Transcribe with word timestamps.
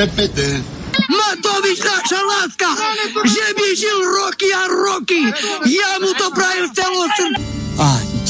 Repete. 0.00 0.64
Matovič, 1.12 1.84
naša 1.84 2.20
láska, 2.24 2.72
že 3.20 3.46
by 3.52 3.66
žil 3.76 3.98
roky 4.00 4.48
a 4.48 4.64
roky. 4.64 5.28
Ja 5.68 6.00
mu 6.00 6.16
to 6.16 6.32
prajem 6.32 6.72
z 6.72 6.80
celého 6.80 7.08
srdca. 7.20 7.40
Ať 7.76 8.26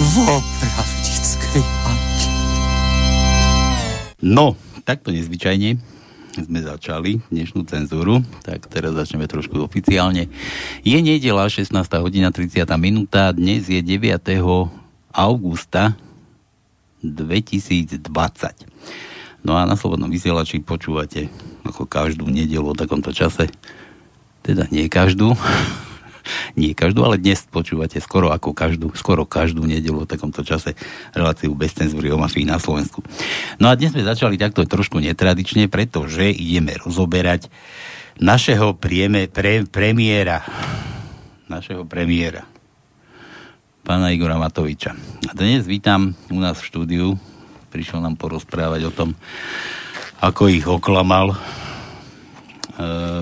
v 0.00 0.14
opravdickej 0.24 1.60
Ať. 1.60 2.18
No, 4.24 4.56
takto 4.88 5.12
nezvyčajne 5.12 5.76
sme 6.40 6.60
začali 6.64 7.20
dnešnú 7.28 7.68
cenzúru, 7.68 8.24
tak 8.40 8.64
teraz 8.72 8.96
začneme 8.96 9.28
trošku 9.28 9.60
oficiálne. 9.60 10.24
Je 10.80 10.96
nedela 11.04 11.52
16. 11.52 11.68
hodina 12.00 12.32
30. 12.32 12.64
minúta, 12.80 13.28
dnes 13.36 13.68
je 13.68 13.84
9. 13.84 14.16
augusta 15.12 16.00
2020. 17.04 18.79
No 19.40 19.56
a 19.56 19.64
na 19.64 19.76
Slobodnom 19.76 20.12
vysielači 20.12 20.60
počúvate 20.60 21.32
ako 21.64 21.88
každú 21.88 22.28
nedelu 22.28 22.64
o 22.64 22.76
takomto 22.76 23.12
čase. 23.14 23.48
Teda 24.44 24.68
nie 24.68 24.88
každú, 24.88 25.32
nie 26.60 26.76
každú, 26.76 27.04
ale 27.04 27.16
dnes 27.16 27.44
počúvate 27.48 28.00
skoro 28.04 28.32
ako 28.32 28.52
každú, 28.52 28.92
skoro 28.96 29.24
každú 29.24 29.64
nedelu 29.64 30.04
v 30.04 30.10
takomto 30.10 30.44
čase 30.44 30.76
reláciu 31.16 31.56
bez 31.56 31.72
cenzúry 31.72 32.12
o 32.12 32.20
mafii 32.20 32.44
na 32.44 32.60
Slovensku. 32.60 33.00
No 33.56 33.72
a 33.72 33.76
dnes 33.76 33.96
sme 33.96 34.04
začali 34.04 34.36
takto 34.36 34.64
trošku 34.68 35.00
netradične, 35.00 35.72
pretože 35.72 36.28
ideme 36.28 36.76
rozoberať 36.76 37.48
našeho 38.20 38.76
prieme, 38.76 39.28
pre, 39.32 39.64
premiéra. 39.64 40.44
Našeho 41.48 41.88
premiéra. 41.88 42.44
Pána 43.80 44.12
Igora 44.12 44.36
Matoviča. 44.36 44.92
A 45.26 45.32
dnes 45.32 45.64
vítam 45.64 46.12
u 46.28 46.36
nás 46.36 46.60
v 46.60 46.68
štúdiu. 46.68 47.06
Prišiel 47.70 48.02
nám 48.02 48.18
porozprávať 48.18 48.90
o 48.90 48.92
tom, 48.92 49.14
ako 50.18 50.50
ich 50.50 50.66
oklamal 50.66 51.32
e, 51.32 51.36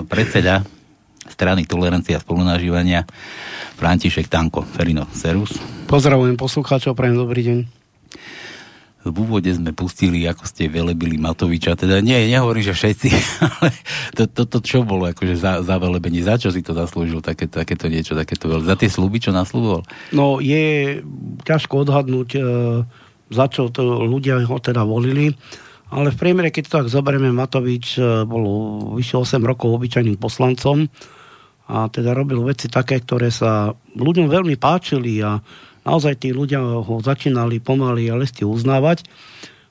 predseda 0.09 0.65
strany 1.29 1.69
Tolerancia 1.69 2.17
a 2.17 2.23
spolunažívania 2.25 3.05
František 3.77 4.27
Tanko. 4.27 4.65
Ferino, 4.65 5.05
serus. 5.13 5.53
Pozdravujem 5.85 6.35
poslucháčov, 6.35 6.97
prajem 6.97 7.15
dobrý 7.15 7.41
deň. 7.45 7.59
V 8.99 9.15
úvode 9.15 9.47
sme 9.47 9.71
pustili, 9.71 10.27
ako 10.27 10.43
ste 10.43 10.67
velebili 10.67 11.15
Matoviča, 11.15 11.79
teda 11.79 12.03
nie, 12.03 12.27
nehovorím, 12.27 12.67
že 12.67 12.75
všetci, 12.75 13.09
ale 13.47 13.71
to, 14.11 14.27
to, 14.27 14.43
to 14.43 14.59
čo 14.59 14.83
bolo 14.83 15.07
akože 15.07 15.39
za, 15.39 15.63
za 15.63 15.79
velebenie, 15.79 16.19
za 16.19 16.35
čo 16.35 16.51
si 16.51 16.59
to 16.59 16.75
zaslúžil, 16.75 17.23
také, 17.23 17.47
takéto 17.47 17.87
niečo, 17.87 18.11
takéto 18.11 18.51
veľa, 18.51 18.67
za 18.67 18.75
tie 18.75 18.91
sluby, 18.91 19.23
čo 19.23 19.31
nasľuboval? 19.31 19.87
No 20.11 20.43
je 20.43 20.99
ťažko 21.47 21.87
odhadnúť, 21.87 22.29
e, 22.35 22.41
za 23.29 23.45
čo 23.47 23.69
to 23.69 24.05
ľudia 24.05 24.41
ho 24.45 24.57
teda 24.57 24.83
volili, 24.83 25.31
ale 25.89 26.13
v 26.13 26.19
priemere, 26.21 26.53
keď 26.53 26.63
to 26.65 26.75
tak 26.83 26.87
zoberieme, 26.93 27.33
Matovič 27.33 27.97
e, 27.97 28.25
bol 28.25 28.43
vyše 28.93 29.17
8 29.17 29.41
rokov 29.41 29.73
obyčajným 29.73 30.21
poslancom, 30.21 30.85
a 31.69 31.85
teda 31.85 32.17
robil 32.17 32.41
veci 32.41 32.65
také, 32.65 32.97
ktoré 32.97 33.29
sa 33.29 33.69
ľuďom 33.93 34.25
veľmi 34.25 34.57
páčili 34.57 35.21
a 35.21 35.37
naozaj 35.85 36.25
tí 36.25 36.33
ľudia 36.33 36.57
ho 36.65 36.95
začínali 36.97 37.61
pomaly 37.61 38.09
a 38.09 38.17
lesty 38.17 38.41
uznávať. 38.41 39.05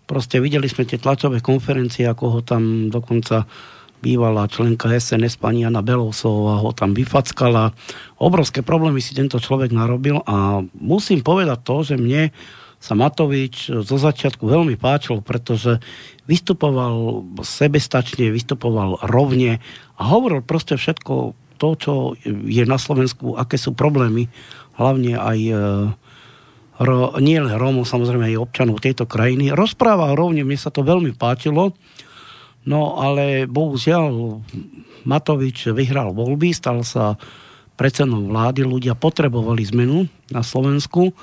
Proste 0.06 0.38
videli 0.38 0.70
sme 0.70 0.86
tie 0.86 0.96
tlačové 0.96 1.42
konferencie, 1.42 2.06
ako 2.06 2.38
ho 2.38 2.40
tam 2.46 2.86
dokonca 2.86 3.50
bývalá 3.98 4.46
členka 4.46 4.86
SNS 4.86 5.42
pani 5.42 5.66
Jana 5.66 5.82
Belousová 5.82 6.62
ho 6.62 6.70
tam 6.70 6.94
vyfackala. 6.94 7.74
Obrovské 8.22 8.62
problémy 8.62 9.02
si 9.02 9.18
tento 9.18 9.42
človek 9.42 9.74
narobil 9.74 10.22
a 10.22 10.62
musím 10.78 11.26
povedať 11.26 11.58
to, 11.66 11.76
že 11.82 11.94
mne 11.98 12.30
sa 12.78 12.94
Matovič 12.94 13.74
zo 13.74 13.96
začiatku 13.98 14.46
veľmi 14.46 14.78
páčil, 14.78 15.18
pretože 15.20 15.82
vystupoval 16.30 17.26
sebestačne, 17.42 18.30
vystupoval 18.30 19.02
rovne 19.02 19.58
a 19.98 20.02
hovoril 20.06 20.46
proste 20.46 20.78
všetko 20.78 21.34
to, 21.58 21.68
čo 21.74 21.94
je 22.24 22.62
na 22.62 22.78
Slovensku, 22.78 23.34
aké 23.34 23.58
sú 23.58 23.74
problémy, 23.74 24.30
hlavne 24.78 25.18
aj 25.18 25.38
e, 25.42 25.54
ro, 26.78 27.18
nie 27.18 27.38
len 27.42 27.58
Rómov, 27.58 27.82
samozrejme 27.82 28.30
aj 28.30 28.42
občanov 28.46 28.78
tejto 28.78 29.10
krajiny. 29.10 29.50
Rozpráva 29.50 30.14
rovne, 30.14 30.46
mne 30.46 30.54
sa 30.54 30.70
to 30.70 30.86
veľmi 30.86 31.18
páčilo, 31.18 31.74
no 32.62 33.02
ale 33.02 33.50
bohužiaľ 33.50 34.38
Matovič 35.02 35.74
vyhral 35.74 36.14
voľby, 36.14 36.54
stal 36.54 36.86
sa 36.86 37.18
predsedom 37.74 38.30
vlády, 38.30 38.62
ľudia 38.62 38.94
potrebovali 38.94 39.66
zmenu 39.74 40.06
na 40.30 40.46
Slovensku, 40.46 41.14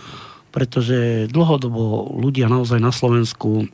pretože 0.55 1.27
dlhodobo 1.27 2.15
ľudia 2.15 2.47
naozaj 2.47 2.79
na 2.79 2.95
Slovensku 2.95 3.67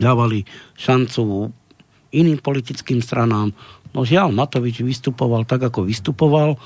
dávali 0.00 0.48
šancu 0.80 1.52
iným 2.16 2.40
politickým 2.40 3.04
stranám, 3.04 3.52
No 3.96 4.04
žiaľ, 4.04 4.28
Matovič 4.28 4.84
vystupoval 4.84 5.48
tak, 5.48 5.72
ako 5.72 5.88
vystupoval 5.88 6.60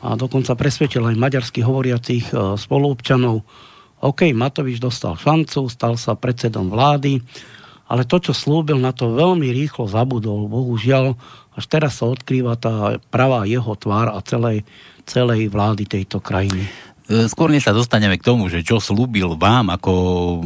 a 0.00 0.16
dokonca 0.16 0.56
presvedčil 0.56 1.04
aj 1.04 1.20
maďarsky 1.20 1.60
hovoriacich 1.60 2.32
e, 2.32 2.56
spoluobčanov. 2.56 3.44
OK, 4.00 4.32
Matovič 4.32 4.80
dostal 4.80 5.20
šancu, 5.20 5.68
stal 5.68 6.00
sa 6.00 6.16
predsedom 6.16 6.72
vlády, 6.72 7.20
ale 7.92 8.08
to, 8.08 8.16
čo 8.24 8.32
slúbil, 8.32 8.80
na 8.80 8.96
to 8.96 9.12
veľmi 9.12 9.52
rýchlo 9.52 9.84
zabudol. 9.84 10.48
Bohužiaľ, 10.48 11.12
až 11.52 11.64
teraz 11.68 12.00
sa 12.00 12.08
odkrýva 12.08 12.56
tá 12.56 12.96
pravá 13.12 13.44
jeho 13.44 13.76
tvár 13.76 14.08
a 14.16 14.24
celej, 14.24 14.64
celej 15.04 15.52
vlády 15.52 15.84
tejto 15.84 16.24
krajiny. 16.24 16.72
E, 17.12 17.28
skôr 17.28 17.52
než 17.52 17.68
sa 17.68 17.76
dostaneme 17.76 18.16
k 18.16 18.24
tomu, 18.24 18.48
že 18.48 18.64
čo 18.64 18.80
slúbil 18.80 19.36
vám 19.36 19.68
ako 19.76 19.92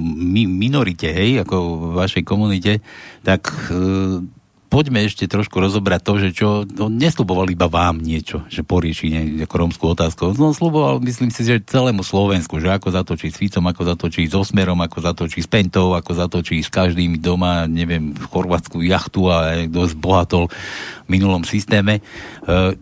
mi, 0.03 0.51
minorite, 0.51 1.07
hej, 1.07 1.47
ako 1.47 1.95
vašej 1.95 2.27
komunite, 2.27 2.83
tak 3.23 3.47
e, 3.71 4.27
poďme 4.67 5.07
ešte 5.07 5.31
trošku 5.31 5.63
rozobrať 5.63 6.01
to, 6.03 6.13
že 6.19 6.29
čo, 6.35 6.49
no, 6.67 6.91
nesľuboval 6.91 7.47
iba 7.55 7.71
vám 7.71 8.03
niečo, 8.03 8.43
že 8.51 8.67
porieši 8.67 9.39
nejakú 9.39 9.55
romskú 9.55 9.95
otázku. 9.95 10.35
No, 10.35 10.51
sluboval, 10.51 10.99
myslím 11.07 11.31
si, 11.31 11.47
že 11.47 11.63
celému 11.63 12.03
Slovensku, 12.03 12.59
že 12.59 12.75
ako 12.75 12.91
zatočí 12.91 13.31
s 13.31 13.39
Ficom, 13.39 13.63
ako 13.71 13.87
zatočí 13.87 14.27
s 14.27 14.35
Osmerom, 14.35 14.83
ako 14.83 14.99
zatočí 15.07 15.39
s 15.39 15.49
Pentou, 15.49 15.95
ako 15.95 16.19
zatočí 16.19 16.59
s 16.59 16.71
každým 16.71 17.23
doma, 17.23 17.71
neviem, 17.71 18.11
v 18.11 18.27
Chorvátsku 18.27 18.83
jachtu 18.83 19.31
a 19.31 19.71
kto 19.71 19.87
zbohatol 19.87 20.45
v 20.51 21.09
minulom 21.09 21.47
systéme. 21.47 22.03
E, 22.03 22.75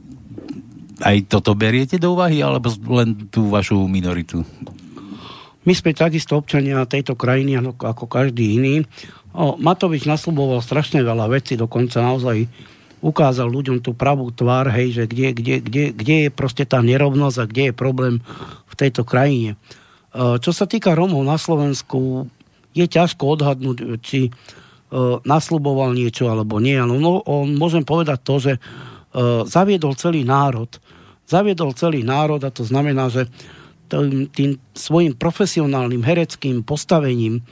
aj 1.03 1.27
toto 1.27 1.59
beriete 1.59 1.99
do 1.99 2.15
úvahy, 2.15 2.38
alebo 2.44 2.71
len 2.94 3.27
tú 3.32 3.50
vašu 3.50 3.88
minoritu? 3.91 4.47
My 5.65 5.72
sme 5.72 5.97
takisto 5.97 6.37
občania 6.37 6.84
tejto 6.84 7.16
krajiny 7.16 7.56
ako 7.56 8.05
každý 8.05 8.60
iný. 8.60 8.75
O, 9.32 9.56
Matovič 9.56 10.05
nasľuboval 10.05 10.60
strašne 10.60 11.00
veľa 11.00 11.27
vecí, 11.32 11.56
dokonca 11.56 12.05
naozaj 12.05 12.47
ukázal 13.05 13.49
ľuďom 13.49 13.84
tú 13.84 13.93
pravú 13.93 14.32
tvár, 14.32 14.72
hej, 14.72 14.97
že 14.97 15.05
kde, 15.05 15.37
kde, 15.37 15.55
kde, 15.60 15.84
kde 15.93 16.16
je 16.25 16.31
proste 16.32 16.65
tá 16.65 16.81
nerovnosť 16.81 17.37
a 17.37 17.49
kde 17.49 17.62
je 17.69 17.75
problém 17.75 18.15
v 18.65 18.75
tejto 18.76 19.05
krajine. 19.05 19.56
E, 19.56 19.56
čo 20.40 20.52
sa 20.52 20.64
týka 20.69 20.93
Romov 20.93 21.25
na 21.25 21.37
Slovensku, 21.40 22.29
je 22.76 22.85
ťažko 22.88 23.40
odhadnúť, 23.40 24.00
či 24.05 24.29
e, 24.29 24.31
nasľuboval 25.25 25.97
niečo 25.97 26.29
alebo 26.29 26.61
nie. 26.61 26.76
No, 26.81 26.97
no, 27.00 27.20
on, 27.25 27.56
môžem 27.56 27.85
povedať 27.85 28.19
to, 28.25 28.35
že 28.40 28.52
zaviedol 29.46 29.94
celý 29.94 30.26
národ. 30.26 30.69
Zaviedol 31.25 31.72
celý 31.72 32.02
národ 32.02 32.43
a 32.43 32.50
to 32.50 32.66
znamená, 32.66 33.08
že 33.08 33.31
tým, 33.88 34.26
tým 34.32 34.50
svojim 34.75 35.14
profesionálnym 35.14 36.02
hereckým 36.02 36.66
postavením 36.66 37.44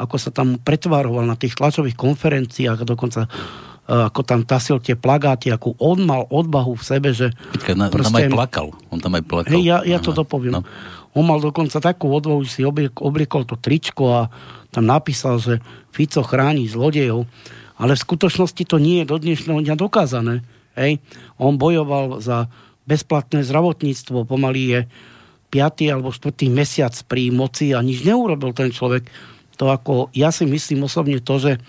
ako 0.00 0.16
sa 0.16 0.30
tam 0.32 0.56
pretvároval 0.56 1.28
na 1.28 1.36
tých 1.36 1.52
tlačových 1.60 1.92
konferenciách 1.92 2.78
a 2.80 2.88
dokonca 2.88 3.28
e, 3.28 3.30
ako 3.92 4.20
tam 4.24 4.48
tasil 4.48 4.80
tie 4.80 4.96
plagáty, 4.96 5.52
ako 5.52 5.76
on 5.76 6.00
mal 6.08 6.24
odbahu 6.32 6.72
v 6.72 6.84
sebe, 6.84 7.12
že... 7.12 7.36
Počkaj, 7.52 7.74
na, 7.76 7.92
proste, 7.92 8.08
tam 8.08 8.16
aj 8.16 8.32
plakal. 8.32 8.68
On 8.88 8.98
tam 8.98 9.12
aj 9.20 9.24
plakal. 9.28 9.52
Hej, 9.52 9.62
ja, 9.68 9.78
ja 9.84 9.98
to 10.00 10.16
dopoviem. 10.16 10.56
No. 10.56 10.64
On 11.12 11.26
mal 11.26 11.36
dokonca 11.42 11.76
takú 11.84 12.08
odvahu, 12.08 12.40
že 12.48 12.60
si 12.60 12.62
obliekol 12.64 13.44
to 13.44 13.60
tričko 13.60 14.04
a 14.08 14.20
tam 14.72 14.88
napísal, 14.88 15.36
že 15.36 15.60
Fico 15.92 16.24
chráni 16.24 16.70
zlodejov. 16.70 17.28
Ale 17.80 17.96
v 17.96 18.04
skutočnosti 18.04 18.62
to 18.64 18.76
nie 18.80 19.02
je 19.02 19.10
do 19.10 19.16
dnešného 19.18 19.60
dňa 19.60 19.74
dokázané. 19.76 20.46
Hej. 20.78 21.02
On 21.40 21.56
bojoval 21.56 22.22
za 22.22 22.46
bezplatné 22.86 23.46
zdravotníctvo, 23.46 24.26
pomaly 24.26 24.62
je 24.66 24.80
5. 25.50 25.92
alebo 25.94 26.14
4. 26.14 26.46
mesiac 26.50 26.94
pri 27.06 27.30
moci 27.34 27.74
a 27.74 27.82
nič 27.82 28.06
neurobil 28.06 28.54
ten 28.54 28.70
človek 28.70 29.06
to 29.60 29.68
ako, 29.68 30.08
ja 30.16 30.32
si 30.32 30.48
myslím 30.48 30.88
osobne 30.88 31.20
to, 31.20 31.36
že 31.36 31.60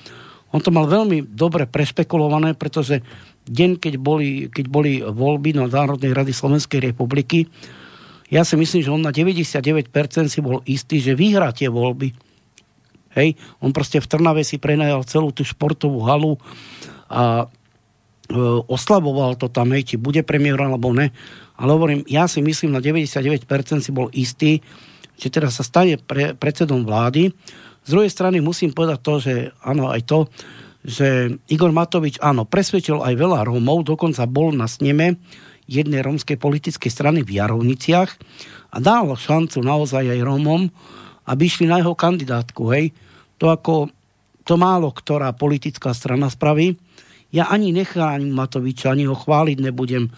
on 0.56 0.64
to 0.64 0.72
mal 0.72 0.88
veľmi 0.88 1.28
dobre 1.28 1.68
prešpekulované, 1.68 2.56
pretože 2.56 3.04
deň, 3.52 3.84
keď 3.84 3.94
boli, 4.00 4.48
keď 4.48 4.66
boli 4.72 5.04
voľby 5.04 5.60
na 5.60 5.68
Národnej 5.68 6.16
rady 6.16 6.32
Slovenskej 6.32 6.80
republiky, 6.80 7.52
ja 8.32 8.48
si 8.48 8.56
myslím, 8.56 8.80
že 8.80 8.94
on 8.96 9.04
na 9.04 9.12
99% 9.12 9.92
si 10.32 10.40
bol 10.40 10.64
istý, 10.64 11.04
že 11.04 11.20
vyhrá 11.20 11.52
tie 11.52 11.68
voľby. 11.68 12.16
Hej, 13.12 13.36
on 13.60 13.76
proste 13.76 14.00
v 14.00 14.08
Trnave 14.08 14.48
si 14.48 14.56
prenajal 14.56 15.04
celú 15.04 15.36
tú 15.36 15.44
športovú 15.44 16.00
halu 16.08 16.40
a 17.12 17.52
oslaboval 18.68 19.36
to 19.36 19.52
tam, 19.52 19.76
hej, 19.76 19.94
či 19.94 19.96
bude 20.00 20.24
premiér 20.24 20.60
alebo 20.60 20.92
ne. 20.96 21.12
Ale 21.60 21.76
hovorím, 21.76 22.02
ja 22.08 22.26
si 22.26 22.42
myslím, 22.42 22.74
na 22.74 22.82
99% 22.82 23.46
si 23.84 23.92
bol 23.94 24.10
istý, 24.16 24.64
že 25.20 25.30
teraz 25.30 25.62
sa 25.62 25.64
stane 25.68 26.02
pre, 26.02 26.34
predsedom 26.34 26.82
vlády. 26.82 27.30
Z 27.86 27.90
druhej 27.90 28.10
strany 28.10 28.42
musím 28.42 28.74
povedať 28.74 29.00
to, 29.02 29.14
že 29.22 29.34
áno, 29.62 29.90
aj 29.94 30.02
to, 30.06 30.20
že 30.82 31.38
Igor 31.52 31.70
Matovič, 31.70 32.18
áno, 32.18 32.50
presvedčil 32.50 33.06
aj 33.06 33.14
veľa 33.14 33.46
Rómov, 33.46 33.86
dokonca 33.86 34.26
bol 34.26 34.50
na 34.50 34.66
sneme 34.66 35.22
jednej 35.70 36.02
rómskej 36.02 36.42
politickej 36.42 36.92
strany 36.92 37.20
v 37.22 37.38
Jarovniciach 37.38 38.10
a 38.74 38.78
dal 38.82 39.14
šancu 39.14 39.62
naozaj 39.62 40.10
aj 40.10 40.26
Rómom, 40.26 40.68
aby 41.30 41.42
išli 41.46 41.70
na 41.70 41.80
jeho 41.80 41.94
kandidátku, 41.94 42.74
hej. 42.74 42.90
To 43.38 43.54
ako 43.54 43.94
to 44.42 44.58
málo 44.58 44.90
ktorá 44.90 45.32
politická 45.38 45.94
strana 45.94 46.28
spraví. 46.28 46.74
Ja 47.32 47.48
ani 47.48 47.72
nechránim 47.72 48.36
Matoviča, 48.36 48.92
ani 48.92 49.08
ho 49.08 49.16
chváliť 49.16 49.58
nebudem, 49.64 50.12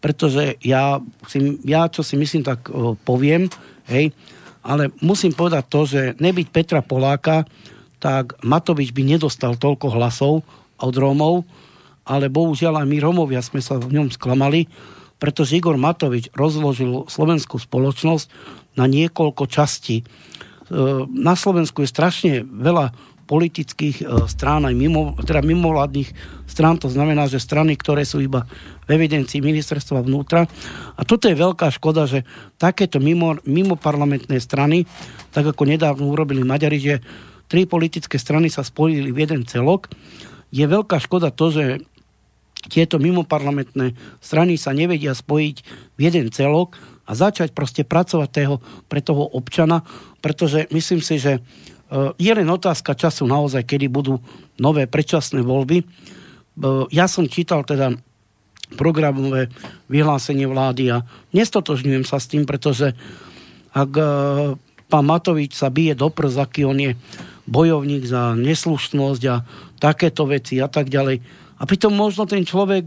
pretože 0.00 0.56
ja, 0.64 1.00
si, 1.28 1.60
ja 1.64 1.88
čo 1.88 2.00
si 2.00 2.16
myslím, 2.16 2.44
tak 2.44 2.68
o, 2.72 2.96
poviem, 2.96 3.48
hej, 3.88 4.12
ale 4.64 4.92
musím 5.00 5.32
povedať 5.32 5.64
to, 5.68 5.80
že 5.88 6.00
nebyť 6.20 6.46
Petra 6.52 6.80
Poláka, 6.84 7.48
tak 8.00 8.36
Matovič 8.40 8.92
by 8.96 9.02
nedostal 9.04 9.56
toľko 9.60 9.92
hlasov 9.92 10.44
od 10.80 10.94
Rómov, 10.96 11.44
ale 12.08 12.32
bohužiaľ 12.32 12.84
aj 12.84 12.86
my 12.88 12.96
Rómovia 13.00 13.44
sme 13.44 13.60
sa 13.60 13.76
v 13.76 14.00
ňom 14.00 14.08
sklamali, 14.08 14.68
pretože 15.20 15.60
Igor 15.60 15.76
Matovič 15.76 16.32
rozložil 16.32 17.04
slovenskú 17.12 17.60
spoločnosť 17.60 18.26
na 18.80 18.88
niekoľko 18.88 19.44
častí. 19.52 20.00
E, 20.00 20.04
na 21.12 21.36
Slovensku 21.36 21.84
je 21.84 21.92
strašne 21.92 22.32
veľa 22.40 22.96
politických 23.30 23.96
e, 24.02 24.04
strán, 24.26 24.66
aj 24.66 24.74
mimo, 24.74 25.14
teda 25.22 25.38
mimovládnych 25.46 26.10
strán, 26.50 26.82
to 26.82 26.90
znamená, 26.90 27.30
že 27.30 27.38
strany, 27.38 27.78
ktoré 27.78 28.02
sú 28.02 28.18
iba 28.18 28.42
v 28.90 28.98
evidencii 28.98 29.38
ministerstva 29.38 30.02
vnútra. 30.02 30.50
A 30.98 31.06
toto 31.06 31.30
je 31.30 31.38
veľká 31.38 31.70
škoda, 31.70 32.10
že 32.10 32.26
takéto 32.58 32.98
mimo, 32.98 33.38
mimo 33.46 33.78
parlamentné 33.78 34.42
strany, 34.42 34.82
tak 35.30 35.46
ako 35.46 35.62
nedávno 35.62 36.10
urobili 36.10 36.42
Maďari, 36.42 36.82
že 36.82 36.94
tri 37.46 37.70
politické 37.70 38.18
strany 38.18 38.50
sa 38.50 38.66
spojili 38.66 39.14
v 39.14 39.22
jeden 39.22 39.46
celok. 39.46 39.86
Je 40.50 40.66
veľká 40.66 40.98
škoda 40.98 41.30
to, 41.30 41.54
že 41.54 41.64
tieto 42.66 43.00
mimoparlamentné 43.00 43.94
strany 44.20 44.60
sa 44.60 44.74
nevedia 44.74 45.16
spojiť 45.16 45.56
v 45.96 46.00
jeden 46.02 46.28
celok 46.28 46.76
a 47.08 47.16
začať 47.16 47.56
proste 47.56 47.82
pracovať 47.86 48.28
toho, 48.28 48.56
pre 48.90 49.00
toho 49.00 49.24
občana, 49.32 49.86
pretože 50.20 50.68
myslím 50.68 51.00
si, 51.00 51.16
že 51.16 51.40
je 52.18 52.30
len 52.30 52.46
otázka 52.46 52.94
času 52.94 53.26
naozaj, 53.26 53.66
kedy 53.66 53.90
budú 53.90 54.22
nové 54.62 54.86
predčasné 54.86 55.42
voľby. 55.42 55.82
E, 55.82 55.84
ja 56.94 57.10
som 57.10 57.26
čítal 57.26 57.66
teda 57.66 57.98
programové 58.78 59.50
vyhlásenie 59.90 60.46
vlády 60.46 60.94
a 60.94 61.02
nestotožňujem 61.34 62.06
sa 62.06 62.22
s 62.22 62.30
tým, 62.30 62.46
pretože 62.46 62.94
ak 63.74 63.90
e, 63.98 64.04
pán 64.86 65.04
Matovič 65.06 65.58
sa 65.58 65.66
bije 65.66 65.98
do 65.98 66.14
prs, 66.14 66.38
aký 66.38 66.62
on 66.62 66.78
je 66.78 66.94
bojovník 67.50 68.06
za 68.06 68.38
neslušnosť 68.38 69.22
a 69.26 69.42
takéto 69.82 70.30
veci 70.30 70.62
a 70.62 70.70
tak 70.70 70.86
ďalej. 70.86 71.18
A 71.58 71.62
pritom 71.66 71.90
možno 71.90 72.22
ten 72.30 72.46
človek 72.46 72.86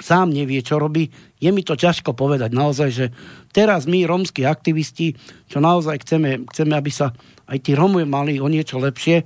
sám 0.00 0.32
nevie, 0.32 0.60
čo 0.60 0.76
robí. 0.76 1.08
Je 1.40 1.48
mi 1.52 1.64
to 1.64 1.76
ťažko 1.76 2.12
povedať 2.12 2.52
naozaj, 2.52 2.88
že 2.92 3.06
teraz 3.52 3.88
my, 3.88 4.04
rómsky 4.04 4.44
aktivisti, 4.44 5.16
čo 5.48 5.58
naozaj 5.60 6.04
chceme, 6.04 6.44
chceme, 6.52 6.74
aby 6.76 6.90
sa 6.92 7.12
aj 7.46 7.58
tí 7.62 7.72
Rómy 7.72 8.04
mali 8.04 8.42
o 8.42 8.48
niečo 8.50 8.76
lepšie, 8.82 9.24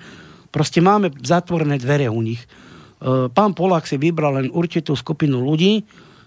proste 0.53 0.85
máme 0.85 1.11
zatvorené 1.23 1.81
dvere 1.81 2.11
u 2.11 2.21
nich. 2.21 2.43
E, 2.45 2.49
pán 3.33 3.57
Polák 3.57 3.89
si 3.89 3.97
vybral 3.97 4.39
len 4.43 4.49
určitú 4.53 4.95
skupinu 4.95 5.41
ľudí, 5.41 5.87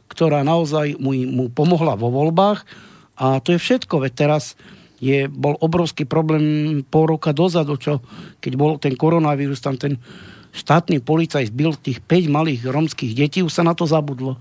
ktorá 0.10 0.42
naozaj 0.42 1.00
mu, 1.00 1.14
mu 1.14 1.46
pomohla 1.50 1.96
vo 1.96 2.12
voľbách 2.12 2.66
a 3.18 3.40
to 3.40 3.56
je 3.56 3.60
všetko. 3.62 4.04
Veď 4.04 4.12
teraz 4.14 4.58
je, 5.04 5.28
bol 5.28 5.60
obrovský 5.60 6.08
problém 6.08 6.82
pol 6.88 7.12
roka 7.12 7.36
dozadu, 7.36 7.76
čo, 7.76 8.00
keď 8.40 8.54
bol 8.56 8.72
ten 8.80 8.96
koronavírus, 8.96 9.60
tam 9.60 9.76
ten 9.76 10.00
štátny 10.54 11.02
policaj 11.02 11.50
zbil 11.50 11.74
tých 11.76 12.00
5 12.00 12.30
malých 12.30 12.62
romských 12.70 13.14
detí, 13.18 13.42
už 13.42 13.52
sa 13.52 13.66
na 13.66 13.74
to 13.74 13.90
zabudlo. 13.90 14.38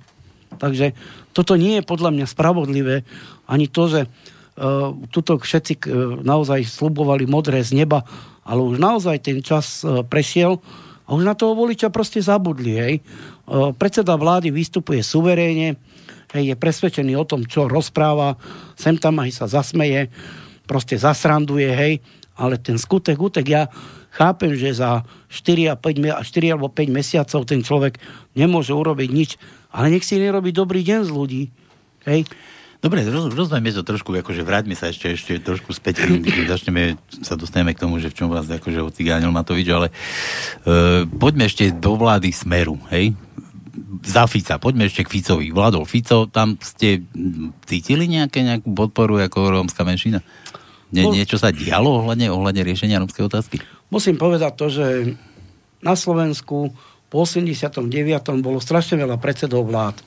Takže 0.61 0.93
toto 1.33 1.57
nie 1.57 1.81
je 1.81 1.89
podľa 1.89 2.13
mňa 2.13 2.27
spravodlivé. 2.29 3.09
Ani 3.49 3.67
to, 3.67 3.89
že 3.89 4.01
uh, 4.05 4.93
tuto 5.09 5.41
všetci 5.41 5.73
uh, 5.81 5.85
naozaj 6.21 6.69
slubovali 6.69 7.25
modré 7.25 7.65
z 7.65 7.73
neba, 7.83 8.05
ale 8.45 8.61
už 8.61 8.77
naozaj 8.77 9.17
ten 9.25 9.41
čas 9.41 9.81
uh, 9.83 10.05
prešiel 10.05 10.61
a 11.09 11.17
už 11.17 11.25
na 11.25 11.33
toho 11.33 11.57
voliča 11.57 11.89
proste 11.89 12.21
zabudli. 12.21 12.77
Hej. 12.77 12.95
Uh, 13.49 13.73
predseda 13.73 14.13
vlády 14.15 14.53
vystupuje 14.53 15.01
suverénne, 15.01 15.81
hej, 16.37 16.45
je 16.53 16.57
presvedčený 16.57 17.17
o 17.17 17.25
tom, 17.25 17.49
čo 17.49 17.65
rozpráva, 17.65 18.37
sem 18.77 19.01
tam 19.01 19.17
aj 19.25 19.31
sa 19.33 19.47
zasmeje 19.49 20.13
proste 20.67 20.97
zasranduje, 20.97 21.69
hej, 21.69 21.95
ale 22.39 22.57
ten 22.57 22.81
skutek, 22.81 23.19
útek, 23.19 23.45
ja 23.45 23.69
chápem, 24.13 24.53
že 24.53 24.77
za 24.77 25.03
4, 25.33 25.73
a 25.73 25.75
5, 25.75 26.21
4 26.21 26.53
alebo 26.53 26.69
5 26.69 26.93
mesiacov 26.93 27.41
ten 27.49 27.65
človek 27.65 27.97
nemôže 28.37 28.77
urobiť 28.77 29.09
nič, 29.09 29.31
ale 29.73 29.89
nech 29.89 30.05
si 30.05 30.21
nerobí 30.21 30.53
dobrý 30.53 30.85
deň 30.85 31.01
z 31.09 31.11
ľudí, 31.11 31.43
hej. 32.05 32.29
Dobre, 32.83 33.07
roz, 33.07 33.31
rozvajme 33.31 33.71
to 33.79 33.87
trošku, 33.87 34.11
akože 34.11 34.43
vráťme 34.43 34.75
sa 34.75 34.91
ešte, 34.91 35.15
ešte 35.15 35.39
trošku 35.39 35.71
späť, 35.71 36.03
začneme, 36.53 36.99
sa 37.23 37.39
dostaneme 37.39 37.73
k 37.73 37.83
tomu, 37.83 38.03
že 38.03 38.11
v 38.11 38.19
čom 38.19 38.29
vás 38.29 38.51
akože 38.51 38.83
ocigánil 38.83 39.31
Matovič, 39.31 39.71
ale 39.71 39.89
e, 39.89 39.95
poďme 41.07 41.47
ešte 41.47 41.71
do 41.71 41.95
vlády 41.95 42.35
Smeru, 42.35 42.77
hej? 42.91 43.15
za 44.03 44.27
Fica, 44.27 44.59
poďme 44.59 44.91
ešte 44.91 45.07
k 45.07 45.13
Ficovi. 45.19 45.49
Vládol 45.55 45.89
Fico, 45.89 46.29
tam 46.29 46.59
ste 46.61 47.07
cítili 47.65 48.11
nejaké, 48.11 48.45
nejakú 48.45 48.69
podporu 48.75 49.23
ako 49.23 49.63
rómska 49.63 49.87
menšina? 49.87 50.21
Nie, 50.93 51.09
niečo 51.09 51.41
sa 51.41 51.49
dialo 51.49 52.05
ohľadne, 52.05 52.29
ohľadne 52.29 52.69
riešenia 52.69 53.01
rómskej 53.01 53.25
otázky? 53.25 53.57
Musím 53.93 54.17
povedať 54.17 54.53
to, 54.57 54.67
že 54.73 54.87
na 55.85 55.93
Slovensku 55.93 56.73
po 57.13 57.29
89. 57.29 57.93
bolo 58.41 58.57
strašne 58.57 58.97
veľa 58.97 59.21
predsedov 59.21 59.69
vlád. 59.69 60.01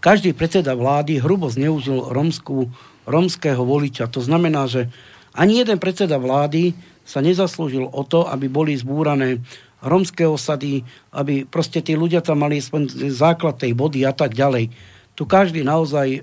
Každý 0.00 0.32
predseda 0.32 0.72
vlády 0.72 1.20
hrubo 1.20 1.52
zneužil 1.52 2.08
romskú, 2.08 2.72
romského 3.04 3.60
voliča. 3.60 4.08
To 4.08 4.24
znamená, 4.24 4.64
že 4.64 4.88
ani 5.36 5.60
jeden 5.60 5.76
predseda 5.76 6.16
vlády 6.16 6.72
sa 7.04 7.20
nezaslúžil 7.20 7.92
o 7.92 8.02
to, 8.08 8.24
aby 8.24 8.48
boli 8.48 8.72
zbúrané 8.72 9.44
romské 9.84 10.24
osady, 10.24 10.80
aby 11.12 11.44
proste 11.44 11.84
tí 11.84 12.00
ľudia 12.00 12.24
tam 12.24 12.40
mali 12.40 12.56
základ 13.12 13.60
tej 13.60 13.76
vody 13.76 14.00
a 14.08 14.16
tak 14.16 14.32
ďalej. 14.32 14.72
Tu 15.12 15.28
každý 15.28 15.60
naozaj 15.60 16.08
e, 16.08 16.20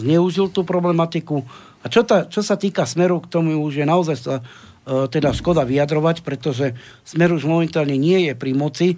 zneužil 0.00 0.48
tú 0.48 0.64
problematiku. 0.64 1.44
A 1.84 1.92
čo, 1.92 2.00
ta, 2.00 2.24
čo 2.24 2.40
sa 2.40 2.56
týka 2.56 2.88
smeru, 2.88 3.20
k 3.20 3.28
tomu 3.28 3.60
už 3.60 3.84
je 3.84 3.84
naozaj 3.84 4.16
sa 4.16 4.40
teda 4.84 5.30
škoda 5.36 5.62
vyjadrovať, 5.62 6.24
pretože 6.24 6.72
smer 7.04 7.30
už 7.36 7.44
momentálne 7.46 7.94
nie 7.94 8.30
je 8.30 8.32
pri 8.34 8.52
moci, 8.56 8.88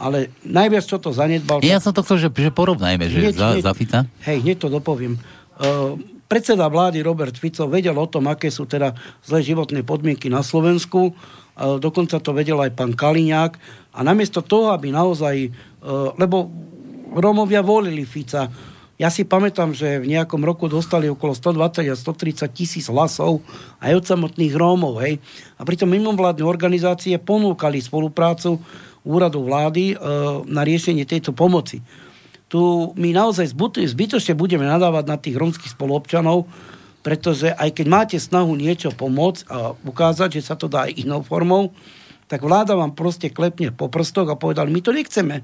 ale 0.00 0.32
najviac, 0.46 0.84
čo 0.84 0.96
to 0.96 1.12
zanedbal... 1.12 1.60
Ja 1.60 1.80
som 1.80 1.92
to 1.92 2.00
chcel, 2.00 2.16
že, 2.16 2.28
že 2.32 2.52
porovnajme, 2.52 3.04
že 3.08 3.18
hneď, 3.20 3.36
za, 3.36 3.48
hneď, 3.52 3.64
za 3.64 3.74
Fica. 3.76 4.00
Hej, 4.24 4.38
hneď 4.44 4.56
to 4.64 4.68
dopoviem. 4.72 5.20
Uh, 5.60 6.00
predseda 6.24 6.70
vlády 6.72 7.04
Robert 7.04 7.36
Fico 7.36 7.68
vedel 7.68 7.92
o 7.92 8.06
tom, 8.08 8.30
aké 8.32 8.48
sú 8.48 8.64
teda 8.64 8.96
zlé 9.20 9.44
životné 9.44 9.84
podmienky 9.84 10.32
na 10.32 10.40
Slovensku 10.40 11.12
dokonca 11.78 12.16
to 12.20 12.32
vedel 12.32 12.60
aj 12.60 12.72
pán 12.72 12.92
Kaliňák. 12.96 13.52
A 13.92 14.00
namiesto 14.00 14.40
toho, 14.40 14.72
aby 14.72 14.94
naozaj, 14.94 15.36
e, 15.36 15.50
lebo 16.16 16.48
Rómovia 17.10 17.60
volili 17.60 18.06
Fica, 18.06 18.48
ja 19.00 19.08
si 19.08 19.24
pamätám, 19.24 19.72
že 19.72 19.96
v 19.96 20.12
nejakom 20.12 20.44
roku 20.44 20.68
dostali 20.68 21.08
okolo 21.08 21.32
120 21.32 21.88
a 21.88 21.96
130 21.96 22.52
tisíc 22.52 22.84
hlasov 22.92 23.40
aj 23.80 23.96
od 23.96 24.04
samotných 24.04 24.52
Rómov. 24.52 25.00
Hej. 25.00 25.24
A 25.56 25.64
pritom 25.64 25.88
mimovládne 25.88 26.44
organizácie 26.44 27.16
ponúkali 27.16 27.80
spoluprácu 27.80 28.60
úradu 29.00 29.40
vlády 29.40 29.96
e, 29.96 30.04
na 30.44 30.60
riešenie 30.60 31.08
tejto 31.08 31.32
pomoci. 31.32 31.80
Tu 32.52 32.60
my 32.92 33.16
naozaj 33.16 33.56
zbytočne 33.56 34.36
budeme 34.36 34.68
nadávať 34.68 35.04
na 35.08 35.16
tých 35.16 35.40
rómskych 35.40 35.72
spoluobčanov, 35.72 36.44
pretože 37.00 37.56
aj 37.56 37.80
keď 37.80 37.86
máte 37.88 38.16
snahu 38.20 38.52
niečo 38.52 38.92
pomôcť 38.92 39.48
a 39.48 39.72
ukázať, 39.80 40.36
že 40.36 40.52
sa 40.52 40.60
to 40.60 40.68
dá 40.68 40.84
aj 40.84 41.00
inou 41.00 41.24
formou, 41.24 41.72
tak 42.30 42.46
vláda 42.46 42.76
vám 42.78 42.94
proste 42.94 43.26
klepne 43.32 43.74
po 43.74 43.90
prstoch 43.90 44.28
a 44.30 44.38
povedal, 44.38 44.70
my 44.70 44.78
to 44.84 44.94
nechceme. 44.94 45.42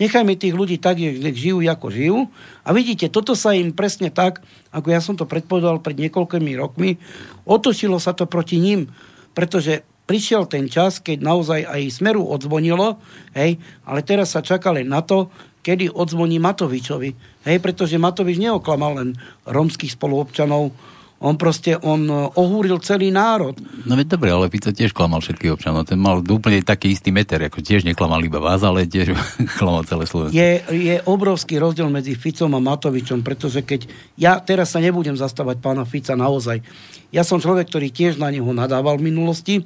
Nechajme 0.00 0.32
tých 0.32 0.56
ľudí 0.56 0.80
tak, 0.80 0.96
nech 0.96 1.36
žijú, 1.36 1.60
ako 1.60 1.86
žijú. 1.92 2.18
A 2.64 2.72
vidíte, 2.72 3.12
toto 3.12 3.36
sa 3.36 3.52
im 3.52 3.76
presne 3.76 4.08
tak, 4.08 4.40
ako 4.72 4.88
ja 4.88 5.04
som 5.04 5.12
to 5.12 5.28
predpovedal 5.28 5.84
pred 5.84 6.00
niekoľkými 6.00 6.56
rokmi, 6.56 6.96
otočilo 7.44 8.00
sa 8.00 8.16
to 8.16 8.24
proti 8.24 8.56
ním, 8.56 8.88
pretože 9.36 9.84
prišiel 10.08 10.48
ten 10.48 10.66
čas, 10.66 10.98
keď 10.98 11.22
naozaj 11.22 11.68
aj 11.68 12.00
Smeru 12.00 12.24
odzvonilo, 12.26 12.98
hej, 13.36 13.60
ale 13.84 14.00
teraz 14.02 14.32
sa 14.34 14.40
čaká 14.40 14.72
len 14.72 14.88
na 14.88 15.04
to, 15.04 15.28
kedy 15.60 15.92
odzvoní 15.92 16.40
Matovičovi. 16.40 17.12
Hej, 17.44 17.60
pretože 17.60 18.00
Matovič 18.00 18.40
neoklamal 18.40 18.96
len 18.96 19.10
romských 19.44 19.94
spoluobčanov, 19.94 20.72
On 21.20 21.36
proste, 21.36 21.76
on 21.84 22.08
e, 22.08 22.32
ohúril 22.32 22.80
celý 22.80 23.12
národ. 23.12 23.52
No 23.84 23.92
veď 23.92 24.16
dobre, 24.16 24.32
ale 24.32 24.48
Fico 24.48 24.72
tiež 24.72 24.96
klamal 24.96 25.20
všetkých 25.20 25.52
občanov. 25.52 25.84
Ten 25.84 26.00
mal 26.00 26.24
úplne 26.24 26.64
taký 26.64 26.96
istý 26.96 27.12
meter, 27.12 27.44
ako 27.44 27.60
tiež 27.60 27.84
neklamal 27.84 28.24
iba 28.24 28.40
vás, 28.40 28.64
ale 28.64 28.88
tiež 28.88 29.12
klamal 29.60 29.84
celé 29.84 30.08
Slovensko. 30.08 30.32
Je, 30.32 30.64
je 30.72 30.96
obrovský 31.04 31.60
rozdiel 31.60 31.92
medzi 31.92 32.16
Ficom 32.16 32.56
a 32.56 32.60
Matovičom, 32.64 33.20
pretože 33.20 33.60
keď 33.60 33.84
ja 34.16 34.40
teraz 34.40 34.72
sa 34.72 34.80
nebudem 34.80 35.12
zastávať 35.12 35.60
pána 35.60 35.84
Fica 35.84 36.16
naozaj. 36.16 36.64
Ja 37.12 37.20
som 37.20 37.36
človek, 37.36 37.68
ktorý 37.68 37.92
tiež 37.92 38.16
na 38.16 38.32
neho 38.32 38.48
nadával 38.56 38.96
v 38.96 39.12
minulosti, 39.12 39.60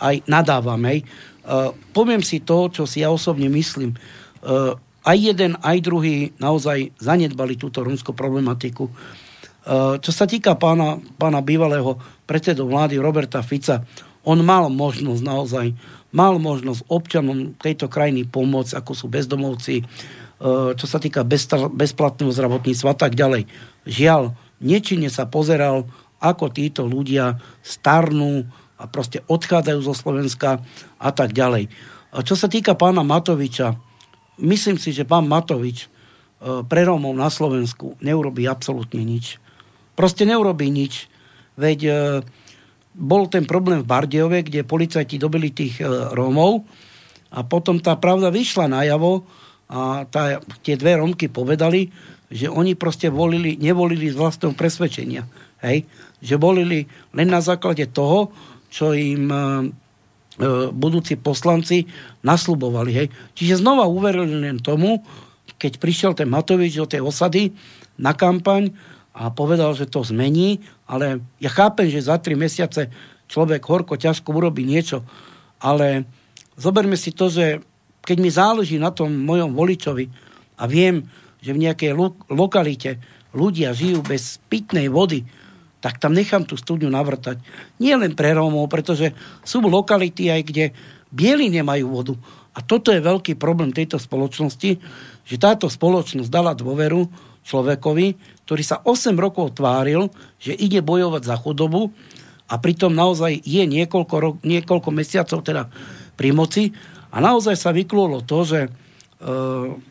aj 0.00 0.24
nadávam, 0.24 0.80
hej. 0.88 1.04
Uh, 1.44 1.76
poviem 1.92 2.24
si 2.24 2.40
to, 2.40 2.72
čo 2.72 2.88
si 2.88 3.04
ja 3.04 3.12
osobne 3.12 3.52
myslím. 3.52 3.92
Uh, 4.40 4.72
aj 5.04 5.16
jeden, 5.20 5.52
aj 5.60 5.84
druhý 5.84 6.32
naozaj 6.40 6.96
zanedbali 6.96 7.60
túto 7.60 7.84
rómskú 7.84 8.16
problematiku. 8.16 8.88
Eh, 8.88 9.23
čo 10.00 10.12
sa 10.12 10.28
týka 10.28 10.52
pána, 10.60 11.00
pána 11.16 11.40
bývalého 11.40 11.96
predsedu 12.28 12.68
vlády 12.68 13.00
Roberta 13.00 13.40
Fica, 13.40 13.80
on 14.24 14.40
mal 14.40 14.72
možnosť 14.72 15.22
naozaj, 15.24 15.66
mal 16.12 16.40
možnosť 16.40 16.88
občanom 16.88 17.52
tejto 17.60 17.92
krajiny 17.92 18.24
pomôcť, 18.24 18.80
ako 18.80 18.92
sú 18.96 19.06
bezdomovci, 19.12 19.84
eh, 19.84 19.84
čo 20.76 20.86
sa 20.88 20.98
týka 21.00 21.24
bezplatného 21.72 22.32
zdravotníctva 22.32 22.88
a 22.92 22.98
tak 22.98 23.12
ďalej. 23.16 23.48
Žiaľ, 23.84 24.36
nečine 24.64 25.12
sa 25.12 25.28
pozeral, 25.28 25.88
ako 26.24 26.48
títo 26.48 26.88
ľudia 26.88 27.36
starnú 27.60 28.48
a 28.80 28.88
proste 28.88 29.20
odchádzajú 29.28 29.80
zo 29.84 29.92
Slovenska 29.92 30.64
a 30.96 31.10
tak 31.12 31.36
ďalej. 31.36 31.68
Čo 32.24 32.32
sa 32.32 32.48
týka 32.48 32.72
pána 32.72 33.04
Matoviča, 33.04 33.76
myslím 34.40 34.80
si, 34.80 34.96
že 34.96 35.04
pán 35.04 35.28
Matovič 35.28 35.84
eh, 35.84 36.64
pre 36.64 36.88
Rómov 36.88 37.12
na 37.12 37.28
Slovensku 37.28 38.00
neurobí 38.00 38.48
absolútne 38.48 39.04
nič 39.04 39.43
Proste 39.94 40.26
neurobí 40.26 40.70
nič. 40.70 41.06
Veď 41.54 41.78
e, 41.86 41.92
bol 42.94 43.26
ten 43.26 43.46
problém 43.46 43.82
v 43.82 43.90
Bardejove, 43.90 44.46
kde 44.46 44.66
policajti 44.66 45.18
dobili 45.18 45.50
tých 45.50 45.82
e, 45.82 45.86
Rómov 46.14 46.66
a 47.34 47.42
potom 47.42 47.82
tá 47.82 47.98
pravda 47.98 48.30
vyšla 48.30 48.70
najavo 48.70 49.26
a 49.66 50.06
tá, 50.06 50.38
tie 50.62 50.78
dve 50.78 50.98
Rómky 51.02 51.26
povedali, 51.26 51.90
že 52.30 52.46
oni 52.50 52.78
proste 52.78 53.10
volili, 53.10 53.58
nevolili 53.58 54.10
z 54.10 54.18
vlastného 54.18 54.54
presvedčenia. 54.54 55.26
Hej? 55.62 55.86
Že 56.22 56.34
volili 56.38 56.86
len 57.14 57.28
na 57.30 57.42
základe 57.42 57.86
toho, 57.90 58.30
čo 58.70 58.94
im 58.94 59.30
e, 59.30 59.34
e, 59.34 59.44
budúci 60.70 61.18
poslanci 61.18 61.86
naslubovali. 62.22 62.90
Hej? 62.94 63.06
Čiže 63.34 63.62
znova 63.62 63.86
uverili 63.86 64.50
len 64.50 64.58
tomu, 64.62 65.02
keď 65.58 65.78
prišiel 65.78 66.12
ten 66.18 66.30
Matovič 66.30 66.78
do 66.78 66.86
tej 66.86 67.02
osady 67.02 67.54
na 67.98 68.14
kampaň, 68.14 68.74
a 69.14 69.30
povedal, 69.30 69.78
že 69.78 69.86
to 69.86 70.02
zmení, 70.02 70.58
ale 70.90 71.22
ja 71.38 71.46
chápem, 71.46 71.86
že 71.86 72.02
za 72.02 72.18
tri 72.18 72.34
mesiace 72.34 72.90
človek 73.30 73.62
horko, 73.62 73.94
ťažko 73.94 74.34
urobí 74.34 74.66
niečo, 74.66 75.06
ale 75.62 76.04
zoberme 76.58 76.98
si 76.98 77.14
to, 77.14 77.30
že 77.30 77.62
keď 78.02 78.16
mi 78.20 78.28
záleží 78.28 78.76
na 78.76 78.90
tom 78.90 79.14
mojom 79.14 79.54
voličovi 79.54 80.10
a 80.58 80.66
viem, 80.66 81.06
že 81.40 81.54
v 81.54 81.62
nejakej 81.62 81.94
lo- 81.94 82.18
lokalite 82.28 82.98
ľudia 83.32 83.70
žijú 83.72 84.02
bez 84.02 84.42
pitnej 84.50 84.90
vody, 84.90 85.24
tak 85.78 86.00
tam 86.00 86.16
nechám 86.16 86.48
tú 86.48 86.56
studňu 86.56 86.88
navrtať. 86.88 87.38
Nie 87.76 88.00
len 88.00 88.16
pre 88.16 88.32
Rómov, 88.32 88.72
pretože 88.72 89.12
sú 89.44 89.60
lokality 89.60 90.32
aj, 90.32 90.42
kde 90.48 90.64
bieli 91.12 91.52
nemajú 91.52 91.86
vodu. 91.86 92.14
A 92.56 92.64
toto 92.64 92.88
je 92.88 93.04
veľký 93.04 93.36
problém 93.36 93.74
tejto 93.74 94.00
spoločnosti, 94.00 94.80
že 95.26 95.36
táto 95.36 95.68
spoločnosť 95.68 96.30
dala 96.32 96.56
dôveru 96.56 97.04
človekovi, 97.44 98.16
ktorý 98.44 98.62
sa 98.62 98.80
8 98.84 99.16
rokov 99.16 99.56
tváril, 99.56 100.12
že 100.36 100.52
ide 100.52 100.84
bojovať 100.84 101.22
za 101.24 101.36
chudobu 101.40 101.92
a 102.44 102.60
pritom 102.60 102.92
naozaj 102.92 103.40
je 103.40 103.64
niekoľko, 103.64 104.16
rok, 104.20 104.34
niekoľko 104.44 104.90
mesiacov 104.92 105.40
teda 105.40 105.72
pri 106.14 106.30
moci 106.36 106.70
a 107.08 107.16
naozaj 107.24 107.56
sa 107.56 107.72
vyklulo 107.72 108.20
to, 108.22 108.44
že 108.44 108.60
e, 108.66 108.70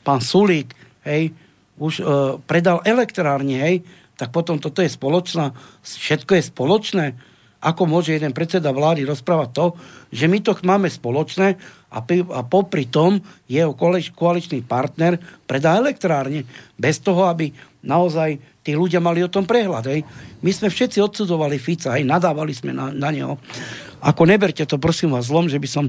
pán 0.05 0.22
Sulík 0.22 0.77
hej, 1.07 1.33
už 1.81 1.93
e, 2.00 2.03
predal 2.45 2.86
elektrárne, 2.86 3.57
hej, 3.57 3.75
tak 4.13 4.29
potom 4.29 4.62
toto 4.62 4.86
je 4.86 4.91
spoločná, 4.93 5.57
všetko 5.81 6.38
je 6.38 6.43
spoločné. 6.45 7.05
Ako 7.63 7.88
môže 7.88 8.12
jeden 8.12 8.36
predseda 8.36 8.75
vlády 8.75 9.07
rozprávať 9.07 9.50
to, 9.55 9.65
že 10.12 10.27
my 10.27 10.43
to 10.43 10.51
máme 10.67 10.91
spoločné 10.91 11.55
a, 11.93 12.01
a 12.33 12.41
popri 12.41 12.89
tom 12.89 13.21
jeho 13.45 13.77
koaličný 14.17 14.65
partner 14.65 15.21
predá 15.45 15.77
elektrárne 15.77 16.41
bez 16.73 16.97
toho, 16.97 17.29
aby 17.29 17.53
naozaj 17.85 18.41
tí 18.65 18.73
ľudia 18.73 18.97
mali 18.97 19.21
o 19.21 19.29
tom 19.29 19.45
prehľad. 19.45 19.85
Hej. 19.91 20.01
My 20.41 20.51
sme 20.55 20.73
všetci 20.73 20.97
odsudzovali 21.03 21.62
Fica, 21.62 21.93
hej, 21.93 22.07
nadávali 22.07 22.55
sme 22.55 22.73
na, 22.73 22.89
na 22.89 23.13
neho. 23.13 23.38
Ako 24.01 24.25
neberte 24.25 24.65
to 24.65 24.81
prosím 24.81 25.13
vás 25.13 25.29
zlom, 25.29 25.45
že 25.45 25.62
by 25.62 25.69
som 25.69 25.85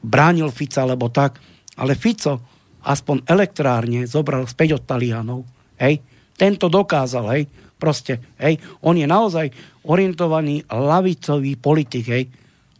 bránil 0.00 0.48
Fica, 0.54 0.86
alebo 0.86 1.10
tak, 1.10 1.42
ale 1.76 1.98
Fico 1.98 2.40
aspoň 2.84 3.28
elektrárne 3.28 4.08
zobral 4.08 4.46
späť 4.48 4.80
od 4.80 4.82
Talianov. 4.86 5.44
Hej. 5.76 6.00
Tento 6.36 6.72
dokázal, 6.72 7.24
hej, 7.36 7.42
proste, 7.76 8.20
hej. 8.40 8.56
On 8.84 8.96
je 8.96 9.04
naozaj 9.04 9.52
orientovaný 9.84 10.64
lavicový 10.68 11.56
politik, 11.60 12.06
hej. 12.08 12.24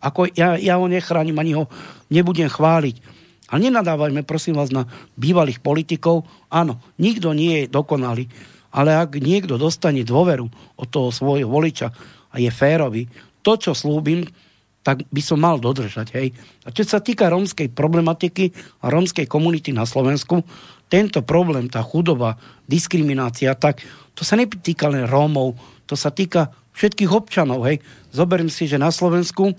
Ako 0.00 0.28
ja, 0.33 0.57
ja 0.57 0.80
ho 0.80 0.88
nechránim, 0.88 1.37
ani 1.37 1.52
ho 1.57 1.69
nebudem 2.09 2.49
chváliť. 2.49 3.21
A 3.50 3.59
nenadávajme, 3.59 4.23
prosím 4.23 4.57
vás, 4.57 4.71
na 4.71 4.87
bývalých 5.19 5.59
politikov. 5.61 6.25
Áno, 6.49 6.78
nikto 6.97 7.35
nie 7.35 7.66
je 7.66 7.73
dokonalý, 7.73 8.30
ale 8.71 8.95
ak 8.95 9.19
niekto 9.19 9.59
dostane 9.59 10.07
dôveru 10.07 10.47
od 10.78 10.88
toho 10.88 11.11
svojho 11.11 11.50
voliča 11.50 11.90
a 12.30 12.38
je 12.38 12.49
férový, 12.49 13.11
to, 13.42 13.59
čo 13.59 13.75
slúbim, 13.75 14.23
tak 14.80 15.04
by 15.12 15.21
som 15.21 15.42
mal 15.42 15.61
dodržať. 15.61 16.16
Hej. 16.16 16.33
A 16.64 16.73
čo 16.73 16.87
sa 16.87 17.04
týka 17.04 17.28
rómskej 17.28 17.69
problematiky 17.75 18.54
a 18.80 18.88
rómskej 18.88 19.28
komunity 19.28 19.76
na 19.76 19.85
Slovensku, 19.85 20.40
tento 20.90 21.21
problém, 21.23 21.69
tá 21.69 21.85
chudoba, 21.85 22.40
diskriminácia, 22.64 23.52
tak 23.54 23.85
to 24.16 24.26
sa 24.26 24.35
netýka 24.35 24.90
len 24.90 25.07
Rómov, 25.07 25.54
to 25.87 25.95
sa 25.95 26.11
týka 26.11 26.50
všetkých 26.75 27.11
občanov. 27.12 27.66
Hej. 27.69 27.85
Zoberiem 28.11 28.49
si, 28.49 28.66
že 28.66 28.80
na 28.80 28.88
Slovensku 28.90 29.52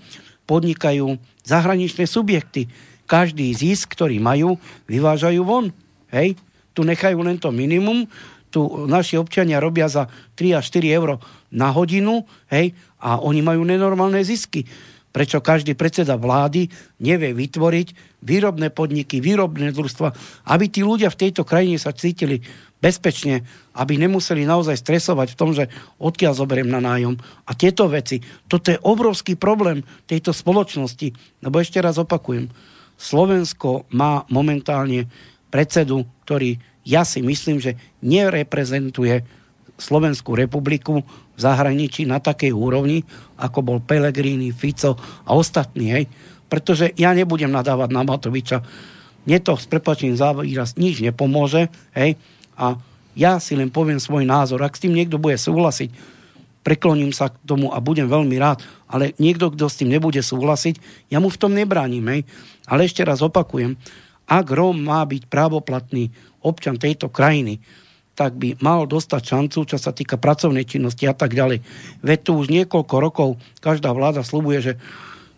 podnikajú 0.46 1.18
zahraničné 1.46 2.06
subjekty. 2.06 2.68
Každý 3.06 3.52
zisk, 3.52 3.92
ktorý 3.94 4.22
majú, 4.24 4.56
vyvážajú 4.88 5.42
von. 5.44 5.74
Hej? 6.14 6.40
Tu 6.72 6.82
nechajú 6.88 7.20
len 7.20 7.36
to 7.36 7.52
minimum, 7.52 8.08
tu 8.52 8.68
naši 8.86 9.16
občania 9.16 9.64
robia 9.64 9.88
za 9.88 10.12
3 10.36 10.60
až 10.60 10.68
4 10.76 10.92
euro 10.92 11.24
na 11.56 11.72
hodinu, 11.72 12.28
hej, 12.52 12.76
a 13.00 13.18
oni 13.24 13.40
majú 13.40 13.64
nenormálne 13.64 14.20
zisky. 14.22 14.68
Prečo 15.12 15.44
každý 15.44 15.76
predseda 15.76 16.16
vlády 16.16 16.72
nevie 17.04 17.36
vytvoriť 17.36 18.20
výrobné 18.24 18.72
podniky, 18.72 19.20
výrobné 19.20 19.76
družstva, 19.76 20.16
aby 20.52 20.72
tí 20.72 20.84
ľudia 20.84 21.12
v 21.12 21.20
tejto 21.28 21.44
krajine 21.44 21.76
sa 21.76 21.92
cítili 21.92 22.40
bezpečne, 22.82 23.46
aby 23.78 23.96
nemuseli 23.96 24.44
naozaj 24.44 24.82
stresovať 24.82 25.28
v 25.32 25.40
tom, 25.40 25.54
že 25.54 25.70
odkiaľ 26.02 26.34
zoberiem 26.34 26.68
na 26.68 26.82
nájom. 26.82 27.16
A 27.46 27.54
tieto 27.54 27.86
veci, 27.88 28.20
toto 28.50 28.74
je 28.74 28.82
obrovský 28.82 29.38
problém 29.38 29.86
tejto 30.10 30.34
spoločnosti. 30.34 31.14
Lebo 31.46 31.62
ešte 31.62 31.78
raz 31.78 32.02
opakujem, 32.02 32.50
Slovensko 32.98 33.86
má 33.94 34.26
momentálne 34.34 35.08
predsedu, 35.54 36.10
ktorý 36.26 36.58
ja 36.82 37.06
si 37.06 37.22
myslím, 37.22 37.62
že 37.62 37.78
nereprezentuje 38.02 39.22
Slovenskú 39.78 40.38
republiku 40.38 41.02
v 41.06 41.40
zahraničí 41.42 42.06
na 42.06 42.22
takej 42.22 42.54
úrovni, 42.54 43.02
ako 43.38 43.60
bol 43.66 43.78
Pelegrini, 43.82 44.54
Fico 44.54 44.98
a 45.26 45.32
ostatní. 45.34 45.90
Hej. 45.90 46.06
Pretože 46.50 46.94
ja 46.98 47.14
nebudem 47.14 47.50
nadávať 47.50 47.90
na 47.90 48.06
Matoviča. 48.06 48.62
Mne 49.26 49.38
to 49.42 49.54
s 49.58 49.66
prepačením 49.70 50.18
za 50.18 50.34
výraz 50.38 50.78
nič 50.78 51.02
nepomôže. 51.02 51.70
Hej 51.94 52.18
a 52.56 52.80
ja 53.16 53.38
si 53.44 53.60
len 53.60 53.68
poviem 53.68 54.00
svoj 54.00 54.24
názor. 54.24 54.64
Ak 54.64 54.80
s 54.80 54.84
tým 54.84 54.96
niekto 54.96 55.20
bude 55.20 55.36
súhlasiť, 55.36 55.92
prekloním 56.64 57.12
sa 57.12 57.34
k 57.34 57.36
tomu 57.44 57.74
a 57.74 57.82
budem 57.84 58.08
veľmi 58.08 58.38
rád, 58.40 58.64
ale 58.88 59.12
niekto, 59.18 59.52
kto 59.52 59.66
s 59.68 59.80
tým 59.82 59.92
nebude 59.92 60.22
súhlasiť, 60.22 61.08
ja 61.12 61.20
mu 61.20 61.28
v 61.28 61.40
tom 61.42 61.52
nebránim. 61.52 62.06
Hej. 62.08 62.22
Ale 62.70 62.88
ešte 62.88 63.04
raz 63.04 63.20
opakujem, 63.20 63.76
ak 64.30 64.46
Róm 64.48 64.80
má 64.80 65.04
byť 65.04 65.28
právoplatný 65.28 66.14
občan 66.40 66.80
tejto 66.80 67.12
krajiny, 67.12 67.60
tak 68.16 68.38
by 68.38 68.60
mal 68.62 68.86
dostať 68.86 69.22
šancu, 69.24 69.60
čo 69.66 69.78
sa 69.82 69.92
týka 69.96 70.20
pracovnej 70.20 70.68
činnosti 70.68 71.10
a 71.10 71.16
tak 71.16 71.34
ďalej. 71.34 71.64
Veď 72.06 72.20
tu 72.22 72.32
už 72.38 72.52
niekoľko 72.54 72.96
rokov 73.02 73.30
každá 73.60 73.92
vláda 73.92 74.22
slubuje, 74.22 74.60
že 74.62 74.74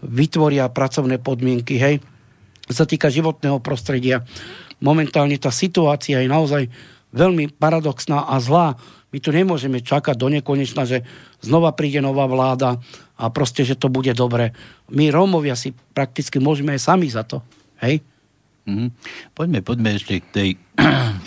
vytvoria 0.03 0.67
pracovné 0.67 1.17
podmienky, 1.21 1.79
hej, 1.79 2.03
čo 2.67 2.83
sa 2.83 2.85
týka 2.85 3.07
životného 3.07 3.63
prostredia. 3.63 4.27
Momentálne 4.83 5.39
tá 5.39 5.47
situácia 5.47 6.19
je 6.19 6.27
naozaj 6.27 6.67
veľmi 7.13 7.55
paradoxná 7.55 8.27
a 8.27 8.41
zlá. 8.41 8.75
My 9.13 9.17
tu 9.21 9.29
nemôžeme 9.29 9.79
čakať 9.79 10.17
do 10.17 10.27
nekonečna, 10.33 10.89
že 10.89 11.05
znova 11.39 11.71
príde 11.77 12.01
nová 12.01 12.25
vláda 12.25 12.81
a 13.13 13.29
proste, 13.29 13.61
že 13.61 13.77
to 13.77 13.87
bude 13.87 14.09
dobre. 14.17 14.51
My 14.89 15.13
Rómovia 15.13 15.53
si 15.53 15.71
prakticky 15.71 16.41
môžeme 16.41 16.73
aj 16.73 16.81
sami 16.81 17.07
za 17.07 17.21
to. 17.21 17.45
Hej? 17.79 18.01
Mm-hmm. 18.65 18.89
Poďme, 19.37 19.59
poďme 19.61 19.89
ešte 19.93 20.19
k 20.19 20.27
tej, 20.33 20.49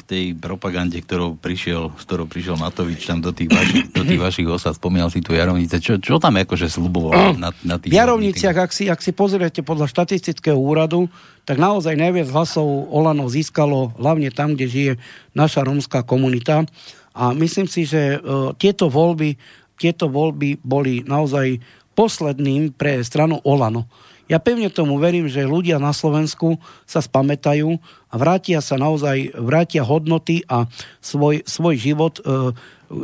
tej 0.06 0.38
propagande, 0.38 1.02
ktorou 1.02 1.34
prišiel, 1.34 1.90
s 1.98 2.06
ktorou 2.06 2.30
prišiel 2.30 2.54
Matovič 2.54 3.02
tam 3.04 3.18
do 3.18 3.34
tých 3.34 3.50
vašich, 3.50 3.90
do 3.90 4.06
tých 4.06 4.22
vašich 4.22 4.46
osad, 4.46 4.78
spomínal 4.78 5.10
si 5.10 5.18
tu 5.18 5.34
Jarovnice, 5.34 5.82
čo, 5.82 5.98
čo 5.98 6.22
tam 6.22 6.38
akože 6.38 6.70
sluboval 6.70 7.34
na, 7.34 7.50
na 7.66 7.76
tých... 7.76 7.90
V 7.90 7.98
Jarovniciach, 7.98 8.54
ak 8.54 8.70
si, 8.70 8.86
ak 8.86 9.02
si 9.02 9.10
pozriete 9.10 9.66
podľa 9.66 9.90
štatistického 9.90 10.54
úradu, 10.54 11.10
tak 11.42 11.58
naozaj 11.58 11.98
najviac 11.98 12.30
hlasov 12.30 12.86
Olano 12.94 13.26
získalo 13.26 13.98
hlavne 13.98 14.30
tam, 14.30 14.54
kde 14.54 14.66
žije 14.70 14.92
naša 15.34 15.66
romská 15.66 16.06
komunita. 16.06 16.62
A 17.10 17.34
myslím 17.34 17.66
si, 17.66 17.82
že 17.82 18.22
uh, 18.22 18.54
tieto 18.54 18.86
voľby, 18.86 19.34
tieto 19.74 20.06
voľby 20.06 20.62
boli 20.62 21.02
naozaj 21.02 21.58
posledným 21.98 22.76
pre 22.76 23.02
stranu 23.02 23.42
Olano 23.42 23.90
ja 24.26 24.42
pevne 24.42 24.66
tomu 24.74 24.98
verím, 24.98 25.30
že 25.30 25.46
ľudia 25.46 25.78
na 25.78 25.94
Slovensku 25.94 26.58
sa 26.82 26.98
spamätajú 26.98 27.78
a 28.10 28.14
vrátia 28.18 28.58
sa 28.58 28.74
naozaj, 28.74 29.38
vrátia 29.38 29.86
hodnoty 29.86 30.42
a 30.50 30.66
svoj, 30.98 31.46
svoj 31.46 31.74
život 31.78 32.18
e, 32.18 32.50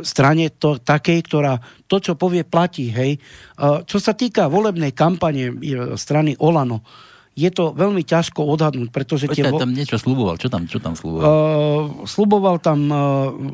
strane 0.03 0.51
to, 0.51 0.83
takej, 0.83 1.23
ktorá 1.23 1.63
to, 1.87 2.03
čo 2.03 2.19
povie, 2.19 2.43
platí. 2.43 2.91
Hej. 2.91 3.11
E, 3.15 3.19
čo 3.87 4.03
sa 4.03 4.11
týka 4.11 4.51
volebnej 4.51 4.91
kampane 4.91 5.47
e, 5.47 5.53
strany 5.95 6.35
Olano, 6.43 6.83
je 7.33 7.49
to 7.49 7.73
veľmi 7.73 8.05
ťažko 8.05 8.45
odhadnúť, 8.45 8.93
pretože... 8.93 9.25
Počkaj, 9.25 9.57
tie... 9.57 9.61
tam 9.65 9.73
niečo 9.73 9.97
sluboval. 9.97 10.37
Čo 10.37 10.53
tam, 10.53 10.69
čo 10.69 10.77
tam 10.77 10.93
sluboval? 10.93 11.25
Uh, 11.25 12.05
sluboval 12.05 12.61
tam 12.61 12.79
uh, 12.93 12.97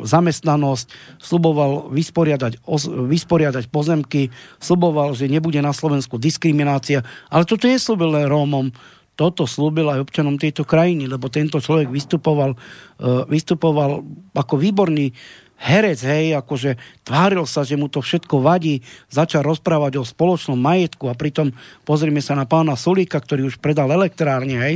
zamestnanosť, 0.04 0.88
sluboval 1.16 1.88
vysporiadať, 1.96 2.68
os, 2.68 2.92
vysporiadať 2.92 3.72
pozemky, 3.72 4.28
sluboval, 4.60 5.16
že 5.16 5.32
nebude 5.32 5.64
na 5.64 5.72
Slovensku 5.72 6.20
diskriminácia, 6.20 7.08
ale 7.32 7.48
toto 7.48 7.72
neslúbil 7.72 8.20
len 8.20 8.28
Rómom, 8.28 8.68
toto 9.16 9.48
slúbil 9.48 9.88
aj 9.92 10.04
občanom 10.04 10.36
tejto 10.36 10.68
krajiny, 10.68 11.08
lebo 11.08 11.32
tento 11.32 11.64
človek 11.64 11.88
vystupoval, 11.88 12.56
uh, 12.56 13.24
vystupoval 13.32 14.04
ako 14.36 14.56
výborný 14.60 15.16
herec, 15.60 16.00
hej, 16.08 16.40
akože 16.40 16.80
tváril 17.04 17.44
sa, 17.44 17.68
že 17.68 17.76
mu 17.76 17.92
to 17.92 18.00
všetko 18.00 18.40
vadí, 18.40 18.80
začal 19.12 19.44
rozprávať 19.44 20.00
o 20.00 20.08
spoločnom 20.08 20.56
majetku 20.56 21.12
a 21.12 21.20
pritom 21.20 21.52
pozrime 21.84 22.24
sa 22.24 22.34
na 22.40 22.48
pána 22.48 22.80
Sulíka, 22.80 23.20
ktorý 23.20 23.52
už 23.52 23.60
predal 23.60 23.92
elektrárne, 23.92 24.56
hej. 24.56 24.76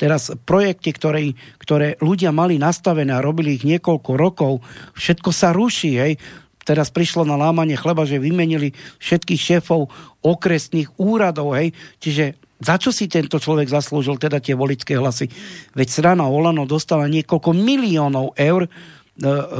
Teraz 0.00 0.32
projekty, 0.48 0.96
ktoré, 0.96 1.36
ktoré 1.60 2.00
ľudia 2.00 2.32
mali 2.32 2.56
nastavené 2.56 3.12
a 3.12 3.24
robili 3.24 3.60
ich 3.60 3.68
niekoľko 3.68 4.10
rokov, 4.16 4.52
všetko 4.96 5.30
sa 5.30 5.52
ruší, 5.52 5.92
hej 6.00 6.14
teraz 6.62 6.94
prišlo 6.94 7.26
na 7.26 7.34
lámanie 7.34 7.74
chleba, 7.74 8.06
že 8.06 8.22
vymenili 8.22 8.70
všetkých 9.02 9.40
šéfov 9.40 9.90
okresných 10.22 10.94
úradov, 10.94 11.58
hej. 11.58 11.74
Čiže 11.98 12.38
za 12.62 12.78
čo 12.78 12.94
si 12.94 13.10
tento 13.10 13.42
človek 13.42 13.66
zaslúžil 13.66 14.22
teda 14.22 14.38
tie 14.38 14.54
volické 14.54 14.94
hlasy? 14.94 15.26
Veď 15.74 15.88
strana 15.90 16.30
Olano 16.30 16.62
dostala 16.62 17.10
niekoľko 17.10 17.50
miliónov 17.50 18.38
eur 18.38 18.70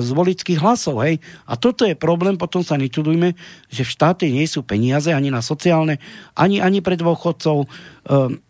z 0.03 0.09
volických 0.11 0.59
hlasov. 0.59 1.07
Hej? 1.07 1.23
A 1.47 1.55
toto 1.55 1.87
je 1.87 1.95
problém, 1.95 2.35
potom 2.35 2.67
sa 2.67 2.75
nečudujme, 2.75 3.39
že 3.71 3.83
v 3.87 3.93
štáte 3.95 4.27
nie 4.27 4.45
sú 4.51 4.67
peniaze 4.67 5.15
ani 5.15 5.31
na 5.31 5.39
sociálne, 5.39 6.03
ani, 6.35 6.59
ani 6.59 6.83
pre 6.83 6.99
dôchodcov, 6.99 7.63
e, 7.63 7.67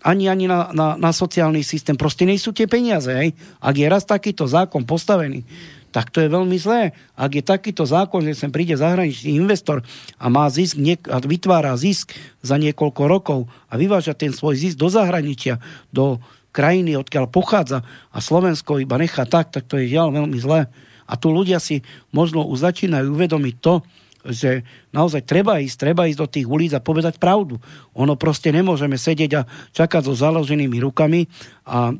ani, 0.02 0.24
ani 0.32 0.48
na, 0.48 0.72
na, 0.72 0.96
na 0.96 1.10
sociálny 1.12 1.60
systém. 1.60 2.00
Proste 2.00 2.24
nie 2.24 2.40
sú 2.40 2.56
tie 2.56 2.64
peniaze. 2.64 3.12
Hej? 3.12 3.36
Ak 3.60 3.76
je 3.76 3.86
raz 3.86 4.08
takýto 4.08 4.48
zákon 4.48 4.88
postavený, 4.88 5.44
tak 5.92 6.08
to 6.08 6.24
je 6.24 6.32
veľmi 6.32 6.56
zlé. 6.56 6.96
Ak 7.12 7.36
je 7.36 7.44
takýto 7.44 7.84
zákon, 7.84 8.24
že 8.24 8.32
sem 8.32 8.48
príde 8.48 8.72
zahraničný 8.72 9.36
investor 9.36 9.84
a 10.16 10.32
má 10.32 10.48
zisk 10.48 10.80
a 11.12 11.20
vytvára 11.20 11.76
zisk 11.76 12.16
za 12.40 12.56
niekoľko 12.56 13.02
rokov 13.04 13.40
a 13.68 13.76
vyváža 13.76 14.16
ten 14.16 14.32
svoj 14.32 14.56
zisk 14.56 14.80
do 14.80 14.88
zahraničia, 14.88 15.60
do 15.92 16.16
krajiny, 16.56 16.96
odkiaľ 16.96 17.28
pochádza 17.28 17.84
a 18.08 18.18
Slovensko 18.24 18.80
iba 18.80 18.96
nechá 18.96 19.28
tak, 19.28 19.52
tak 19.52 19.68
to 19.68 19.76
je 19.76 19.92
žiaľ 19.92 20.16
veľmi 20.16 20.40
zlé. 20.40 20.72
A 21.12 21.20
tu 21.20 21.28
ľudia 21.28 21.60
si 21.60 21.84
možno 22.08 22.48
už 22.48 22.64
začínajú 22.64 23.12
uvedomiť 23.12 23.54
to, 23.60 23.84
že 24.24 24.62
naozaj 24.94 25.26
treba 25.26 25.58
ísť, 25.60 25.76
treba 25.76 26.08
ísť 26.08 26.20
do 26.22 26.30
tých 26.30 26.46
ulic 26.46 26.72
a 26.72 26.80
povedať 26.80 27.18
pravdu. 27.18 27.58
Ono 27.92 28.14
proste 28.16 28.54
nemôžeme 28.54 28.96
sedieť 28.96 29.32
a 29.36 29.46
čakať 29.74 30.08
so 30.08 30.14
založenými 30.14 30.78
rukami 30.78 31.26
a 31.66 31.92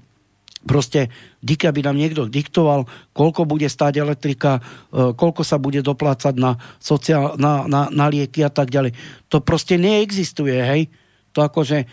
proste 0.62 1.10
dika 1.42 1.74
by 1.74 1.90
nám 1.90 1.98
niekto 1.98 2.30
diktoval, 2.30 2.86
koľko 3.10 3.42
bude 3.44 3.66
stáť 3.66 3.98
elektrika, 3.98 4.62
e, 4.94 5.10
koľko 5.12 5.42
sa 5.42 5.58
bude 5.58 5.82
doplácať 5.82 6.38
na, 6.38 6.54
sociál, 6.78 7.34
na, 7.34 7.66
na, 7.66 7.90
na 7.90 8.06
lieky 8.06 8.46
a 8.46 8.50
tak 8.54 8.70
ďalej. 8.70 8.94
To 9.26 9.42
proste 9.42 9.74
neexistuje, 9.74 10.54
hej. 10.54 10.82
To 11.34 11.42
akože 11.42 11.88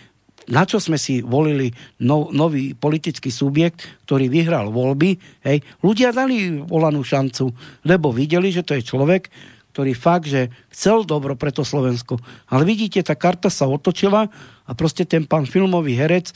na 0.50 0.66
čo 0.66 0.82
sme 0.82 0.98
si 0.98 1.22
volili 1.22 1.70
no, 2.02 2.34
nový 2.34 2.74
politický 2.74 3.30
subjekt, 3.30 3.86
ktorý 4.10 4.28
vyhral 4.28 4.74
voľby, 4.74 5.16
hej, 5.46 5.62
ľudia 5.86 6.10
dali 6.10 6.58
volanú 6.58 7.06
šancu, 7.06 7.54
lebo 7.86 8.10
videli, 8.10 8.50
že 8.50 8.66
to 8.66 8.74
je 8.74 8.82
človek, 8.82 9.30
ktorý 9.72 9.94
fakt, 9.94 10.28
že 10.28 10.50
chcel 10.74 11.06
dobro 11.06 11.38
pre 11.38 11.54
to 11.54 11.62
Slovensko. 11.62 12.18
Ale 12.50 12.66
vidíte, 12.66 13.06
tá 13.06 13.14
karta 13.14 13.54
sa 13.54 13.70
otočila 13.70 14.28
a 14.66 14.72
proste 14.74 15.06
ten 15.06 15.24
pán 15.30 15.46
filmový 15.46 15.94
herec 15.94 16.34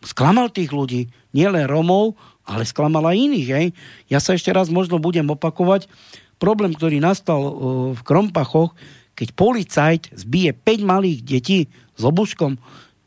sklamal 0.00 0.48
tých 0.48 0.72
ľudí, 0.72 1.10
nielen 1.36 1.68
Romov, 1.68 2.16
ale 2.46 2.62
sklamal 2.64 3.10
aj 3.10 3.16
iných. 3.18 3.48
Hej. 3.50 3.66
Ja 4.08 4.22
sa 4.22 4.38
ešte 4.38 4.54
raz 4.54 4.70
možno 4.70 5.02
budem 5.02 5.26
opakovať. 5.26 5.90
Problém, 6.38 6.72
ktorý 6.72 7.02
nastal 7.02 7.42
uh, 7.42 7.52
v 7.92 8.00
Krompachoch, 8.06 8.72
keď 9.16 9.28
policajt 9.32 10.02
zbije 10.14 10.52
5 10.54 10.84
malých 10.84 11.18
detí 11.24 11.58
s 11.96 12.02
obuškom, 12.04 12.60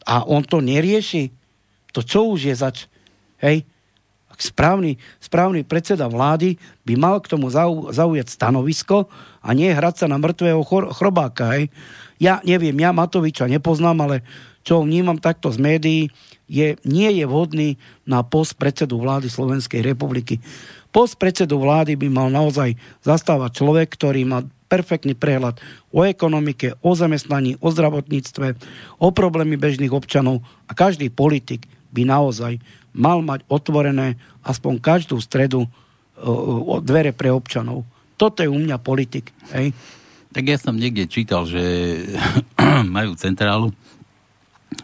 a 0.10 0.26
on 0.26 0.42
to 0.42 0.58
nerieši, 0.58 1.30
to 1.94 2.02
čo 2.02 2.34
už 2.34 2.50
je 2.50 2.56
zač? 2.58 2.90
Hej? 3.38 3.62
Správny, 4.40 4.96
správny 5.20 5.68
predseda 5.68 6.08
vlády 6.08 6.56
by 6.88 6.94
mal 6.96 7.20
k 7.20 7.30
tomu 7.30 7.52
zau, 7.52 7.92
zaujať 7.92 8.34
stanovisko 8.34 9.12
a 9.44 9.50
nie 9.52 9.70
hrať 9.70 10.02
sa 10.02 10.08
na 10.08 10.16
mŕtvého 10.18 10.64
chor, 10.66 10.90
chrobáka. 10.96 11.54
Hej? 11.54 11.70
Ja 12.18 12.42
neviem, 12.42 12.74
ja 12.80 12.90
Matoviča 12.90 13.52
nepoznám, 13.52 14.00
ale 14.02 14.24
čo 14.64 14.82
vnímam 14.82 15.20
takto 15.20 15.52
z 15.54 15.60
médií, 15.60 16.02
je, 16.50 16.74
nie 16.82 17.10
je 17.14 17.26
vhodný 17.30 17.78
na 18.10 18.26
post 18.26 18.58
predsedu 18.58 18.98
vlády 18.98 19.30
Slovenskej 19.30 19.86
republiky. 19.86 20.42
Post 20.90 21.22
predsedu 21.22 21.62
vlády 21.62 21.94
by 21.94 22.08
mal 22.10 22.34
naozaj 22.34 22.74
zastávať 23.06 23.62
človek, 23.62 23.94
ktorý 23.94 24.26
má 24.26 24.42
perfektný 24.70 25.18
prehľad 25.18 25.58
o 25.90 26.06
ekonomike, 26.06 26.78
o 26.86 26.94
zamestnaní, 26.94 27.58
o 27.58 27.74
zdravotníctve, 27.74 28.48
o 29.02 29.08
problémy 29.10 29.58
bežných 29.58 29.92
občanov 29.92 30.46
a 30.70 30.78
každý 30.78 31.10
politik 31.10 31.66
by 31.90 32.06
naozaj 32.06 32.62
mal 32.94 33.26
mať 33.26 33.42
otvorené 33.50 34.22
aspoň 34.46 34.78
každú 34.78 35.18
stredu 35.18 35.66
o, 35.66 36.78
o 36.78 36.80
dvere 36.80 37.12
pre 37.12 37.34
občanov. 37.34 37.84
Toto 38.14 38.46
je 38.46 38.50
u 38.52 38.60
mňa 38.62 38.78
politik. 38.78 39.34
Hej? 39.50 39.74
Tak 40.30 40.44
ja 40.46 40.58
som 40.62 40.78
niekde 40.78 41.10
čítal, 41.10 41.50
že 41.50 41.62
majú 42.96 43.18
centrálu 43.18 43.74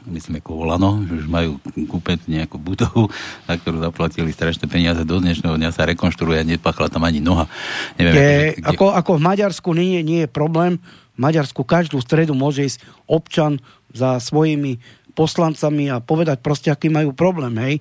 myslím 0.05 0.43
ako 0.43 0.51
Volano, 0.55 1.01
že 1.07 1.23
už 1.23 1.27
majú 1.31 1.57
kúpeť 1.73 2.27
nejakú 2.27 2.59
budovu, 2.59 3.07
na 3.47 3.55
ktorú 3.55 3.79
zaplatili 3.81 4.29
strašné 4.35 4.67
peniaze. 4.67 5.01
Do 5.07 5.19
dnešného 5.23 5.55
dňa 5.55 5.69
sa 5.71 5.87
rekonštruuje 5.87 6.43
nepachla 6.43 6.91
tam 6.91 7.07
ani 7.07 7.23
noha. 7.23 7.47
Neviem, 7.95 8.13
je, 8.15 8.37
kde... 8.59 8.69
ako, 8.75 8.91
ako 8.91 9.11
v 9.17 9.21
Maďarsku 9.21 9.69
nie, 9.73 10.03
nie 10.03 10.25
je 10.25 10.29
problém. 10.29 10.77
V 11.15 11.19
Maďarsku 11.19 11.63
každú 11.63 12.03
stredu 12.03 12.35
môže 12.35 12.67
ísť 12.67 12.79
občan 13.07 13.63
za 13.95 14.19
svojimi 14.19 14.77
poslancami 15.15 15.87
a 15.87 16.03
povedať 16.03 16.43
proste, 16.43 16.67
aký 16.67 16.91
majú 16.91 17.15
problém. 17.15 17.55
Hej. 17.55 17.75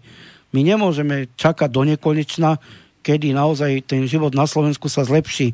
My 0.55 0.62
nemôžeme 0.62 1.27
čakať 1.35 1.66
do 1.66 1.83
nekonečna, 1.83 2.62
kedy 3.03 3.35
naozaj 3.35 3.85
ten 3.90 4.07
život 4.07 4.33
na 4.33 4.46
Slovensku 4.46 4.87
sa 4.87 5.03
zlepší. 5.03 5.53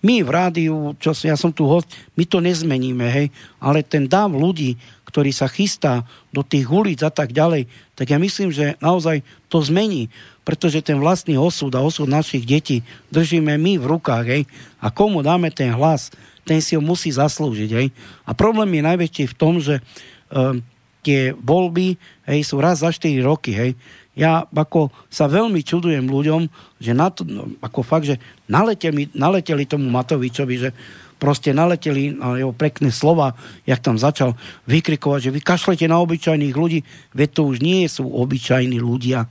My 0.00 0.24
v 0.24 0.30
rádiu, 0.32 0.96
čo 0.96 1.12
ja 1.12 1.36
som 1.36 1.52
tu 1.52 1.68
host, 1.68 1.84
my 2.16 2.24
to 2.24 2.40
nezmeníme, 2.40 3.04
hej, 3.04 3.28
ale 3.60 3.84
ten 3.84 4.08
dáv 4.08 4.32
ľudí, 4.32 4.80
ktorý 5.04 5.28
sa 5.28 5.44
chystá 5.44 6.08
do 6.32 6.40
tých 6.40 6.64
ulic 6.70 7.04
a 7.04 7.12
tak 7.12 7.36
ďalej, 7.36 7.68
tak 7.98 8.08
ja 8.08 8.16
myslím, 8.16 8.48
že 8.48 8.80
naozaj 8.80 9.20
to 9.52 9.60
zmení, 9.60 10.08
pretože 10.40 10.80
ten 10.80 10.96
vlastný 10.96 11.36
osud 11.36 11.68
a 11.76 11.84
osud 11.84 12.08
našich 12.08 12.48
detí 12.48 12.80
držíme 13.12 13.60
my 13.60 13.76
v 13.76 13.84
rukách, 13.84 14.24
hej, 14.24 14.42
a 14.80 14.88
komu 14.88 15.20
dáme 15.20 15.52
ten 15.52 15.68
hlas, 15.76 16.08
ten 16.48 16.64
si 16.64 16.78
ho 16.78 16.82
musí 16.82 17.12
zaslúžiť, 17.12 17.70
hej. 17.76 17.92
A 18.24 18.32
problém 18.32 18.80
je 18.80 18.88
najväčší 18.88 19.24
v 19.30 19.38
tom, 19.38 19.60
že 19.60 19.84
um, 20.32 20.64
tie 21.04 21.36
voľby, 21.36 22.00
hej, 22.24 22.40
sú 22.44 22.56
raz 22.56 22.80
za 22.80 22.88
4 22.88 23.20
roky, 23.20 23.52
hej. 23.52 23.76
Ja 24.20 24.44
ako 24.44 24.92
sa 25.08 25.32
veľmi 25.32 25.64
čudujem 25.64 26.04
ľuďom, 26.04 26.52
že 26.76 26.92
na 26.92 27.08
to, 27.08 27.24
no, 27.24 27.48
ako 27.64 27.80
fakt, 27.80 28.04
že 28.04 28.20
naleteli, 28.52 29.08
naleteli 29.16 29.64
tomu 29.64 29.88
Matovičovi, 29.88 30.54
že 30.60 30.70
proste 31.16 31.56
naleteli 31.56 32.12
na 32.12 32.36
jeho 32.36 32.52
pekné 32.52 32.92
slova, 32.92 33.32
jak 33.64 33.80
tam 33.80 33.96
začal 33.96 34.36
vykrikovať, 34.68 35.20
že 35.24 35.32
vy 35.32 35.40
kašlete 35.40 35.88
na 35.88 35.96
obyčajných 36.04 36.52
ľudí, 36.52 36.84
veď 37.16 37.28
to 37.32 37.42
už 37.48 37.64
nie 37.64 37.88
sú 37.88 38.08
obyčajní 38.12 38.76
ľudia. 38.76 39.24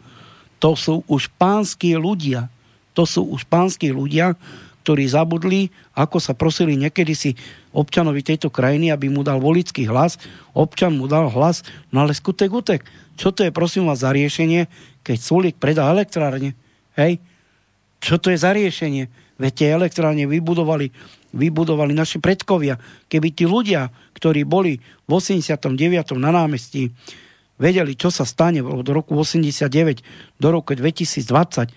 To 0.58 0.73
sú 0.73 1.06
už 1.06 1.30
pánskí 1.38 1.93
ľudia. 1.93 2.49
To 2.97 3.06
sú 3.06 3.30
už 3.30 3.45
pánskí 3.45 3.93
ľudia, 3.93 4.34
ktorí 4.84 5.06
zabudli, 5.06 5.69
ako 5.93 6.17
sa 6.17 6.34
prosili 6.34 6.73
niekedy 6.73 7.13
si 7.13 7.32
občanovi 7.69 8.25
tejto 8.25 8.49
krajiny, 8.49 8.89
aby 8.89 9.06
mu 9.06 9.21
dal 9.21 9.38
volický 9.38 9.86
hlas. 9.86 10.17
Občan 10.58 10.97
mu 10.97 11.06
dal 11.06 11.30
hlas, 11.30 11.62
no 11.93 12.02
ale 12.02 12.17
skutek 12.17 12.49
utek. 12.49 12.82
Čo 13.19 13.36
to 13.36 13.43
je, 13.43 13.51
prosím 13.51 13.91
vás, 13.91 13.99
za 13.99 14.15
riešenie, 14.15 14.71
keď 15.03 15.17
Sulik 15.19 15.60
predá 15.60 15.91
elektrárne? 15.91 16.55
Hej? 16.95 17.19
Čo 17.99 18.15
to 18.15 18.32
je 18.32 18.39
za 18.39 18.55
riešenie? 18.55 19.12
Veď 19.36 19.51
tie 19.51 19.67
elektrárne 19.75 20.23
vybudovali, 20.23 20.88
vybudovali 21.36 21.91
naši 21.91 22.23
predkovia. 22.23 22.79
Keby 23.12 23.36
tí 23.36 23.43
ľudia, 23.43 23.91
ktorí 24.15 24.47
boli 24.47 24.79
v 24.79 25.12
89. 25.12 25.75
na 26.15 26.32
námestí, 26.32 26.95
vedeli, 27.60 27.99
čo 27.99 28.08
sa 28.08 28.23
stane 28.23 28.63
od 28.63 28.88
roku 28.88 29.19
89 29.19 30.39
do 30.39 30.47
roku 30.47 30.71
2020, 30.79 31.75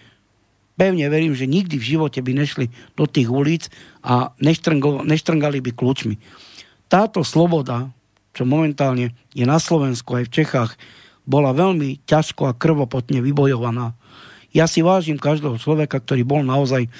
pevne 0.78 1.06
verím, 1.10 1.34
že 1.34 1.50
nikdy 1.50 1.74
v 1.74 1.88
živote 1.98 2.22
by 2.22 2.32
nešli 2.38 2.70
do 2.94 3.10
tých 3.10 3.26
ulic 3.26 3.66
a 4.06 4.30
neštrngali 4.38 5.58
by 5.58 5.70
kľúčmi. 5.74 6.22
Táto 6.86 7.26
sloboda, 7.26 7.90
čo 8.30 8.46
momentálne 8.46 9.10
je 9.34 9.42
na 9.42 9.58
Slovensku 9.58 10.22
aj 10.22 10.30
v 10.30 10.34
Čechách, 10.38 10.70
bola 11.24 11.54
veľmi 11.54 12.02
ťažko 12.06 12.50
a 12.50 12.56
krvopotne 12.56 13.22
vybojovaná. 13.22 13.94
Ja 14.52 14.68
si 14.68 14.84
vážim 14.84 15.16
každého 15.16 15.56
človeka, 15.56 16.02
ktorý 16.02 16.28
bol 16.28 16.44
naozaj 16.44 16.90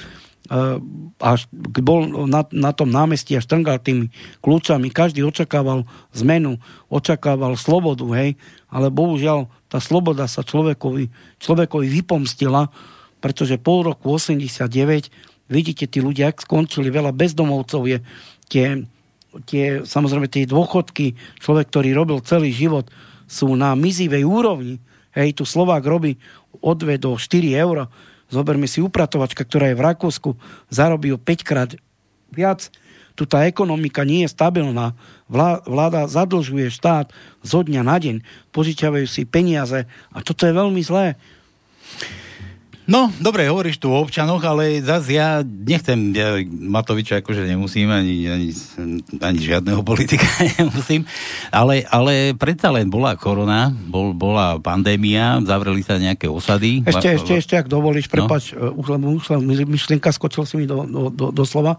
uh, 0.49 0.81
až 1.21 1.47
bol 1.85 2.27
na, 2.27 2.49
na 2.49 2.73
tom 2.73 2.89
námestí 2.89 3.37
a 3.37 3.45
štrngal 3.45 3.83
tými 3.83 4.09
kľúčami. 4.41 4.89
Každý 4.89 5.21
očakával 5.23 5.85
zmenu, 6.17 6.57
očakával 6.89 7.55
slobodu, 7.61 8.09
hej, 8.17 8.41
ale 8.73 8.89
bohužiaľ 8.89 9.53
tá 9.69 9.79
sloboda 9.79 10.25
sa 10.25 10.41
človekovi, 10.41 11.13
človekovi 11.41 11.87
vypomstila, 12.01 12.73
pretože 13.21 13.61
pol 13.61 13.87
roku 13.93 14.17
89 14.17 14.67
vidíte, 15.53 15.85
tí 15.85 16.01
ľudia, 16.01 16.33
ak 16.33 16.43
skončili, 16.43 16.89
veľa 16.89 17.13
bezdomovcov 17.13 17.85
je, 17.85 17.99
tie, 18.49 18.67
tie, 19.45 19.85
samozrejme 19.85 20.27
tie 20.33 20.49
dôchodky, 20.49 21.21
človek, 21.41 21.69
ktorý 21.69 21.93
robil 21.93 22.19
celý 22.25 22.51
život, 22.51 22.89
sú 23.33 23.57
na 23.57 23.73
mizivej 23.73 24.29
úrovni. 24.29 24.77
Hej, 25.17 25.41
tu 25.41 25.49
Slovák 25.49 25.81
robí 25.81 26.21
od 26.61 26.77
2 26.77 27.01
do 27.01 27.17
4 27.17 27.25
eur. 27.57 27.89
Zoberme 28.29 28.69
si 28.69 28.85
upratovačka, 28.85 29.49
ktorá 29.49 29.73
je 29.73 29.79
v 29.81 29.85
Rakúsku, 29.89 30.31
zarobí 30.69 31.17
o 31.17 31.21
5 31.21 31.49
krát 31.49 31.73
viac. 32.29 32.69
Tu 33.13 33.29
tá 33.29 33.45
ekonomika 33.45 34.05
nie 34.09 34.25
je 34.25 34.33
stabilná. 34.33 34.97
Vláda 35.69 36.09
zadlžuje 36.09 36.73
štát 36.73 37.13
zo 37.45 37.61
dňa 37.61 37.83
na 37.85 37.97
deň. 38.01 38.25
Požičiavajú 38.53 39.05
si 39.05 39.29
peniaze 39.29 39.85
a 40.13 40.19
toto 40.25 40.49
je 40.49 40.53
veľmi 40.57 40.81
zlé. 40.81 41.17
No, 42.83 43.15
dobre, 43.23 43.47
hovoríš 43.47 43.79
tu 43.79 43.95
o 43.95 44.03
občanoch, 44.03 44.43
ale 44.43 44.83
zase 44.83 45.15
ja 45.15 45.39
nechcem, 45.47 46.11
ja 46.11 46.35
Matoviča 46.51 47.23
akože 47.23 47.47
nemusím, 47.47 47.87
ani, 47.95 48.27
ani, 48.27 48.51
ani 49.23 49.39
žiadneho 49.39 49.87
politika 49.87 50.27
nemusím, 50.59 51.07
ale, 51.55 51.87
ale 51.87 52.35
predsa 52.35 52.75
len 52.75 52.91
bola 52.91 53.15
korona, 53.15 53.71
bol, 53.71 54.11
bola 54.11 54.59
pandémia, 54.59 55.39
zavreli 55.47 55.87
sa 55.87 55.95
nejaké 55.95 56.27
osady. 56.27 56.83
Ešte, 56.83 57.07
va, 57.07 57.17
ešte, 57.23 57.33
ešte, 57.39 57.55
ak 57.55 57.71
dovolíš, 57.71 58.11
prepač, 58.11 58.51
no? 58.51 58.75
už, 58.75 58.99
už 58.99 59.27
myšlienka 59.47 60.11
skočil 60.11 60.43
si 60.43 60.59
mi 60.59 60.67
do, 60.67 60.83
do, 60.83 61.07
do, 61.15 61.31
do 61.31 61.45
slova. 61.47 61.79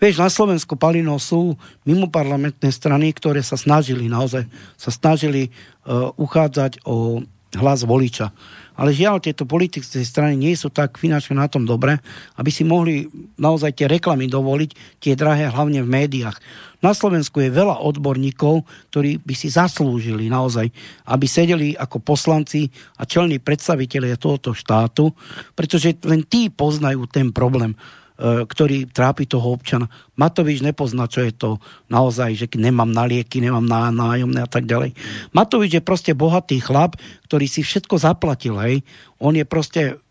Vieš, 0.00 0.16
na 0.16 0.32
Slovensku, 0.32 0.80
Palino, 0.80 1.20
sú 1.20 1.60
mimoparlamentné 1.84 2.72
strany, 2.72 3.12
ktoré 3.12 3.44
sa 3.44 3.60
snažili, 3.60 4.08
naozaj 4.08 4.48
sa 4.80 4.88
snažili 4.88 5.52
uh, 5.84 6.08
uchádzať 6.16 6.88
o 6.88 7.20
hlas 7.56 7.88
voliča. 7.88 8.34
Ale 8.78 8.94
žiaľ, 8.94 9.18
tieto 9.18 9.42
politické 9.42 10.06
strany 10.06 10.38
nie 10.38 10.54
sú 10.54 10.70
tak 10.70 11.02
finančne 11.02 11.34
na 11.34 11.50
tom 11.50 11.66
dobre, 11.66 11.98
aby 12.38 12.50
si 12.52 12.62
mohli 12.62 13.10
naozaj 13.34 13.74
tie 13.74 13.90
reklamy 13.90 14.30
dovoliť, 14.30 15.02
tie 15.02 15.18
drahé 15.18 15.50
hlavne 15.50 15.82
v 15.82 15.90
médiách. 15.90 16.38
Na 16.78 16.94
Slovensku 16.94 17.42
je 17.42 17.50
veľa 17.50 17.82
odborníkov, 17.82 18.62
ktorí 18.94 19.18
by 19.18 19.34
si 19.34 19.50
zaslúžili 19.50 20.30
naozaj, 20.30 20.70
aby 21.10 21.26
sedeli 21.26 21.74
ako 21.74 21.98
poslanci 21.98 22.70
a 22.94 23.02
čelní 23.02 23.42
predstavitelia 23.42 24.14
tohoto 24.14 24.54
štátu, 24.54 25.10
pretože 25.58 25.98
len 26.06 26.22
tí 26.22 26.46
poznajú 26.46 27.10
ten 27.10 27.34
problém. 27.34 27.74
E, 28.18 28.50
ktorý 28.50 28.90
trápi 28.90 29.30
toho 29.30 29.54
občana. 29.54 29.86
Matovič 30.18 30.58
nepozná, 30.58 31.06
čo 31.06 31.22
je 31.22 31.30
to 31.30 31.62
naozaj, 31.86 32.34
že 32.34 32.50
nemám 32.58 32.90
na 32.90 33.06
lieky, 33.06 33.38
nemám 33.38 33.62
na 33.62 33.94
nájomné 33.94 34.42
a 34.42 34.50
tak 34.50 34.66
ďalej. 34.66 34.90
Matovič 35.30 35.78
je 35.78 35.86
proste 35.86 36.18
bohatý 36.18 36.58
chlap, 36.58 36.98
ktorý 37.30 37.46
si 37.46 37.62
všetko 37.62 37.94
zaplatil, 37.94 38.58
hej. 38.58 38.82
On 39.22 39.30
je 39.30 39.46
proste, 39.46 40.02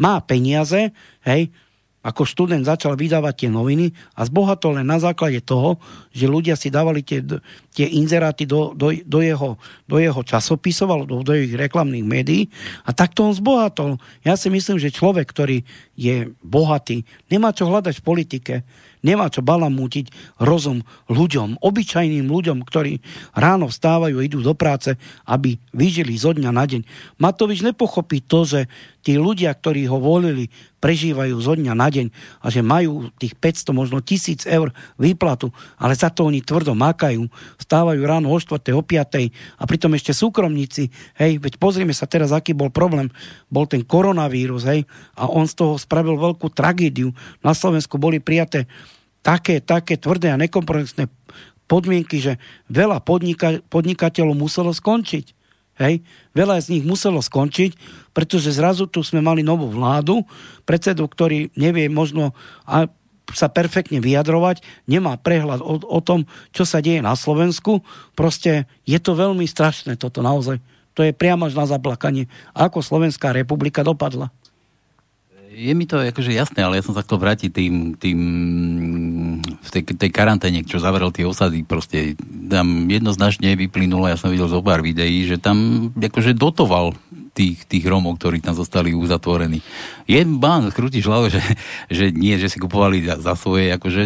má 0.00 0.24
peniaze, 0.24 0.96
hej, 1.28 1.52
ako 2.00 2.24
študent 2.24 2.64
začal 2.64 2.96
vydávať 2.96 3.44
tie 3.44 3.50
noviny 3.52 3.92
a 4.16 4.24
zbohatol 4.24 4.80
len 4.80 4.88
na 4.88 4.96
základe 4.96 5.44
toho, 5.44 5.76
že 6.16 6.24
ľudia 6.24 6.56
si 6.56 6.72
dávali 6.72 7.04
tie, 7.04 7.20
tie 7.76 7.86
inzeráty 7.92 8.48
do, 8.48 8.72
do, 8.72 8.88
do, 9.04 9.20
jeho, 9.20 9.60
do 9.84 10.00
jeho 10.00 10.20
časopisov 10.24 10.88
alebo 10.88 11.20
do 11.20 11.32
jeho 11.36 11.60
reklamných 11.60 12.06
médií 12.06 12.48
a 12.88 12.96
takto 12.96 13.28
on 13.28 13.36
zbohatol. 13.36 14.00
Ja 14.24 14.40
si 14.40 14.48
myslím, 14.48 14.80
že 14.80 14.88
človek, 14.88 15.28
ktorý 15.28 15.60
je 15.92 16.32
bohatý, 16.40 17.04
nemá 17.28 17.52
čo 17.52 17.68
hľadať 17.68 18.00
v 18.00 18.06
politike, 18.06 18.54
Nemá 19.00 19.32
čo 19.32 19.40
balamútiť 19.40 20.12
rozum 20.44 20.84
ľuďom, 21.08 21.64
obyčajným 21.64 22.28
ľuďom, 22.28 22.60
ktorí 22.60 23.00
ráno 23.32 23.72
vstávajú 23.72 24.20
a 24.20 24.26
idú 24.28 24.44
do 24.44 24.52
práce, 24.52 24.92
aby 25.24 25.56
vyžili 25.72 26.20
zo 26.20 26.36
dňa 26.36 26.50
na 26.52 26.64
deň. 26.68 26.84
Matovič 27.16 27.64
nepochopí 27.64 28.20
to, 28.20 28.44
že 28.44 28.60
tí 29.00 29.16
ľudia, 29.16 29.56
ktorí 29.56 29.88
ho 29.88 29.96
volili, 29.96 30.52
prežívajú 30.80 31.36
zo 31.38 31.54
dňa 31.54 31.76
na 31.76 31.88
deň 31.92 32.08
a 32.40 32.46
že 32.48 32.64
majú 32.64 33.12
tých 33.20 33.36
500, 33.36 33.76
možno 33.76 34.00
1000 34.00 34.48
eur 34.48 34.72
výplatu, 34.96 35.52
ale 35.76 35.92
za 35.92 36.08
to 36.08 36.26
oni 36.26 36.40
tvrdo 36.40 36.72
makajú, 36.72 37.28
vstávajú 37.60 38.00
ráno 38.02 38.32
o 38.32 38.38
4. 38.40 38.58
o 38.72 38.82
5. 38.82 39.60
a 39.60 39.62
pritom 39.68 39.92
ešte 39.94 40.16
súkromníci, 40.16 40.88
hej, 41.20 41.36
veď 41.38 41.60
pozrieme 41.60 41.92
sa 41.92 42.08
teraz, 42.08 42.32
aký 42.32 42.56
bol 42.56 42.72
problém, 42.72 43.12
bol 43.52 43.68
ten 43.68 43.84
koronavírus, 43.84 44.64
hej, 44.64 44.88
a 45.14 45.28
on 45.28 45.44
z 45.44 45.54
toho 45.60 45.76
spravil 45.76 46.16
veľkú 46.16 46.48
tragédiu. 46.50 47.12
Na 47.44 47.52
Slovensku 47.52 48.00
boli 48.00 48.18
prijaté 48.18 48.64
také, 49.20 49.60
také 49.60 50.00
tvrdé 50.00 50.32
a 50.32 50.40
nekompromisné 50.40 51.12
podmienky, 51.70 52.18
že 52.18 52.40
veľa 52.66 53.04
podnika, 53.04 53.62
podnikateľov 53.70 54.34
muselo 54.34 54.74
skončiť. 54.74 55.39
Hej? 55.80 56.04
Veľa 56.36 56.60
z 56.60 56.76
nich 56.76 56.84
muselo 56.84 57.24
skončiť, 57.24 57.74
pretože 58.12 58.52
zrazu 58.52 58.84
tu 58.84 59.00
sme 59.00 59.24
mali 59.24 59.40
novú 59.40 59.72
vládu, 59.72 60.22
predsedu, 60.68 61.08
ktorý 61.08 61.48
nevie 61.56 61.88
možno 61.88 62.36
sa 63.30 63.46
perfektne 63.46 64.02
vyjadrovať, 64.02 64.62
nemá 64.90 65.14
prehľad 65.16 65.62
o, 65.62 65.78
o 65.80 66.00
tom, 66.02 66.26
čo 66.50 66.66
sa 66.66 66.82
deje 66.82 67.00
na 67.00 67.14
Slovensku. 67.14 67.82
Proste 68.18 68.66
je 68.84 68.98
to 68.98 69.14
veľmi 69.14 69.46
strašné 69.46 69.94
toto 69.96 70.20
naozaj. 70.20 70.58
To 70.98 71.06
je 71.06 71.14
priamo 71.14 71.46
až 71.46 71.54
na 71.54 71.66
zaplakanie, 71.70 72.26
ako 72.52 72.82
Slovenská 72.82 73.30
republika 73.30 73.86
dopadla. 73.86 74.34
Je 75.50 75.74
mi 75.74 75.82
to 75.82 75.98
akože 75.98 76.30
jasné, 76.30 76.62
ale 76.62 76.78
ja 76.78 76.86
som 76.86 76.94
sa 76.94 77.02
chcel 77.02 77.18
vrátiť 77.18 77.50
tým, 77.50 77.74
tým 77.98 78.18
v 79.42 79.68
tej, 79.74 79.82
tej 79.98 80.10
karanténe, 80.14 80.62
čo 80.62 80.78
zavrel 80.78 81.10
tie 81.10 81.26
osady, 81.26 81.66
proste 81.66 82.14
tam 82.46 82.86
jednoznačne 82.86 83.58
vyplynulo, 83.58 84.06
ja 84.06 84.14
som 84.14 84.30
videl 84.30 84.46
zo 84.46 84.62
pár 84.62 84.78
videí, 84.78 85.26
že 85.26 85.42
tam 85.42 85.90
akože 85.98 86.38
dotoval 86.38 86.94
tých, 87.34 87.66
tých 87.66 87.82
Romov, 87.82 88.22
ktorí 88.22 88.38
tam 88.38 88.54
zostali 88.54 88.94
uzatvorení. 88.94 89.58
Je 90.06 90.22
bán, 90.22 90.70
krútiš 90.70 91.10
hlavu, 91.10 91.34
že, 91.34 91.42
že 91.90 92.14
nie, 92.14 92.38
že 92.38 92.46
si 92.46 92.62
kupovali 92.62 93.02
za, 93.10 93.18
za 93.18 93.34
svoje 93.34 93.74
akože 93.74 94.02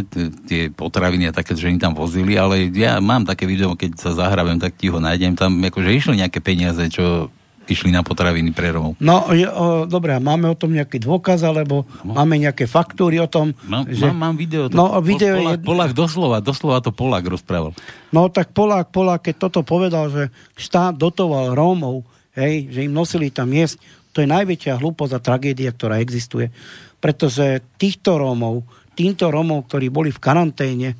tie 0.48 0.72
potraviny 0.72 1.28
a 1.28 1.36
také, 1.36 1.52
že 1.52 1.68
im 1.68 1.76
tam 1.76 1.92
vozili, 1.92 2.40
ale 2.40 2.72
ja 2.72 3.04
mám 3.04 3.28
také 3.28 3.44
video, 3.44 3.76
keď 3.76 4.00
sa 4.00 4.16
zahrabem, 4.16 4.56
tak 4.56 4.80
ti 4.80 4.88
ho 4.88 4.96
nájdem, 4.96 5.36
tam 5.36 5.60
akože 5.60 5.92
išli 5.92 6.24
nejaké 6.24 6.40
peniaze, 6.40 6.88
čo 6.88 7.28
išli 7.68 7.90
na 7.92 8.04
potraviny 8.04 8.52
pre 8.52 8.72
Romov. 8.72 8.96
No, 9.00 9.28
je, 9.32 9.48
o, 9.48 9.88
dobré, 9.88 10.16
máme 10.20 10.48
o 10.52 10.56
tom 10.56 10.72
nejaký 10.72 11.00
dôkaz, 11.00 11.44
alebo 11.44 11.88
no. 12.04 12.12
máme 12.12 12.36
nejaké 12.36 12.68
faktúry 12.68 13.20
o 13.20 13.28
tom? 13.28 13.56
Mám, 13.64 13.88
že... 13.88 14.04
mám, 14.10 14.32
mám 14.32 14.36
video. 14.36 14.68
To, 14.68 14.76
no, 14.76 14.84
video 15.00 15.40
Polák, 15.40 15.60
je... 15.60 15.64
Polák 15.64 15.92
doslova, 15.96 16.38
doslova 16.44 16.78
to 16.84 16.90
Polák 16.92 17.24
rozprával. 17.24 17.72
No, 18.12 18.28
tak 18.28 18.52
Polák, 18.52 18.92
Polák, 18.92 19.24
keď 19.26 19.34
toto 19.48 19.60
povedal, 19.64 20.12
že 20.12 20.22
štát 20.56 20.96
dotoval 20.96 21.56
Rómov, 21.56 22.04
hej, 22.36 22.68
že 22.68 22.84
im 22.84 22.92
nosili 22.92 23.32
tam 23.32 23.48
jesť, 23.50 23.80
to 24.14 24.22
je 24.22 24.28
najväčšia 24.30 24.78
hlúposť 24.78 25.12
a 25.18 25.24
tragédia, 25.24 25.70
ktorá 25.74 25.98
existuje. 25.98 26.54
Pretože 27.02 27.64
týchto 27.80 28.16
Rómov, 28.16 28.62
týmto 28.94 29.26
Rómov, 29.28 29.66
ktorí 29.66 29.90
boli 29.90 30.14
v 30.14 30.22
karanténe, 30.22 30.94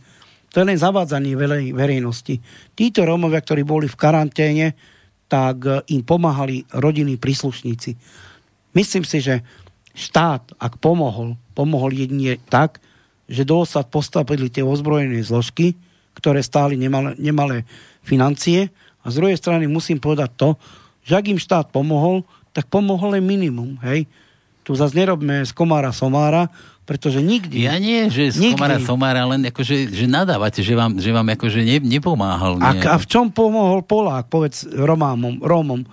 to 0.50 0.62
je 0.62 0.70
len 0.70 0.78
zavádzanie 0.78 1.34
verejnosti. 1.74 2.38
Títo 2.78 3.02
Rómovia, 3.02 3.42
ktorí 3.42 3.66
boli 3.66 3.90
v 3.90 3.98
karanténe, 3.98 4.78
tak 5.28 5.56
e, 5.64 5.70
im 5.94 6.02
pomáhali 6.04 6.68
rodinní 6.72 7.16
príslušníci. 7.16 7.96
Myslím 8.74 9.04
si, 9.06 9.22
že 9.22 9.44
štát, 9.94 10.58
ak 10.58 10.82
pomohol, 10.82 11.38
pomohol 11.54 11.94
jedine 11.94 12.36
tak, 12.50 12.82
že 13.30 13.46
do 13.46 13.64
osad 13.64 13.88
postavili 13.88 14.52
tie 14.52 14.66
ozbrojené 14.66 15.22
zložky, 15.24 15.78
ktoré 16.18 16.44
stáli 16.44 16.76
nemalé, 16.76 17.16
nemalé 17.16 17.64
financie. 18.04 18.68
A 19.00 19.08
z 19.08 19.18
druhej 19.22 19.38
strany 19.38 19.64
musím 19.70 20.02
povedať 20.02 20.30
to, 20.36 20.48
že 21.04 21.16
ak 21.16 21.30
im 21.30 21.40
štát 21.40 21.70
pomohol, 21.72 22.24
tak 22.52 22.68
pomohol 22.68 23.16
len 23.18 23.24
minimum. 23.24 23.76
Hej? 23.82 24.06
Tu 24.64 24.72
zase 24.72 24.96
nerobme 24.96 25.44
z 25.44 25.52
komára 25.52 25.92
somára, 25.92 26.48
pretože 26.88 27.20
nikdy... 27.20 27.64
Ja 27.64 27.76
nie, 27.76 28.08
že 28.08 28.32
z 28.32 28.40
nikdy. 28.40 28.56
komára 28.56 28.78
somára, 28.80 29.28
len 29.28 29.44
akože, 29.48 29.92
že 29.92 30.04
nadávate, 30.08 30.64
že 30.64 30.72
vám, 30.72 30.96
že 30.96 31.12
vám 31.12 31.28
akože 31.36 31.60
ne, 31.60 31.76
nepomáhal. 31.84 32.56
A, 32.60 32.72
a 32.72 32.96
v 32.96 33.06
čom 33.08 33.28
pomohol 33.28 33.84
Polák, 33.84 34.28
povedz 34.32 34.68
Romámom, 34.68 35.40
Rómom? 35.44 35.84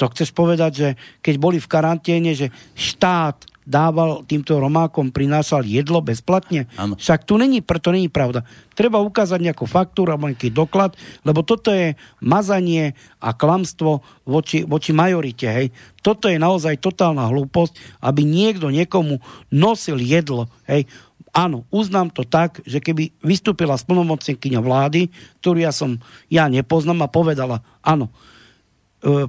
To 0.00 0.04
chceš 0.08 0.32
povedať, 0.32 0.72
že 0.72 0.88
keď 1.20 1.34
boli 1.36 1.58
v 1.60 1.68
karanténe, 1.68 2.32
že 2.32 2.48
štát 2.72 3.44
dával 3.68 4.24
týmto 4.24 4.56
Romákom, 4.56 5.12
prinášal 5.12 5.68
jedlo 5.68 6.00
bezplatne. 6.00 6.64
Áno. 6.80 6.96
Však 6.96 7.28
tu 7.28 7.36
není, 7.36 7.60
preto 7.60 7.92
není 7.92 8.08
pravda. 8.08 8.48
Treba 8.72 9.04
ukázať 9.04 9.44
nejakú 9.44 9.68
faktúru 9.68 10.16
alebo 10.16 10.32
nejaký 10.32 10.48
doklad, 10.48 10.96
lebo 11.20 11.44
toto 11.44 11.68
je 11.68 11.92
mazanie 12.24 12.96
a 13.20 13.36
klamstvo 13.36 14.00
voči, 14.24 14.64
voči 14.64 14.96
majorite. 14.96 15.46
Hej. 15.52 15.68
Toto 16.00 16.32
je 16.32 16.40
naozaj 16.40 16.80
totálna 16.80 17.28
hlúposť, 17.28 18.00
aby 18.00 18.24
niekto 18.24 18.72
niekomu 18.72 19.20
nosil 19.52 20.00
jedlo. 20.00 20.48
Hej. 20.64 20.88
Áno, 21.36 21.68
uznám 21.68 22.08
to 22.08 22.24
tak, 22.24 22.64
že 22.64 22.80
keby 22.80 23.12
vystúpila 23.20 23.76
splnomocnenkyňa 23.76 24.64
vlády, 24.64 25.12
ktorú 25.44 25.60
ja 25.60 25.76
som, 25.76 26.00
ja 26.32 26.48
nepoznám 26.48 27.04
a 27.04 27.12
povedala, 27.12 27.60
áno, 27.84 28.08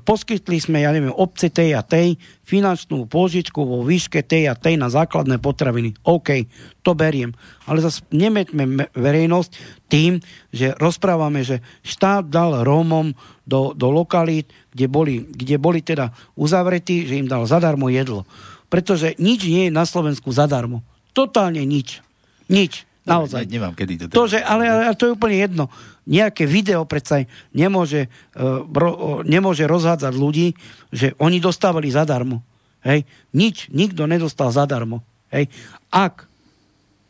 poskytli 0.02 0.58
sme, 0.58 0.82
ja 0.82 0.90
neviem, 0.90 1.14
obce 1.14 1.54
tej 1.54 1.78
a 1.78 1.86
tej 1.86 2.18
finančnú 2.42 3.06
pôžičku 3.06 3.62
vo 3.62 3.86
výške 3.86 4.26
tej 4.26 4.50
a 4.50 4.58
tej 4.58 4.82
na 4.82 4.90
základné 4.90 5.38
potraviny. 5.38 5.94
OK, 6.02 6.50
to 6.82 6.98
beriem. 6.98 7.38
Ale 7.70 7.86
zase 7.86 8.02
nemeťme 8.10 8.64
me- 8.66 8.90
verejnosť 8.98 9.52
tým, 9.86 10.18
že 10.50 10.74
rozprávame, 10.82 11.46
že 11.46 11.62
štát 11.86 12.26
dal 12.26 12.66
Rómom 12.66 13.14
do, 13.46 13.78
do 13.78 13.94
lokalít, 13.94 14.50
kde 14.74 14.90
boli, 14.90 15.22
kde 15.22 15.62
boli 15.62 15.86
teda 15.86 16.18
uzavretí, 16.34 17.06
že 17.06 17.22
im 17.22 17.30
dal 17.30 17.46
zadarmo 17.46 17.94
jedlo. 17.94 18.26
Pretože 18.74 19.14
nič 19.22 19.46
nie 19.46 19.70
je 19.70 19.74
na 19.74 19.86
Slovensku 19.86 20.34
zadarmo. 20.34 20.82
Totálne 21.14 21.62
nič. 21.62 22.02
Nič. 22.50 22.88
Naozaj. 23.08 23.48
Ne, 23.48 23.60
nemám 23.60 23.74
kedy 23.76 23.94
to... 23.96 24.04
To, 24.12 24.26
že, 24.28 24.44
ale, 24.44 24.68
ale 24.68 24.96
to 24.96 25.10
je 25.10 25.16
úplne 25.16 25.38
jedno. 25.40 25.72
Nejaké 26.10 26.50
video 26.50 26.84
predsa 26.84 27.24
nemôže, 27.54 28.10
uh, 28.36 28.66
ro, 28.66 29.22
nemôže 29.24 29.70
rozhádzať 29.70 30.14
ľudí, 30.16 30.58
že 30.90 31.14
oni 31.22 31.38
dostávali 31.40 31.90
zadarmo. 31.94 32.42
Hej? 32.84 33.04
Nič, 33.36 33.70
nikto 33.72 34.08
nedostal 34.10 34.50
zadarmo. 34.50 35.04
Hej? 35.30 35.52
Ak, 35.92 36.26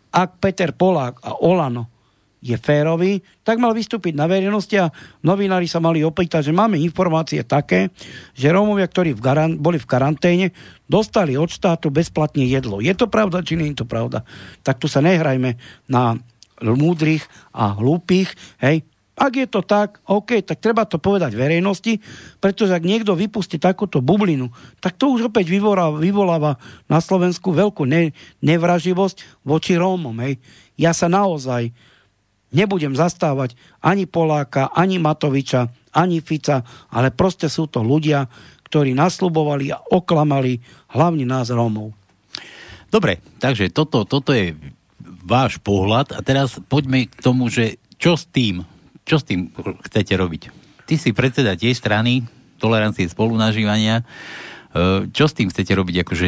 ak 0.09 0.29
Peter 0.41 0.73
Polák 0.73 1.21
a 1.21 1.37
Olano 1.39 1.98
je 2.39 2.55
férový, 2.55 3.19
tak 3.43 3.59
mal 3.59 3.75
vystúpiť 3.75 4.15
na 4.15 4.23
verejnosti 4.25 4.71
a 4.79 4.91
novinári 5.23 5.67
sa 5.67 5.83
mali 5.83 6.03
opýtať, 6.07 6.49
že 6.49 6.55
máme 6.55 6.79
informácie 6.79 7.43
také, 7.43 7.91
že 8.31 8.51
Rómovia, 8.51 8.87
ktorí 8.87 9.11
v 9.11 9.21
garan- 9.21 9.59
boli 9.59 9.75
v 9.75 9.87
karanténe, 9.87 10.47
dostali 10.87 11.35
od 11.35 11.51
štátu 11.51 11.91
bezplatne 11.91 12.47
jedlo. 12.47 12.79
Je 12.79 12.95
to 12.95 13.11
pravda, 13.11 13.43
či 13.43 13.59
nie 13.59 13.75
je 13.75 13.83
to 13.83 13.87
pravda? 13.87 14.23
Tak 14.63 14.79
tu 14.79 14.87
sa 14.87 15.03
nehrajme 15.03 15.59
na 15.91 16.15
múdrych 16.63 17.23
a 17.55 17.75
hlúpých, 17.75 18.35
hej, 18.63 18.83
ak 19.19 19.33
je 19.35 19.47
to 19.51 19.59
tak, 19.67 19.99
OK, 20.07 20.39
tak 20.47 20.63
treba 20.63 20.87
to 20.87 20.95
povedať 20.95 21.35
verejnosti, 21.35 21.99
pretože 22.39 22.71
ak 22.71 22.87
niekto 22.87 23.19
vypustí 23.19 23.59
takúto 23.59 23.99
bublinu, 23.99 24.47
tak 24.79 24.95
to 24.95 25.11
už 25.11 25.27
opäť 25.27 25.51
vyvoláva, 25.51 25.99
vyvoláva 25.99 26.55
na 26.87 27.03
Slovensku 27.03 27.51
veľkú 27.51 27.83
ne, 27.83 28.15
nevraživosť 28.39 29.43
voči 29.43 29.75
Rómom. 29.75 30.15
Hej. 30.23 30.39
Ja 30.79 30.95
sa 30.95 31.11
naozaj 31.11 31.75
nebudem 32.53 32.93
zastávať 32.93 33.53
ani 33.81 34.05
Poláka, 34.09 34.69
ani 34.73 34.97
Matoviča, 34.97 35.69
ani 35.93 36.21
Fica, 36.21 36.65
ale 36.93 37.13
proste 37.13 37.49
sú 37.49 37.69
to 37.69 37.81
ľudia, 37.81 38.29
ktorí 38.69 38.93
naslubovali 38.93 39.73
a 39.73 39.81
oklamali 39.81 40.61
hlavne 40.93 41.25
nás 41.25 41.49
Rómov. 41.49 41.93
Dobre, 42.89 43.21
takže 43.41 43.69
toto, 43.73 44.05
toto 44.05 44.33
je 44.33 44.53
váš 45.25 45.61
pohľad 45.61 46.13
a 46.17 46.19
teraz 46.25 46.57
poďme 46.69 47.05
k 47.09 47.21
tomu, 47.21 47.49
že 47.49 47.77
čo 48.01 48.17
s 48.17 48.25
tým, 48.29 48.65
čo 49.05 49.21
s 49.21 49.25
tým 49.25 49.53
chcete 49.85 50.13
robiť? 50.17 50.41
Ty 50.89 50.95
si 50.97 51.13
predseda 51.13 51.53
tej 51.53 51.77
strany 51.77 52.25
tolerancie 52.57 53.05
spolunažívania. 53.05 54.01
E, 54.01 54.03
čo 55.13 55.29
s 55.29 55.37
tým 55.37 55.53
chcete 55.53 55.69
robiť? 55.73 56.01
Akože 56.01 56.27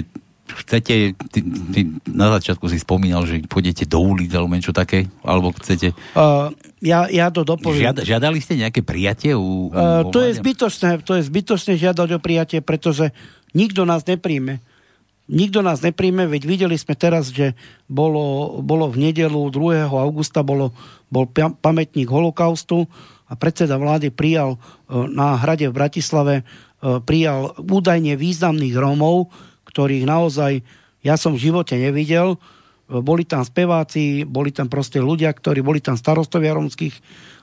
chcete, 0.60 1.16
ty, 1.16 1.40
ty 1.72 1.80
na 2.10 2.34
začiatku 2.38 2.68
si 2.68 2.78
spomínal, 2.78 3.24
že 3.24 3.42
pôjdete 3.48 3.88
do 3.88 4.04
ulic 4.04 4.32
alebo 4.36 4.54
niečo 4.54 4.76
také, 4.76 5.08
alebo 5.24 5.56
chcete... 5.56 5.96
Uh, 6.18 6.52
ja, 6.82 7.06
ja 7.08 7.30
to 7.30 7.46
dopoviem. 7.46 7.94
Žiada, 7.94 8.02
žiadali 8.02 8.38
ste 8.42 8.58
nejaké 8.58 8.82
prijatie? 8.82 9.38
U, 9.38 9.70
uh, 9.70 10.08
to, 10.10 10.26
je 10.26 10.36
zbytočné, 10.38 11.06
to 11.06 11.20
je 11.20 11.24
zbytočné 11.26 11.78
žiadať 11.78 12.10
o 12.18 12.20
prijatie, 12.20 12.60
pretože 12.60 13.14
nikto 13.54 13.86
nás 13.86 14.04
nepríjme. 14.04 14.60
Nikto 15.32 15.64
nás 15.64 15.80
nepríjme, 15.80 16.28
veď 16.28 16.44
videli 16.44 16.76
sme 16.76 16.98
teraz, 16.98 17.32
že 17.32 17.56
bolo, 17.88 18.60
bolo 18.60 18.92
v 18.92 19.12
nedelu 19.12 19.48
2. 19.48 19.88
augusta 19.88 20.44
bolo, 20.44 20.76
bol 21.08 21.30
pamätník 21.62 22.10
holokaustu 22.10 22.90
a 23.32 23.38
predseda 23.40 23.80
vlády 23.80 24.12
prijal 24.12 24.58
uh, 24.58 25.08
na 25.08 25.40
hrade 25.40 25.70
v 25.70 25.78
Bratislave 25.78 26.36
uh, 26.44 27.00
prijal 27.00 27.56
údajne 27.62 28.18
významných 28.18 28.76
Rómov, 28.76 29.32
ktorých 29.72 30.04
naozaj 30.04 30.62
ja 31.02 31.18
som 31.18 31.34
v 31.34 31.50
živote 31.50 31.74
nevidel. 31.80 32.38
Boli 32.92 33.24
tam 33.24 33.42
speváci, 33.42 34.28
boli 34.28 34.52
tam 34.52 34.68
proste 34.68 35.00
ľudia, 35.00 35.32
ktorí 35.32 35.64
boli 35.64 35.80
tam 35.80 35.96
starostovia 35.96 36.54
romských, 36.54 36.94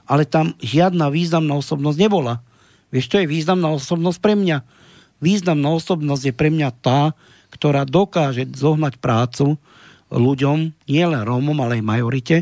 ale 0.04 0.28
tam 0.28 0.52
žiadna 0.60 1.08
významná 1.08 1.56
osobnosť 1.56 1.98
nebola. 1.98 2.44
Vieš, 2.92 3.08
čo 3.08 3.16
je 3.20 3.26
významná 3.28 3.72
osobnosť 3.72 4.18
pre 4.20 4.36
mňa? 4.36 4.60
Významná 5.18 5.68
osobnosť 5.74 6.22
je 6.30 6.34
pre 6.36 6.52
mňa 6.52 6.68
tá, 6.78 7.16
ktorá 7.48 7.88
dokáže 7.88 8.44
zohnať 8.52 9.00
prácu 9.00 9.56
ľuďom, 10.08 10.58
nie 10.88 11.04
len 11.04 11.22
Rómom, 11.22 11.56
ale 11.60 11.80
aj 11.80 11.84
majorite, 11.84 12.36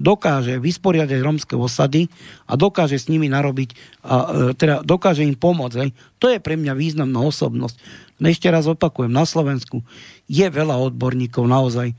dokáže 0.00 0.56
vysporiadať 0.56 1.20
rómske 1.20 1.52
osady 1.52 2.08
a 2.48 2.56
dokáže 2.56 2.96
s 2.96 3.12
nimi 3.12 3.28
narobiť, 3.28 4.00
a, 4.04 4.16
e, 4.52 4.56
teda 4.56 4.80
dokáže 4.80 5.24
im 5.28 5.36
pomôcť. 5.36 5.76
Hej. 5.84 5.90
To 6.16 6.32
je 6.32 6.40
pre 6.40 6.56
mňa 6.56 6.72
významná 6.72 7.20
osobnosť. 7.20 7.76
No 8.20 8.26
ešte 8.28 8.48
raz 8.48 8.64
opakujem, 8.64 9.12
na 9.12 9.28
Slovensku 9.28 9.84
je 10.28 10.44
veľa 10.48 10.80
odborníkov 10.80 11.44
naozaj, 11.44 11.92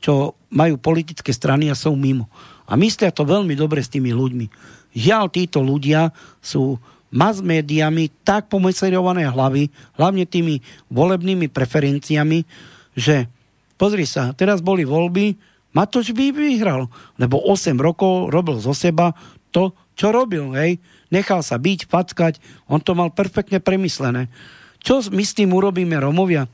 čo 0.00 0.36
majú 0.52 0.76
politické 0.76 1.32
strany 1.32 1.72
a 1.72 1.76
sú 1.76 1.96
mimo. 1.96 2.28
A 2.68 2.76
myslia 2.76 3.08
to 3.12 3.24
veľmi 3.24 3.56
dobre 3.56 3.80
s 3.80 3.92
tými 3.92 4.12
ľuďmi. 4.12 4.46
Žiaľ, 4.96 5.24
títo 5.32 5.60
ľudia 5.64 6.12
sú 6.40 6.76
mass 7.12 7.40
médiami 7.40 8.12
tak 8.26 8.52
pomeserované 8.52 9.28
hlavy, 9.28 9.72
hlavne 9.96 10.24
tými 10.28 10.60
volebnými 10.92 11.48
preferenciami, 11.48 12.44
že 12.96 13.28
pozri 13.76 14.08
sa, 14.08 14.32
teraz 14.32 14.64
boli 14.64 14.82
voľby, 14.82 15.36
Matoč 15.76 16.16
by 16.16 16.32
vyhral, 16.32 16.88
lebo 17.20 17.36
8 17.36 17.76
rokov 17.76 18.32
robil 18.32 18.56
zo 18.56 18.72
seba 18.72 19.12
to, 19.52 19.76
čo 19.92 20.08
robil, 20.08 20.56
hej. 20.56 20.80
Nechal 21.12 21.44
sa 21.44 21.60
byť, 21.60 21.84
fackať, 21.84 22.40
on 22.72 22.80
to 22.80 22.96
mal 22.96 23.12
perfektne 23.12 23.60
premyslené. 23.60 24.32
Čo 24.80 25.04
my 25.12 25.20
s 25.20 25.36
tým 25.36 25.52
urobíme 25.52 26.00
Romovia? 26.00 26.48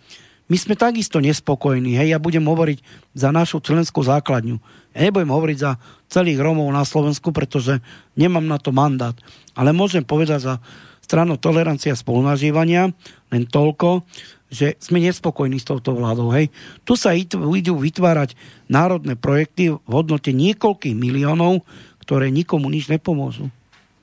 My 0.51 0.59
sme 0.59 0.75
takisto 0.75 1.23
nespokojní. 1.23 1.97
Hej, 1.97 2.13
ja 2.13 2.19
budem 2.19 2.45
hovoriť 2.45 2.83
za 3.15 3.31
našu 3.31 3.63
členskú 3.63 4.03
základňu. 4.03 4.59
Ja 4.93 5.01
nebudem 5.07 5.31
hovoriť 5.31 5.59
za 5.59 5.79
celých 6.11 6.43
Romov 6.43 6.69
na 6.75 6.83
Slovensku, 6.85 7.31
pretože 7.33 7.81
nemám 8.19 8.45
na 8.45 8.59
to 8.61 8.75
mandát. 8.75 9.17
Ale 9.57 9.73
môžem 9.73 10.05
povedať 10.05 10.45
za 10.45 10.55
stranu 11.01 11.41
tolerancia 11.41 11.97
spolunažívania 11.97 12.93
len 13.33 13.43
toľko, 13.49 14.05
že 14.53 14.77
sme 14.77 15.01
nespokojní 15.01 15.57
s 15.57 15.65
touto 15.65 15.97
vládou. 15.97 16.29
Hej. 16.37 16.53
Tu 16.85 16.93
sa 16.93 17.17
idú 17.17 17.73
vytvárať 17.81 18.37
národné 18.69 19.17
projekty 19.17 19.73
v 19.73 19.81
hodnote 19.89 20.29
niekoľkých 20.29 20.93
miliónov, 20.93 21.65
ktoré 22.05 22.29
nikomu 22.29 22.69
nič 22.69 22.93
nepomôžu. 22.93 23.49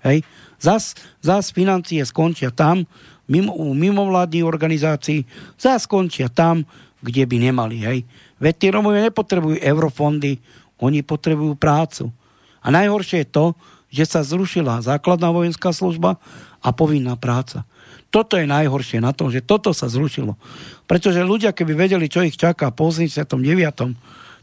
Hej. 0.01 0.25
Zas, 0.57 0.97
zas 1.21 1.53
financie 1.53 2.01
skončia 2.01 2.49
tam, 2.49 2.89
mimo, 3.29 3.53
u 3.53 3.77
mimovládnych 3.77 4.41
organizácií 4.41 5.29
sa 5.53 5.77
skončia 5.77 6.33
tam, 6.33 6.65
kde 7.05 7.29
by 7.29 7.37
nemali. 7.37 7.77
Hej. 7.85 7.99
Veď 8.41 8.53
tí 8.57 8.67
Romovia 8.73 9.05
nepotrebujú 9.05 9.61
eurofondy, 9.61 10.41
oni 10.81 11.05
potrebujú 11.05 11.53
prácu. 11.55 12.09
A 12.65 12.73
najhoršie 12.73 13.23
je 13.23 13.29
to, 13.29 13.45
že 13.93 14.17
sa 14.17 14.25
zrušila 14.25 14.81
základná 14.81 15.29
vojenská 15.29 15.69
služba 15.69 16.17
a 16.59 16.69
povinná 16.73 17.13
práca. 17.15 17.69
Toto 18.09 18.41
je 18.41 18.49
najhoršie 18.49 19.01
na 19.01 19.13
tom, 19.13 19.29
že 19.29 19.45
toto 19.45 19.69
sa 19.69 19.85
zrušilo. 19.85 20.33
Pretože 20.89 21.21
ľudia, 21.21 21.53
keby 21.53 21.77
vedeli, 21.77 22.09
čo 22.09 22.25
ich 22.25 22.37
čaká 22.37 22.73
po 22.73 22.89
89., 22.89 23.37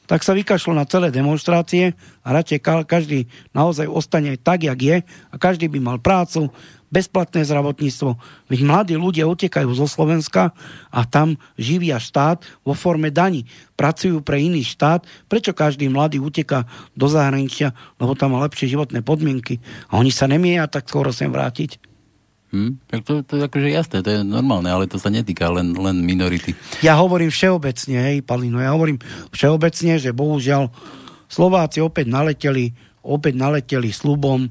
tak 0.07 0.23
sa 0.23 0.39
vykašlo 0.39 0.71
na 0.71 0.87
celé 0.87 1.11
demonstrácie 1.11 1.99
a 2.23 2.29
radšej 2.31 2.87
každý 2.87 3.27
naozaj 3.51 3.91
ostane 3.91 4.39
tak, 4.39 4.63
jak 4.63 4.79
je 4.79 4.97
a 5.03 5.35
každý 5.35 5.67
by 5.67 5.83
mal 5.83 5.99
prácu, 5.99 6.55
bezplatné 6.95 7.43
zdravotníctvo. 7.43 8.15
Veď 8.47 8.61
mladí 8.63 8.95
ľudia 8.95 9.27
utekajú 9.27 9.67
zo 9.75 9.91
Slovenska 9.91 10.55
a 10.95 11.01
tam 11.03 11.35
živia 11.59 11.99
štát 11.99 12.47
vo 12.63 12.79
forme 12.79 13.11
daní. 13.11 13.51
Pracujú 13.75 14.23
pre 14.23 14.39
iný 14.39 14.63
štát. 14.63 15.03
Prečo 15.27 15.51
každý 15.51 15.91
mladý 15.91 16.23
uteka 16.23 16.71
do 16.95 17.11
zahraničia? 17.11 17.75
Lebo 17.99 18.15
tam 18.15 18.39
má 18.39 18.47
lepšie 18.47 18.71
životné 18.71 19.03
podmienky. 19.03 19.59
A 19.91 19.99
oni 19.99 20.15
sa 20.15 20.31
nemieja 20.31 20.71
tak 20.71 20.87
skoro 20.87 21.11
sem 21.11 21.29
vrátiť. 21.35 21.96
Hmm, 22.55 22.79
tak 22.87 23.03
to, 23.03 23.27
to 23.27 23.37
je 23.37 23.43
akože 23.43 23.69
jasné, 23.75 23.97
to 24.07 24.11
je 24.11 24.21
normálne, 24.23 24.71
ale 24.71 24.87
to 24.87 25.03
sa 25.03 25.11
netýka 25.11 25.51
len, 25.51 25.75
len 25.75 25.99
minority. 25.99 26.55
Ja 26.79 26.95
hovorím 26.95 27.35
všeobecne, 27.35 27.97
hej, 27.99 28.17
Palino, 28.23 28.63
ja 28.63 28.71
hovorím 28.71 29.03
všeobecne, 29.35 29.99
že 29.99 30.15
bohužiaľ 30.15 30.71
Slováci 31.27 31.83
opäť 31.83 32.07
naleteli, 32.07 32.71
opäť 33.03 33.35
naleteli 33.35 33.91
slubom 33.91 34.47
e, 34.47 34.51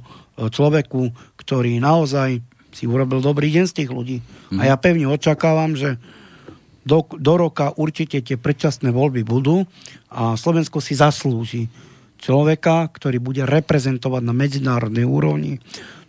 človeku, 0.52 1.16
ktorý 1.40 1.80
naozaj 1.80 2.44
si 2.76 2.84
urobil 2.84 3.24
dobrý 3.24 3.48
deň 3.56 3.66
z 3.72 3.76
tých 3.80 3.90
ľudí. 3.96 4.20
Mm. 4.52 4.60
A 4.60 4.62
ja 4.68 4.76
pevne 4.76 5.08
očakávam, 5.08 5.80
že 5.80 5.96
do, 6.84 7.08
do 7.16 7.34
roka 7.40 7.72
určite 7.80 8.20
tie 8.20 8.36
predčasné 8.36 8.92
voľby 8.92 9.24
budú 9.24 9.64
a 10.12 10.36
Slovensko 10.36 10.84
si 10.84 11.00
zaslúži 11.00 11.72
človeka, 12.20 12.92
ktorý 12.92 13.24
bude 13.24 13.44
reprezentovať 13.48 14.22
na 14.22 14.36
medzinárodnej 14.36 15.08
úrovni 15.08 15.64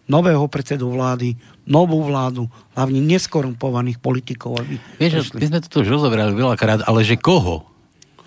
nového 0.06 0.46
predsedu 0.46 0.90
vlády, 0.90 1.34
novú 1.66 2.02
vládu, 2.06 2.46
hlavne 2.78 3.02
neskorumpovaných 3.02 3.98
politikov. 3.98 4.62
Aby 4.62 4.78
Vieš, 5.02 5.34
my 5.34 5.46
sme 5.50 5.58
to 5.62 5.82
už 5.82 5.90
rozoberali 5.90 6.32
veľakrát, 6.32 6.86
ale 6.86 7.02
že 7.02 7.18
koho? 7.18 7.66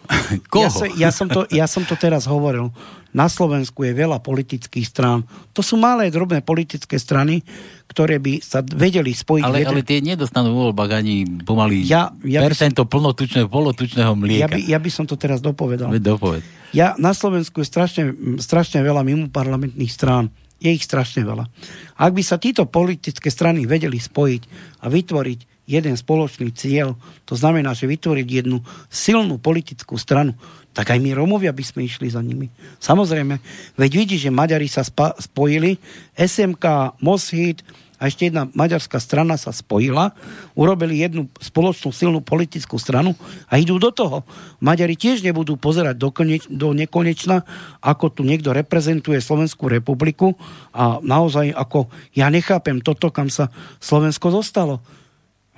koho? 0.54 0.64
Ja, 0.64 0.70
sa, 0.70 0.86
ja, 0.92 1.10
som 1.12 1.28
to, 1.32 1.48
ja 1.50 1.66
som 1.66 1.84
to 1.88 1.96
teraz 1.96 2.28
hovoril. 2.28 2.70
Na 3.10 3.26
Slovensku 3.26 3.82
je 3.82 3.94
veľa 3.98 4.22
politických 4.22 4.86
strán. 4.86 5.26
To 5.58 5.66
sú 5.66 5.82
malé, 5.82 6.14
drobné 6.14 6.46
politické 6.46 7.02
strany, 7.02 7.42
ktoré 7.90 8.22
by 8.22 8.38
sa 8.38 8.62
vedeli 8.62 9.18
spojiť. 9.18 9.42
Ale, 9.50 9.66
jeden... 9.66 9.74
ale 9.74 9.82
tie 9.82 9.98
nedostanú 9.98 10.54
voľbách 10.54 10.94
ani 10.94 11.26
pomaly 11.42 11.90
ja, 11.90 12.14
ja 12.22 12.46
percento 12.46 12.86
som... 12.86 12.92
plnotučného, 12.92 13.50
polotučného 13.50 14.14
mlieka. 14.14 14.46
Ja 14.46 14.48
by, 14.48 14.60
ja 14.62 14.78
by 14.78 14.90
som 14.94 15.10
to 15.10 15.18
teraz 15.18 15.42
dopovedal. 15.42 15.90
Dopoved. 15.98 16.46
Ja, 16.70 16.94
na 17.02 17.18
Slovensku 17.18 17.66
je 17.66 17.68
strašne, 17.68 18.04
strašne 18.38 18.86
veľa 18.86 19.02
mimo 19.02 19.26
parlamentných 19.34 19.90
strán. 19.90 20.30
Je 20.60 20.70
ich 20.76 20.84
strašne 20.84 21.24
veľa. 21.24 21.48
Ak 21.96 22.12
by 22.12 22.24
sa 22.24 22.36
títo 22.36 22.68
politické 22.68 23.32
strany 23.32 23.64
vedeli 23.64 23.96
spojiť 23.96 24.44
a 24.84 24.92
vytvoriť 24.92 25.40
jeden 25.70 25.96
spoločný 25.96 26.50
cieľ, 26.52 26.98
to 27.24 27.38
znamená, 27.38 27.78
že 27.78 27.88
vytvoriť 27.88 28.28
jednu 28.28 28.60
silnú 28.90 29.38
politickú 29.38 29.96
stranu, 29.96 30.36
tak 30.74 30.92
aj 30.92 31.00
my 31.00 31.14
Romovia 31.14 31.54
by 31.54 31.64
sme 31.64 31.86
išli 31.86 32.10
za 32.10 32.20
nimi. 32.26 32.50
Samozrejme, 32.82 33.38
veď 33.78 33.92
vidí, 33.94 34.18
že 34.18 34.34
Maďari 34.34 34.66
sa 34.66 34.82
spa- 34.82 35.14
spojili, 35.22 35.78
SMK, 36.18 36.98
Moshit, 37.06 37.62
a 38.00 38.08
ešte 38.08 38.32
jedna 38.32 38.48
maďarská 38.56 38.98
strana 38.98 39.36
sa 39.36 39.52
spojila, 39.52 40.16
urobili 40.56 41.04
jednu 41.04 41.28
spoločnú 41.38 41.92
silnú 41.92 42.24
politickú 42.24 42.80
stranu 42.80 43.14
a 43.52 43.60
idú 43.60 43.76
do 43.76 43.92
toho. 43.92 44.24
Maďari 44.64 44.96
tiež 44.96 45.20
nebudú 45.20 45.60
pozerať 45.60 46.00
do, 46.00 46.10
koneč, 46.10 46.48
do 46.48 46.72
nekonečna, 46.72 47.44
ako 47.84 48.10
tu 48.10 48.22
niekto 48.24 48.56
reprezentuje 48.56 49.20
Slovenskú 49.20 49.68
republiku 49.68 50.40
a 50.72 51.04
naozaj 51.04 51.52
ako 51.52 51.92
ja 52.16 52.32
nechápem 52.32 52.80
toto, 52.80 53.12
kam 53.12 53.28
sa 53.28 53.52
Slovensko 53.84 54.32
dostalo. 54.32 54.80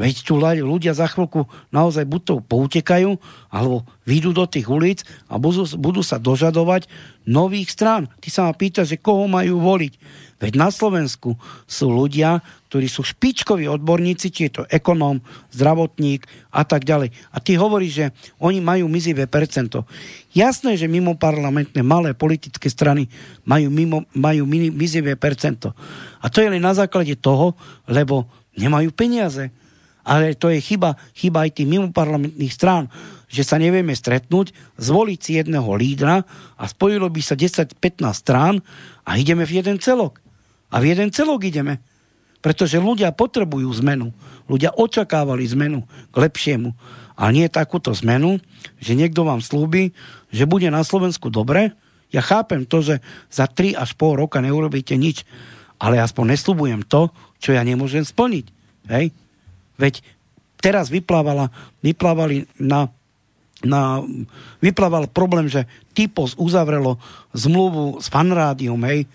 Veď 0.01 0.25
tu 0.25 0.41
ľudia 0.41 0.97
za 0.97 1.06
chvíľku 1.06 1.45
naozaj 1.69 2.10
buď 2.10 2.21
to 2.25 2.36
poutekajú, 2.41 3.21
alebo 3.54 3.86
vyjdú 4.10 4.34
do 4.34 4.49
tých 4.49 4.65
ulic 4.65 5.06
a 5.30 5.38
budú, 5.38 5.69
budú 5.77 6.01
sa 6.01 6.17
dožadovať 6.17 6.89
nových 7.30 7.69
strán. 7.69 8.10
Ty 8.17 8.27
sa 8.34 8.41
ma 8.49 8.54
pýtaš, 8.58 8.97
že 8.97 8.97
koho 8.97 9.30
majú 9.30 9.62
voliť. 9.62 9.93
Veď 10.41 10.58
na 10.58 10.73
Slovensku 10.73 11.38
sú 11.69 11.93
ľudia, 11.93 12.41
ktorí 12.73 12.89
sú 12.89 13.06
špičkoví 13.06 13.69
odborníci, 13.69 14.34
či 14.34 14.49
je 14.49 14.51
to 14.58 14.63
ekonóm, 14.73 15.21
zdravotník 15.54 16.25
a 16.49 16.65
tak 16.65 16.82
ďalej. 16.82 17.13
A 17.30 17.38
ty 17.38 17.62
hovoríš, 17.62 17.93
že 17.93 18.06
oni 18.41 18.58
majú 18.58 18.89
mizivé 18.89 19.30
percento. 19.30 19.86
Jasné, 20.34 20.82
že 20.82 20.89
mimo 20.89 21.13
parlamentné 21.13 21.86
malé 21.86 22.17
politické 22.17 22.73
strany 22.73 23.06
majú, 23.45 23.69
mimo, 23.69 24.10
majú 24.17 24.49
mizivé 24.49 25.13
percento. 25.13 25.77
A 26.17 26.34
to 26.34 26.41
je 26.41 26.49
len 26.49 26.63
na 26.65 26.73
základe 26.73 27.13
toho, 27.21 27.54
lebo 27.86 28.25
nemajú 28.58 28.89
peniaze. 28.97 29.54
Ale 30.01 30.34
to 30.34 30.49
je 30.49 30.58
chyba, 30.58 30.97
chyba 31.13 31.45
aj 31.45 31.62
tých 31.62 31.69
mimoparlamentných 31.69 32.49
strán, 32.49 32.89
že 33.30 33.45
sa 33.45 33.62
nevieme 33.62 33.93
stretnúť, 33.93 34.49
zvoliť 34.82 35.19
si 35.21 35.38
jedného 35.38 35.69
lídra 35.77 36.25
a 36.58 36.63
spojilo 36.65 37.06
by 37.13 37.21
sa 37.21 37.38
10-15 37.38 37.77
strán 38.10 38.58
a 39.06 39.21
ideme 39.21 39.45
v 39.45 39.62
jeden 39.62 39.77
celok. 39.77 40.30
A 40.71 40.79
v 40.79 40.95
jeden 40.95 41.12
celok 41.12 41.43
ideme. 41.43 41.84
Pretože 42.41 42.81
ľudia 42.81 43.13
potrebujú 43.13 43.69
zmenu. 43.84 44.15
Ľudia 44.49 44.73
očakávali 44.73 45.45
zmenu 45.53 45.86
k 46.10 46.15
lepšiemu. 46.15 46.73
A 47.13 47.29
nie 47.29 47.45
takúto 47.51 47.93
zmenu, 48.01 48.41
že 48.81 48.97
niekto 48.97 49.21
vám 49.21 49.43
slúbi, 49.43 49.93
že 50.34 50.49
bude 50.49 50.65
na 50.73 50.81
Slovensku 50.81 51.29
dobre. 51.29 51.75
Ja 52.10 52.25
chápem 52.25 52.65
to, 52.65 52.81
že 52.81 53.03
za 53.29 53.45
3 53.45 53.77
až 53.77 53.93
pol 53.93 54.17
roka 54.17 54.41
neurobíte 54.41 54.97
nič, 54.97 55.27
ale 55.77 56.01
aspoň 56.01 56.34
nesľubujem 56.34 56.81
to, 56.89 57.13
čo 57.38 57.53
ja 57.53 57.62
nemôžem 57.62 58.01
splniť. 58.01 58.45
Hej? 58.89 59.13
Veď 59.77 60.01
teraz 60.62 60.89
vyplávala, 60.89 61.53
vyplávali 61.86 62.49
na, 62.57 62.89
na, 63.65 64.01
vyplával 64.62 65.10
problém, 65.10 65.49
že 65.49 65.65
Typos 65.97 66.38
uzavrelo 66.38 67.01
zmluvu 67.34 67.99
s 67.99 68.07
fanrádiom, 68.07 68.79
hej, 68.88 69.10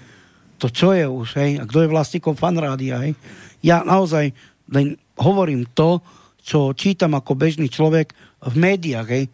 to 0.56 0.72
čo 0.72 0.96
je 0.96 1.04
už, 1.04 1.28
hej, 1.36 1.50
a 1.60 1.64
kto 1.68 1.84
je 1.84 1.92
vlastníkom 1.92 2.34
fanrádia, 2.36 3.00
hej. 3.00 3.12
Ja 3.60 3.84
naozaj 3.84 4.32
len 4.72 4.96
hovorím 5.16 5.68
to, 5.72 6.00
čo 6.40 6.72
čítam 6.72 7.18
ako 7.18 7.34
bežný 7.34 7.68
človek 7.68 8.14
v 8.40 8.54
médiách, 8.54 9.08
hej. 9.10 9.24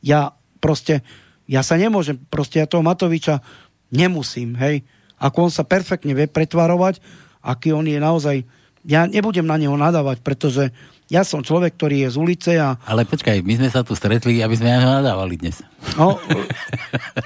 Ja 0.00 0.32
proste, 0.62 1.04
ja 1.44 1.60
sa 1.60 1.76
nemôžem, 1.76 2.16
proste 2.30 2.62
ja 2.62 2.66
toho 2.68 2.84
Matoviča 2.84 3.44
nemusím, 3.92 4.56
hej. 4.56 4.86
Ako 5.20 5.48
on 5.48 5.52
sa 5.52 5.68
perfektne 5.68 6.16
vie 6.16 6.24
pretvarovať, 6.30 7.02
aký 7.44 7.76
on 7.76 7.84
je 7.84 8.00
naozaj, 8.00 8.36
ja 8.84 9.04
nebudem 9.04 9.44
na 9.44 9.60
neho 9.60 9.76
nadávať, 9.76 10.24
pretože 10.24 10.72
ja 11.10 11.26
som 11.26 11.42
človek, 11.42 11.74
ktorý 11.74 12.06
je 12.06 12.08
z 12.14 12.16
ulice 12.22 12.52
a... 12.54 12.78
Ale 12.86 13.02
počkaj, 13.02 13.42
my 13.42 13.58
sme 13.58 13.68
sa 13.68 13.82
tu 13.82 13.98
stretli, 13.98 14.38
aby 14.46 14.54
sme 14.54 14.70
aj 14.70 15.02
nadávali 15.02 15.34
dnes. 15.42 15.58
No, 15.98 16.22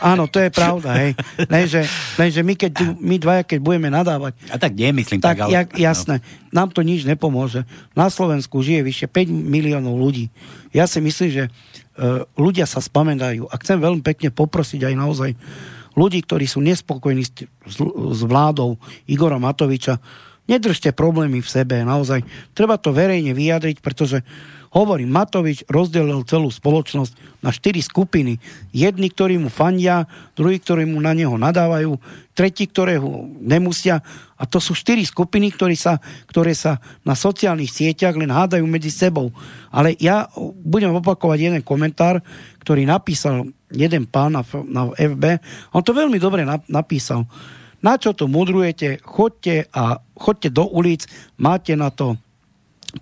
áno, 0.00 0.24
to 0.24 0.40
je 0.40 0.48
pravda, 0.48 1.04
hej. 1.04 1.12
Lenže, 1.52 1.84
lenže 2.16 2.40
my, 2.40 2.54
keď, 2.56 2.72
my 2.96 3.16
dvaja, 3.20 3.42
keď 3.44 3.58
budeme 3.60 3.92
nadávať... 3.92 4.40
A 4.48 4.56
tak 4.56 4.72
nemyslím 4.72 5.20
tak, 5.20 5.36
tak 5.36 5.38
ale... 5.44 5.52
Jak, 5.52 5.68
jasné, 5.76 6.24
no. 6.24 6.64
nám 6.64 6.72
to 6.72 6.80
nič 6.80 7.04
nepomôže. 7.04 7.68
Na 7.92 8.08
Slovensku 8.08 8.64
žije 8.64 8.80
vyše 8.88 9.06
5 9.06 9.28
miliónov 9.28 10.00
ľudí. 10.00 10.32
Ja 10.72 10.88
si 10.88 11.04
myslím, 11.04 11.28
že 11.28 11.44
uh, 11.52 12.24
ľudia 12.40 12.64
sa 12.64 12.80
spamenajú. 12.80 13.52
A 13.52 13.54
chcem 13.60 13.76
veľmi 13.76 14.00
pekne 14.00 14.32
poprosiť 14.32 14.80
aj 14.80 14.94
naozaj 14.96 15.30
ľudí, 15.92 16.24
ktorí 16.24 16.48
sú 16.48 16.64
nespokojní 16.64 17.20
s, 17.20 17.36
s, 17.68 17.76
s 17.84 18.20
vládou 18.24 18.80
Igora 19.04 19.36
Matoviča, 19.36 20.00
Nedržte 20.44 20.92
problémy 20.92 21.40
v 21.40 21.48
sebe, 21.48 21.80
naozaj. 21.80 22.20
Treba 22.52 22.76
to 22.76 22.92
verejne 22.92 23.32
vyjadriť, 23.32 23.80
pretože 23.80 24.20
hovorím, 24.74 25.14
Matovič 25.14 25.64
rozdelil 25.70 26.26
celú 26.26 26.50
spoločnosť 26.50 27.40
na 27.40 27.54
štyri 27.54 27.78
skupiny. 27.78 28.42
Jedni, 28.74 29.08
ktorí 29.08 29.38
mu 29.38 29.48
fandia, 29.48 30.04
druhí, 30.34 30.58
ktorí 30.58 30.84
mu 30.84 30.98
na 30.98 31.14
neho 31.14 31.38
nadávajú, 31.38 31.96
tretí, 32.34 32.66
ktoré 32.66 32.98
nemusia. 33.40 34.02
A 34.34 34.44
to 34.44 34.58
sú 34.58 34.74
štyri 34.74 35.06
skupiny, 35.06 35.54
ktoré 35.54 35.78
sa, 35.78 36.02
ktoré 36.26 36.52
sa 36.52 36.82
na 37.06 37.14
sociálnych 37.14 37.70
sieťach 37.70 38.18
len 38.18 38.28
hádajú 38.28 38.66
medzi 38.66 38.90
sebou. 38.90 39.30
Ale 39.70 39.94
ja 39.96 40.26
budem 40.60 40.90
opakovať 40.90 41.38
jeden 41.38 41.62
komentár, 41.62 42.18
ktorý 42.60 42.84
napísal 42.84 43.48
jeden 43.70 44.04
pán 44.10 44.34
na, 44.34 44.42
na 44.68 44.90
FB. 44.92 45.24
On 45.72 45.80
to 45.80 45.96
veľmi 45.96 46.18
dobre 46.18 46.44
napísal 46.68 47.24
na 47.84 48.00
čo 48.00 48.16
tu 48.16 48.24
mudrujete? 48.26 49.04
Chodte 49.04 49.68
a 49.68 50.00
chodte 50.16 50.48
do 50.48 50.64
ulic, 50.64 51.04
máte 51.36 51.76
na 51.76 51.92
to 51.92 52.16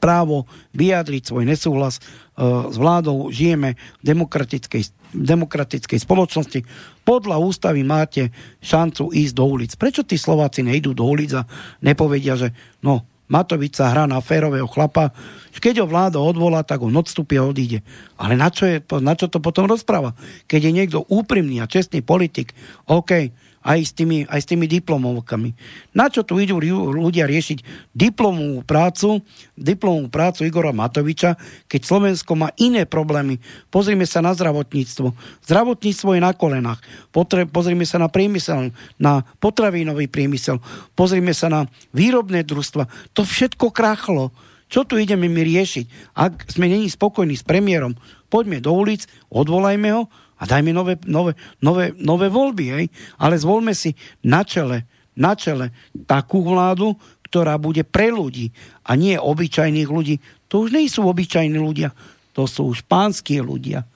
právo 0.00 0.48
vyjadriť 0.72 1.22
svoj 1.28 1.44
nesúhlas 1.44 2.00
uh, 2.00 2.72
s 2.72 2.76
vládou, 2.80 3.28
žijeme 3.28 3.76
v 4.00 4.04
demokratickej, 4.04 4.82
demokratickej 5.12 5.98
spoločnosti. 6.00 6.60
Podľa 7.04 7.36
ústavy 7.38 7.84
máte 7.84 8.32
šancu 8.64 9.12
ísť 9.12 9.34
do 9.36 9.44
ulic. 9.44 9.70
Prečo 9.76 10.02
tí 10.02 10.16
Slováci 10.16 10.64
nejdú 10.64 10.96
do 10.96 11.04
ulic 11.04 11.36
a 11.36 11.44
nepovedia, 11.84 12.40
že 12.40 12.56
no, 12.80 13.04
Matovič 13.32 13.80
sa 13.80 13.88
hrá 13.88 14.04
na 14.04 14.20
férového 14.20 14.68
chlapa, 14.68 15.08
keď 15.56 15.84
ho 15.84 15.86
vláda 15.88 16.20
odvolá, 16.20 16.60
tak 16.66 16.84
on 16.84 16.92
odstúpi 16.92 17.40
a 17.40 17.48
odíde. 17.48 17.80
Ale 18.20 18.36
na 18.36 18.52
čo, 18.52 18.68
je, 18.68 18.84
na 19.00 19.16
čo 19.16 19.30
to 19.32 19.40
potom 19.40 19.64
rozpráva? 19.64 20.12
Keď 20.50 20.60
je 20.68 20.72
niekto 20.72 20.98
úprimný 21.08 21.62
a 21.62 21.70
čestný 21.70 22.04
politik, 22.04 22.52
OK, 22.90 23.32
aj 23.62 23.78
s 23.80 23.92
tými, 23.94 24.26
aj 24.26 24.40
s 24.42 24.46
tými 24.50 24.66
diplomovkami. 24.66 25.54
Na 25.94 26.10
čo 26.10 26.26
tu 26.26 26.38
idú 26.42 26.58
ľudia 26.90 27.26
riešiť 27.30 27.90
diplomovú 27.94 28.66
prácu, 28.66 29.22
diplomovú 29.54 30.10
prácu 30.10 30.46
Igora 30.46 30.74
Matoviča, 30.74 31.38
keď 31.70 31.80
Slovensko 31.86 32.34
má 32.34 32.50
iné 32.58 32.84
problémy. 32.84 33.38
Pozrime 33.70 34.04
sa 34.04 34.20
na 34.20 34.34
zdravotníctvo. 34.34 35.14
Zdravotníctvo 35.46 36.08
je 36.18 36.20
na 36.20 36.32
kolenách. 36.34 36.82
Potre, 37.14 37.46
pozrime 37.46 37.86
sa 37.86 38.02
na 38.02 38.10
priemysel, 38.10 38.74
na 38.98 39.22
potravinový 39.38 40.10
priemysel. 40.10 40.58
Pozrime 40.98 41.32
sa 41.32 41.48
na 41.48 41.60
výrobné 41.94 42.42
družstva. 42.42 43.14
To 43.14 43.22
všetko 43.22 43.70
krachlo. 43.70 44.34
Čo 44.72 44.88
tu 44.88 44.96
ideme 44.96 45.28
my 45.28 45.44
riešiť? 45.44 46.16
Ak 46.16 46.48
sme 46.48 46.64
není 46.64 46.88
spokojní 46.88 47.36
s 47.36 47.44
premiérom, 47.44 47.92
poďme 48.32 48.56
do 48.64 48.72
ulic, 48.72 49.04
odvolajme 49.28 49.92
ho 49.92 50.08
a 50.42 50.44
dajme 50.44 50.74
nové, 50.74 50.98
nové, 51.06 51.38
nové, 51.62 51.94
nové 51.94 52.26
voľby, 52.26 52.66
hej? 52.74 52.84
ale 53.22 53.38
zvolme 53.38 53.70
si 53.78 53.94
na 54.26 54.42
čele, 54.42 54.82
na 55.14 55.38
čele 55.38 55.70
takú 56.02 56.42
vládu, 56.42 56.98
ktorá 57.30 57.54
bude 57.62 57.86
pre 57.86 58.10
ľudí 58.10 58.50
a 58.82 58.98
nie 58.98 59.14
obyčajných 59.14 59.86
ľudí. 59.86 60.18
To 60.50 60.66
už 60.66 60.74
nie 60.74 60.90
sú 60.90 61.06
obyčajní 61.06 61.54
ľudia, 61.54 61.94
to 62.34 62.50
sú 62.50 62.74
už 62.74 62.82
pánskí 62.90 63.38
ľudia. 63.38 63.86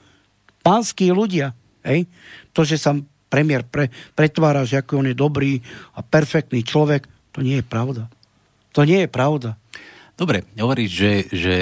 Pánskí 0.63 1.11
ľudia. 1.11 1.51
Hej? 1.83 2.07
To, 2.55 2.63
že 2.63 2.79
sa 2.79 2.95
premiér 3.27 3.67
pre, 3.67 3.91
pretvára, 4.15 4.63
že 4.63 4.79
ako 4.79 5.03
on 5.03 5.11
je 5.11 5.19
dobrý 5.19 5.59
a 5.99 6.01
perfektný 6.01 6.63
človek, 6.63 7.11
to 7.35 7.43
nie 7.43 7.59
je 7.59 7.67
pravda. 7.67 8.07
To 8.73 8.87
nie 8.87 9.05
je 9.05 9.11
pravda. 9.11 9.59
Dobre, 10.17 10.49
hovoríš, 10.57 10.91
že, 10.91 11.13
že 11.29 11.55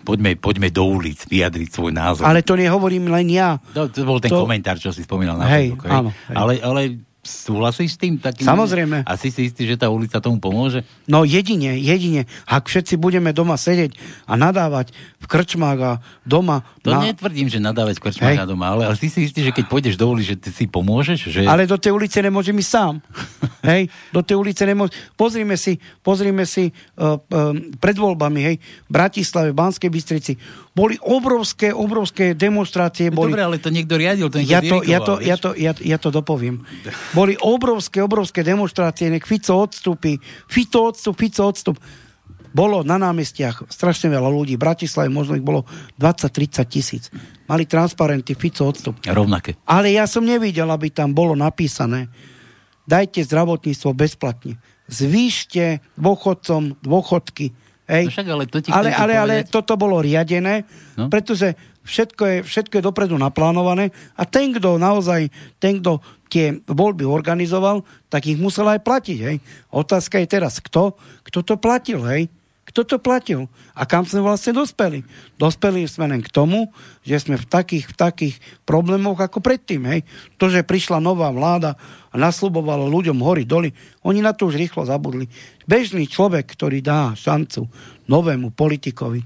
poďme, 0.00 0.32
poďme 0.34 0.72
do 0.72 0.88
ulic 0.88 1.20
vyjadriť 1.22 1.68
svoj 1.68 1.92
názor. 1.92 2.24
Ale 2.24 2.40
to 2.40 2.56
nehovorím 2.56 3.12
len 3.12 3.28
ja. 3.28 3.60
To, 3.76 3.84
to 3.86 4.00
bol 4.00 4.16
ten 4.16 4.32
To- 4.32 4.40
komentár, 4.40 4.80
čo 4.80 4.90
si 4.90 5.04
spomínal 5.04 5.36
na 5.36 5.44
Hej, 5.44 5.76
Facebook, 5.76 5.84
hej? 5.84 5.92
áno, 5.92 6.08
hej. 6.08 6.34
Ale, 6.34 6.52
ale 6.58 6.80
súhlasíš 7.26 7.94
s 7.94 7.98
tým? 7.98 8.16
Takým, 8.16 8.46
Samozrejme. 8.46 9.02
A 9.02 9.12
si 9.18 9.34
si 9.34 9.50
istý, 9.50 9.66
že 9.66 9.76
tá 9.76 9.90
ulica 9.90 10.22
tomu 10.22 10.38
pomôže? 10.38 10.86
No 11.10 11.26
jedine, 11.26 11.76
jedine. 11.76 12.30
Ak 12.46 12.70
všetci 12.70 12.96
budeme 12.96 13.34
doma 13.34 13.58
sedieť 13.58 13.98
a 14.30 14.38
nadávať 14.38 14.94
v 15.20 15.26
krčmách 15.26 15.78
a 15.82 15.92
doma... 16.22 16.62
To 16.86 16.94
na... 16.94 17.02
netvrdím, 17.02 17.50
že 17.50 17.58
nadávať 17.58 17.98
krčmák 17.98 18.38
Hej. 18.38 18.40
na 18.40 18.46
doma, 18.46 18.72
ale, 18.72 18.86
ale 18.86 18.96
si 18.96 19.10
si 19.10 19.26
istý, 19.26 19.42
že 19.42 19.50
keď 19.50 19.66
pôjdeš 19.66 19.98
do 19.98 20.06
ulic, 20.06 20.30
že 20.30 20.36
ty 20.38 20.54
si 20.54 20.70
pomôžeš? 20.70 21.34
Že... 21.34 21.40
Ale 21.50 21.66
do 21.66 21.74
tej 21.74 21.90
ulice 21.90 22.22
nemôžem 22.22 22.54
ísť 22.54 22.70
sám. 22.70 22.94
hej, 23.70 23.90
do 24.14 24.22
tej 24.22 24.38
ulice 24.38 24.62
nemôžem... 24.62 24.94
Pozrime 25.18 25.58
si, 25.58 25.82
pozrime 26.06 26.46
si 26.46 26.70
uh, 26.70 27.18
uh, 27.18 27.52
pred 27.82 27.98
voľbami, 27.98 28.40
hej, 28.46 28.56
v 28.86 28.90
Bratislave, 28.90 29.50
v 29.50 29.58
Banskej 29.58 29.90
Bystrici, 29.90 30.32
boli 30.76 31.00
obrovské, 31.00 31.72
obrovské 31.72 32.36
demonstrácie. 32.36 33.08
Boli... 33.08 33.32
Dobre, 33.32 33.48
ale 33.48 33.56
to 33.56 33.72
niekto 33.72 33.96
riadil, 33.96 34.28
to 34.28 34.44
niekto 34.44 34.52
Ja 34.52 34.60
to, 34.60 34.76
ja, 34.84 34.98
to, 35.00 35.14
ja, 35.24 35.36
to, 35.40 35.50
ja, 35.56 35.72
ja 35.72 35.96
to 35.96 36.12
dopoviem. 36.12 36.62
Boli 37.16 37.32
obrovské, 37.40 38.04
obrovské 38.04 38.44
demonstrácie, 38.44 39.08
nech 39.08 39.24
Fico 39.24 39.56
odstúpi, 39.56 40.20
Fico 40.52 40.92
odstup, 40.92 41.16
Fico 41.16 41.48
odstup. 41.48 41.80
Bolo 42.52 42.84
na 42.84 43.00
námestiach 43.00 43.72
strašne 43.72 44.12
veľa 44.12 44.28
ľudí. 44.28 44.56
V 44.56 44.64
Bratislave 44.64 45.08
možno 45.08 45.36
ich 45.36 45.44
bolo 45.44 45.64
20-30 45.96 46.68
tisíc. 46.68 47.04
Mali 47.48 47.64
transparenty, 47.64 48.36
Fico 48.36 48.68
odstup. 48.68 49.00
Rovnaké. 49.04 49.56
Ale 49.64 49.96
ja 49.96 50.04
som 50.04 50.24
nevidel, 50.24 50.68
aby 50.68 50.92
tam 50.92 51.16
bolo 51.16 51.32
napísané 51.32 52.12
dajte 52.86 53.26
zdravotníctvo 53.26 53.90
bezplatne. 53.92 54.54
Zvýšte 54.86 55.82
dôchodcom 55.98 56.78
dôchodky. 56.80 57.52
Hej. 57.86 58.04
No 58.06 58.12
však, 58.12 58.28
ale 58.28 58.44
to 58.50 58.58
ti 58.58 58.68
ale, 58.74 58.90
ale, 58.90 59.14
ale 59.14 59.34
toto 59.46 59.78
bolo 59.78 60.02
riadené, 60.02 60.66
No. 60.98 61.06
pretože 61.06 61.54
všetko 61.86 62.22
je, 62.26 62.36
všetko 62.42 62.74
je 62.80 62.82
dopredu 62.82 63.14
naplánované 63.14 63.94
a 64.18 64.26
ten, 64.26 64.50
kto 64.50 64.74
naozaj, 64.80 65.30
ten, 65.62 65.78
kto 65.78 66.02
tie 66.26 66.58
voľby 66.66 67.06
organizoval, 67.06 67.86
tak 68.10 68.26
ich 68.26 68.34
musel 68.40 68.66
aj 68.66 68.82
platiť. 68.82 69.18
Hej. 69.22 69.36
Otázka 69.70 70.18
je 70.18 70.26
teraz, 70.26 70.58
kto, 70.58 70.98
kto 71.22 71.38
to 71.46 71.54
platil, 71.54 72.02
hej? 72.10 72.26
Kto 72.66 72.82
to 72.82 72.98
platil? 72.98 73.46
A 73.78 73.86
kam 73.86 74.02
sme 74.02 74.26
vlastne 74.26 74.50
dospeli? 74.50 75.06
Dospeli 75.38 75.86
sme 75.86 76.10
len 76.10 76.18
k 76.18 76.28
tomu, 76.34 76.74
že 77.06 77.22
sme 77.22 77.38
v 77.38 77.46
takých, 77.46 77.88
v 77.88 77.94
takých 77.94 78.34
problémoch 78.66 79.22
ako 79.22 79.38
predtým. 79.38 79.86
Hej? 79.86 80.02
To, 80.42 80.50
že 80.50 80.66
prišla 80.66 80.98
nová 80.98 81.30
vláda 81.30 81.78
a 82.10 82.14
nasľubovala 82.18 82.90
ľuďom 82.90 83.22
hory 83.22 83.46
doly, 83.46 83.70
oni 84.02 84.18
na 84.18 84.34
to 84.34 84.50
už 84.50 84.58
rýchlo 84.58 84.82
zabudli. 84.82 85.30
Bežný 85.66 86.06
človek, 86.06 86.46
ktorý 86.54 86.78
dá 86.78 87.12
šancu 87.18 87.66
novému 88.06 88.54
politikovi, 88.54 89.22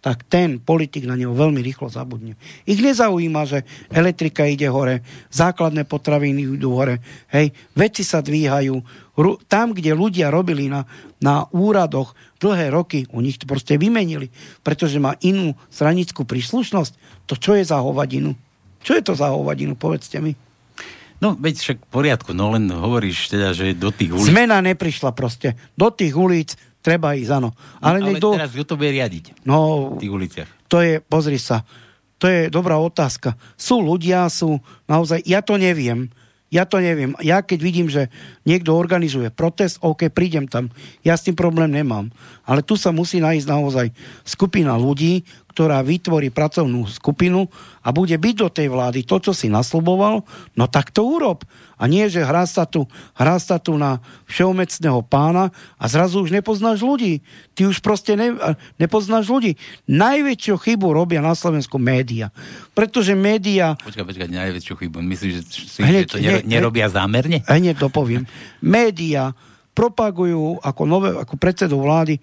tak 0.00 0.24
ten 0.24 0.56
politik 0.56 1.04
na 1.04 1.12
neho 1.12 1.36
veľmi 1.36 1.60
rýchlo 1.60 1.92
zabudne. 1.92 2.32
Ich 2.64 2.80
nezaujíma, 2.80 3.44
že 3.44 3.68
elektrika 3.92 4.48
ide 4.48 4.64
hore, 4.72 5.04
základné 5.28 5.84
potraviny 5.84 6.56
idú 6.56 6.72
hore, 6.72 7.04
hej, 7.28 7.52
veci 7.76 8.00
sa 8.00 8.24
dvíhajú. 8.24 8.80
Tam, 9.44 9.76
kde 9.76 9.92
ľudia 9.92 10.32
robili 10.32 10.72
na, 10.72 10.88
na 11.20 11.44
úradoch 11.52 12.16
dlhé 12.40 12.72
roky, 12.72 13.04
u 13.12 13.20
nich 13.20 13.36
to 13.36 13.44
proste 13.44 13.76
vymenili, 13.76 14.32
pretože 14.64 14.96
má 14.96 15.20
inú 15.20 15.52
stranickú 15.68 16.24
príslušnosť. 16.24 17.28
To 17.28 17.36
čo 17.36 17.52
je 17.60 17.68
za 17.68 17.76
hovadinu? 17.84 18.32
Čo 18.80 18.96
je 18.96 19.04
to 19.04 19.12
za 19.12 19.28
hovadinu, 19.28 19.76
povedzte 19.76 20.24
mi. 20.24 20.32
No, 21.20 21.36
veď 21.36 21.54
však 21.60 21.78
v 21.84 21.88
poriadku, 21.92 22.32
no 22.32 22.48
len 22.56 22.64
hovoríš 22.72 23.28
teda, 23.28 23.52
že 23.52 23.76
do 23.76 23.92
tých 23.92 24.10
ulic... 24.16 24.32
Zmena 24.32 24.64
neprišla 24.64 25.12
proste. 25.12 25.52
Do 25.76 25.92
tých 25.92 26.16
ulic 26.16 26.56
treba 26.80 27.12
ísť, 27.12 27.30
áno. 27.36 27.52
Ale, 27.84 28.00
ale 28.00 28.16
niekto... 28.16 28.32
teraz 28.32 28.56
kto 28.56 28.64
to 28.64 28.80
bude 28.80 28.88
riadiť 28.88 29.44
No, 29.44 29.92
v 29.96 30.00
tých 30.00 30.12
uliciach? 30.12 30.48
to 30.72 30.80
je, 30.80 31.04
pozri 31.04 31.36
sa, 31.36 31.60
to 32.16 32.24
je 32.24 32.48
dobrá 32.48 32.80
otázka. 32.80 33.36
Sú 33.56 33.84
ľudia, 33.84 34.28
sú 34.32 34.60
naozaj, 34.88 35.20
ja 35.28 35.44
to 35.44 35.60
neviem, 35.60 36.08
ja 36.50 36.66
to 36.66 36.82
neviem. 36.82 37.14
Ja 37.22 37.46
keď 37.46 37.58
vidím, 37.62 37.86
že 37.86 38.10
niekto 38.42 38.74
organizuje 38.74 39.30
protest, 39.30 39.78
OK, 39.86 40.10
prídem 40.10 40.50
tam. 40.50 40.66
Ja 41.06 41.14
s 41.14 41.22
tým 41.22 41.38
problém 41.38 41.70
nemám. 41.70 42.10
Ale 42.42 42.66
tu 42.66 42.74
sa 42.74 42.90
musí 42.90 43.22
nájsť 43.22 43.46
naozaj 43.46 43.86
skupina 44.26 44.74
ľudí, 44.74 45.22
ktorá 45.50 45.82
vytvorí 45.82 46.30
pracovnú 46.30 46.86
skupinu 46.86 47.50
a 47.82 47.90
bude 47.90 48.14
byť 48.14 48.34
do 48.38 48.48
tej 48.48 48.70
vlády 48.70 49.02
to, 49.02 49.18
čo 49.18 49.32
si 49.34 49.50
nasľuboval, 49.50 50.22
no 50.54 50.64
tak 50.70 50.94
to 50.94 51.02
urob. 51.02 51.42
A 51.80 51.88
nie, 51.88 52.06
že 52.12 52.22
hrá 52.22 52.44
sa 52.44 52.68
tu, 52.68 52.84
hrá 53.16 53.40
sa 53.40 53.56
tu 53.56 53.74
na 53.74 54.04
všeomecného 54.28 55.00
pána 55.00 55.48
a 55.80 55.84
zrazu 55.88 56.20
už 56.20 56.30
nepoznáš 56.30 56.84
ľudí. 56.84 57.24
Ty 57.56 57.72
už 57.72 57.80
proste 57.80 58.14
ne, 58.20 58.36
nepoznáš 58.76 59.32
ľudí. 59.32 59.56
Najväčšiu 59.88 60.60
chybu 60.60 60.92
robia 60.92 61.24
na 61.24 61.32
Slovensku 61.32 61.80
média. 61.80 62.28
Pretože 62.76 63.16
média 63.16 63.80
Počkaj, 63.80 64.04
počkaj, 64.06 64.28
najväčšiu 64.28 64.74
chybu. 64.76 65.00
Myslíš, 65.00 65.32
že, 65.32 65.42
si, 65.48 65.80
Hneď, 65.80 66.04
že 66.04 66.10
to 66.12 66.18
hneď, 66.20 66.44
nerobia 66.44 66.92
zámerne? 66.92 67.40
Hneď 67.48 67.80
to 67.80 67.88
poviem. 67.88 68.28
Média 68.60 69.32
propagujú 69.72 70.60
ako, 70.60 70.82
nové, 70.84 71.10
ako 71.16 71.34
predsedu 71.40 71.80
vlády, 71.80 72.20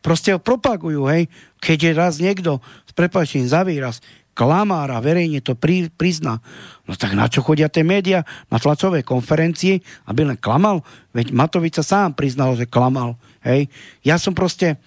proste 0.00 0.34
ho 0.34 0.40
propagujú, 0.40 1.06
hej, 1.10 1.26
keď 1.58 1.78
je 1.78 1.92
raz 1.92 2.14
niekto, 2.22 2.62
s 2.86 2.92
prepačením 2.94 3.50
za 3.50 3.62
výraz, 3.66 3.98
klamára, 4.38 5.02
verejne 5.02 5.42
to 5.42 5.58
pri, 5.58 5.90
prizná. 5.90 6.38
No 6.86 6.94
tak 6.94 7.18
na 7.18 7.26
čo 7.26 7.42
chodia 7.42 7.66
tie 7.66 7.82
médiá? 7.82 8.22
Na 8.54 8.62
tlačové 8.62 9.02
konferencie, 9.02 9.82
aby 10.06 10.22
len 10.22 10.38
klamal? 10.38 10.86
Veď 11.10 11.34
Matovič 11.34 11.82
sa 11.82 11.84
sám 11.84 12.14
priznal, 12.14 12.54
že 12.54 12.70
klamal. 12.70 13.18
Hej. 13.42 13.66
Ja 14.06 14.14
som 14.14 14.38
proste 14.38 14.78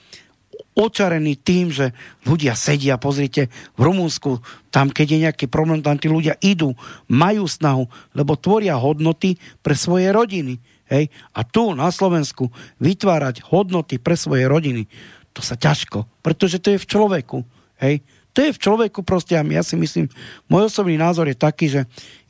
očarený 0.71 1.35
tým, 1.43 1.67
že 1.67 1.91
ľudia 2.23 2.55
sedia, 2.55 2.95
pozrite, 2.95 3.51
v 3.75 3.81
Rumunsku, 3.91 4.39
tam 4.71 4.87
keď 4.87 5.07
je 5.11 5.23
nejaký 5.27 5.45
problém, 5.51 5.83
tam 5.83 5.99
tí 5.99 6.07
ľudia 6.07 6.39
idú, 6.39 6.71
majú 7.11 7.43
snahu, 7.43 7.91
lebo 8.15 8.39
tvoria 8.39 8.79
hodnoty 8.79 9.35
pre 9.59 9.75
svoje 9.75 10.15
rodiny. 10.15 10.63
Hej? 10.91 11.07
A 11.31 11.47
tu 11.47 11.71
na 11.71 11.87
Slovensku 11.87 12.51
vytvárať 12.83 13.47
hodnoty 13.47 13.97
pre 13.97 14.19
svoje 14.19 14.43
rodiny, 14.45 14.91
to 15.31 15.39
sa 15.39 15.55
ťažko, 15.55 16.03
pretože 16.19 16.59
to 16.59 16.75
je 16.75 16.83
v 16.83 16.89
človeku. 16.91 17.39
Hej? 17.79 18.03
To 18.31 18.39
je 18.43 18.55
v 18.55 18.61
človeku 18.63 19.03
proste 19.03 19.35
a 19.35 19.43
ja 19.43 19.63
si 19.63 19.75
myslím, 19.75 20.07
môj 20.47 20.71
osobný 20.71 20.95
názor 20.95 21.27
je 21.27 21.35
taký, 21.35 21.67
že 21.67 21.81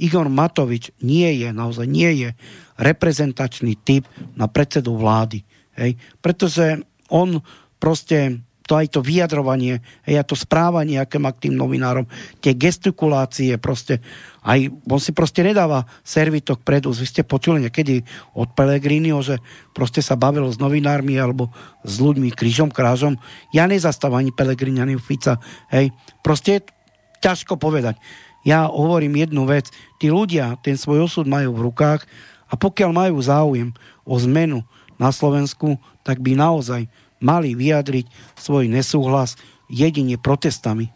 Igor 0.02 0.30
Matovič 0.30 0.94
nie 1.02 1.30
je, 1.42 1.50
naozaj 1.54 1.86
nie 1.86 2.10
je 2.26 2.30
reprezentačný 2.78 3.78
typ 3.82 4.06
na 4.34 4.50
predsedu 4.50 4.98
vlády. 4.98 5.46
Hej? 5.78 5.98
Pretože 6.22 6.82
on 7.10 7.42
proste 7.78 8.42
to 8.72 8.80
aj 8.80 8.88
to 8.88 9.04
vyjadrovanie, 9.04 9.84
hej, 10.08 10.16
a 10.16 10.24
to 10.24 10.32
správanie, 10.32 10.96
aké 10.96 11.20
má 11.20 11.36
k 11.36 11.52
tým 11.52 11.60
novinárom, 11.60 12.08
tie 12.40 12.56
gestikulácie, 12.56 13.60
proste, 13.60 14.00
aj 14.48 14.72
on 14.88 14.96
si 14.96 15.12
proste 15.12 15.44
nedáva 15.44 15.84
servitok 16.08 16.64
predu. 16.64 16.96
Vy 16.96 17.04
ste 17.04 17.28
počuli 17.28 17.68
niekedy 17.68 18.00
od 18.32 18.56
Pelegriniho, 18.56 19.20
že 19.20 19.44
proste 19.76 20.00
sa 20.00 20.16
bavilo 20.16 20.48
s 20.48 20.56
novinármi 20.56 21.20
alebo 21.20 21.52
s 21.84 22.00
ľuďmi 22.00 22.32
krížom, 22.32 22.72
krážom. 22.72 23.20
Ja 23.52 23.68
nezastávam 23.68 24.24
ani 24.24 24.32
Pelegrini, 24.32 24.80
ani 24.80 24.96
Fica. 24.96 25.36
Hej. 25.68 25.92
Proste 26.24 26.64
je 26.64 26.72
ťažko 27.20 27.60
povedať. 27.60 28.00
Ja 28.48 28.72
hovorím 28.72 29.20
jednu 29.20 29.52
vec. 29.52 29.68
Tí 30.00 30.08
ľudia 30.08 30.56
ten 30.64 30.80
svoj 30.80 31.12
osud 31.12 31.28
majú 31.28 31.60
v 31.60 31.68
rukách 31.68 32.08
a 32.48 32.56
pokiaľ 32.56 32.90
majú 32.96 33.20
záujem 33.20 33.76
o 34.08 34.16
zmenu 34.16 34.64
na 34.96 35.12
Slovensku, 35.12 35.76
tak 36.08 36.24
by 36.24 36.40
naozaj 36.40 36.88
mali 37.22 37.54
vyjadriť 37.56 38.36
svoj 38.36 38.68
nesúhlas 38.68 39.38
jedine 39.72 40.20
protestami, 40.20 40.92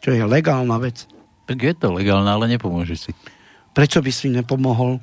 čo 0.00 0.14
je 0.14 0.24
legálna 0.24 0.80
vec. 0.80 1.04
Tak 1.46 1.58
je 1.60 1.74
to 1.76 1.92
legálne, 1.92 2.26
ale 2.26 2.50
nepomôže 2.50 2.96
si. 2.96 3.10
Prečo 3.76 4.00
by 4.00 4.10
si 4.14 4.32
nepomohol? 4.32 4.98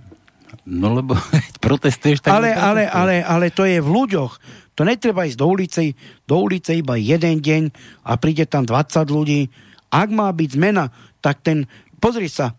No 0.66 0.88
lebo 0.96 1.14
protestuješ 1.66 2.26
tak... 2.26 2.34
Ale, 2.34 2.56
ale, 2.56 2.90
ale, 2.90 3.22
ale 3.22 3.54
to 3.54 3.68
je 3.68 3.78
v 3.78 3.90
ľuďoch. 3.90 4.34
To 4.74 4.82
netreba 4.82 5.30
ísť 5.30 5.38
do 5.38 5.48
ulice, 5.54 5.82
do 6.26 6.36
ulice 6.42 6.74
iba 6.74 6.98
jeden 6.98 7.38
deň 7.44 7.64
a 8.10 8.18
príde 8.18 8.50
tam 8.50 8.66
20 8.66 9.06
ľudí. 9.14 9.54
Ak 9.94 10.10
má 10.10 10.34
byť 10.34 10.50
zmena, 10.58 10.90
tak 11.22 11.46
ten... 11.46 11.70
Pozri 12.02 12.28
sa, 12.28 12.52
e, 12.52 12.54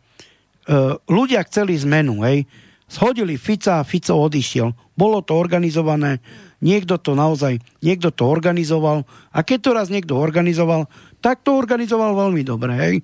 ľudia 1.11 1.43
chceli 1.45 1.75
zmenu, 1.83 2.23
hej. 2.23 2.47
Shodili 2.85 3.41
Fica 3.41 3.80
a 3.80 3.87
Fico 3.87 4.14
odišiel. 4.14 4.72
Bolo 4.95 5.24
to 5.24 5.35
organizované, 5.35 6.22
niekto 6.62 7.01
to 7.01 7.16
naozaj, 7.18 7.59
niekto 7.82 8.14
to 8.14 8.28
organizoval 8.28 9.09
a 9.35 9.39
keď 9.43 9.59
to 9.59 9.70
raz 9.74 9.89
niekto 9.91 10.14
organizoval, 10.14 10.87
tak 11.18 11.43
to 11.43 11.57
organizoval 11.57 12.14
veľmi 12.14 12.45
dobre, 12.47 12.72
hej. 12.76 12.97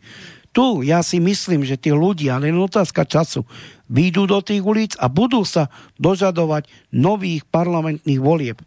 Tu 0.51 0.91
ja 0.91 0.99
si 1.07 1.23
myslím, 1.23 1.63
že 1.63 1.79
tí 1.79 1.95
ľudia, 1.95 2.43
len 2.43 2.59
otázka 2.59 3.07
času, 3.07 3.47
výjdu 3.87 4.27
do 4.27 4.39
tých 4.43 4.63
ulic 4.63 4.93
a 4.99 5.07
budú 5.07 5.47
sa 5.47 5.71
dožadovať 5.99 6.67
nových 6.91 7.47
parlamentných 7.47 8.19
volieb. 8.19 8.59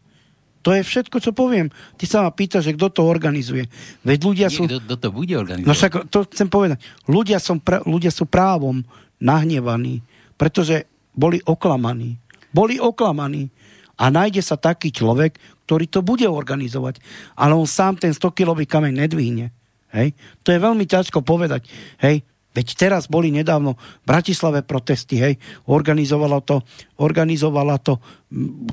To 0.64 0.72
je 0.72 0.80
všetko, 0.80 1.20
čo 1.20 1.36
poviem. 1.36 1.68
Ty 2.00 2.06
sa 2.08 2.18
ma 2.24 2.32
pýtaš, 2.32 2.72
že 2.72 2.76
kto 2.80 2.88
to 2.88 3.02
organizuje. 3.04 3.68
Veď 4.08 4.20
ľudia 4.24 4.48
sú... 4.48 4.64
Niekto 4.64 4.80
kto 4.80 4.96
to 4.96 5.10
bude 5.12 5.36
organizovať. 5.36 5.68
No 5.68 5.76
však 5.76 5.92
to 6.08 6.24
chcem 6.32 6.48
povedať. 6.48 6.80
Ľudia, 7.04 7.44
som 7.44 7.60
pra, 7.60 7.84
ľudia 7.84 8.16
sú 8.16 8.24
právom 8.24 8.80
nahnevaní, 9.20 10.00
pretože 10.40 10.88
boli 11.14 11.40
oklamaní. 11.46 12.18
Boli 12.54 12.78
oklamaní. 12.78 13.50
A 13.98 14.10
nájde 14.10 14.42
sa 14.42 14.58
taký 14.58 14.90
človek, 14.90 15.38
ktorý 15.70 15.86
to 15.88 16.02
bude 16.02 16.26
organizovať. 16.26 17.00
Ale 17.38 17.54
on 17.54 17.70
sám 17.70 17.98
ten 18.02 18.12
100-kilový 18.12 18.66
kameň 18.66 19.06
nedvihne. 19.06 19.54
Hej? 19.94 20.18
To 20.42 20.50
je 20.50 20.60
veľmi 20.60 20.86
ťažko 20.90 21.22
povedať. 21.22 21.70
Hej? 22.02 22.26
Veď 22.54 22.68
teraz 22.78 23.10
boli 23.10 23.34
nedávno 23.34 23.74
v 23.74 24.06
Bratislave 24.06 24.62
protesty, 24.62 25.18
hej, 25.18 25.42
organizovala 25.66 26.38
to, 26.46 26.62
organizovala 27.02 27.82
to 27.82 27.98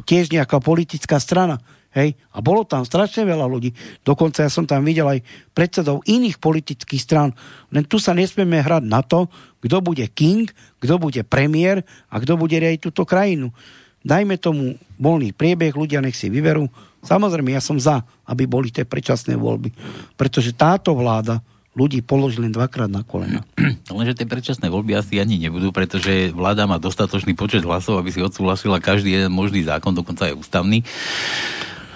tiež 0.04 0.28
nejaká 0.28 0.60
politická 0.60 1.16
strana, 1.16 1.56
hej, 1.94 2.14
a 2.30 2.38
bolo 2.38 2.62
tam 2.62 2.86
strašne 2.86 3.26
veľa 3.26 3.46
ľudí. 3.46 3.74
Dokonca 4.06 4.46
ja 4.46 4.50
som 4.50 4.66
tam 4.66 4.86
videl 4.86 5.06
aj 5.06 5.20
predsedov 5.54 6.06
iných 6.06 6.38
politických 6.38 7.02
strán. 7.02 7.30
Len 7.74 7.86
tu 7.86 7.98
sa 7.98 8.14
nesmieme 8.14 8.62
hrať 8.62 8.84
na 8.86 9.02
to, 9.02 9.26
kto 9.60 9.82
bude 9.82 10.04
king, 10.14 10.48
kto 10.80 10.96
bude 10.96 11.20
premiér 11.26 11.82
a 12.08 12.22
kto 12.22 12.38
bude 12.38 12.56
riadiť 12.56 12.80
túto 12.80 13.02
krajinu. 13.04 13.52
Dajme 14.00 14.40
tomu 14.40 14.80
voľný 14.96 15.36
priebeh, 15.36 15.76
ľudia 15.76 16.00
nech 16.00 16.16
si 16.16 16.32
vyberú. 16.32 16.64
Samozrejme, 17.04 17.52
ja 17.52 17.60
som 17.60 17.76
za, 17.76 18.00
aby 18.24 18.48
boli 18.48 18.72
tie 18.72 18.88
predčasné 18.88 19.36
voľby. 19.36 19.72
Pretože 20.16 20.56
táto 20.56 20.96
vláda 20.96 21.44
ľudí 21.76 22.02
položili 22.02 22.48
len 22.48 22.54
dvakrát 22.54 22.90
na 22.90 23.06
kolena. 23.06 23.46
Lenže 23.96 24.18
tie 24.18 24.26
predčasné 24.26 24.66
voľby 24.72 24.96
asi 24.96 25.22
ani 25.22 25.38
nebudú, 25.38 25.70
pretože 25.70 26.34
vláda 26.34 26.66
má 26.66 26.82
dostatočný 26.82 27.36
počet 27.38 27.62
hlasov, 27.62 28.00
aby 28.00 28.10
si 28.10 28.20
odsúhlasila 28.24 28.82
každý 28.82 29.20
jeden 29.20 29.32
možný 29.32 29.62
zákon, 29.62 29.94
dokonca 29.94 30.32
aj 30.32 30.34
ústavný. 30.34 30.82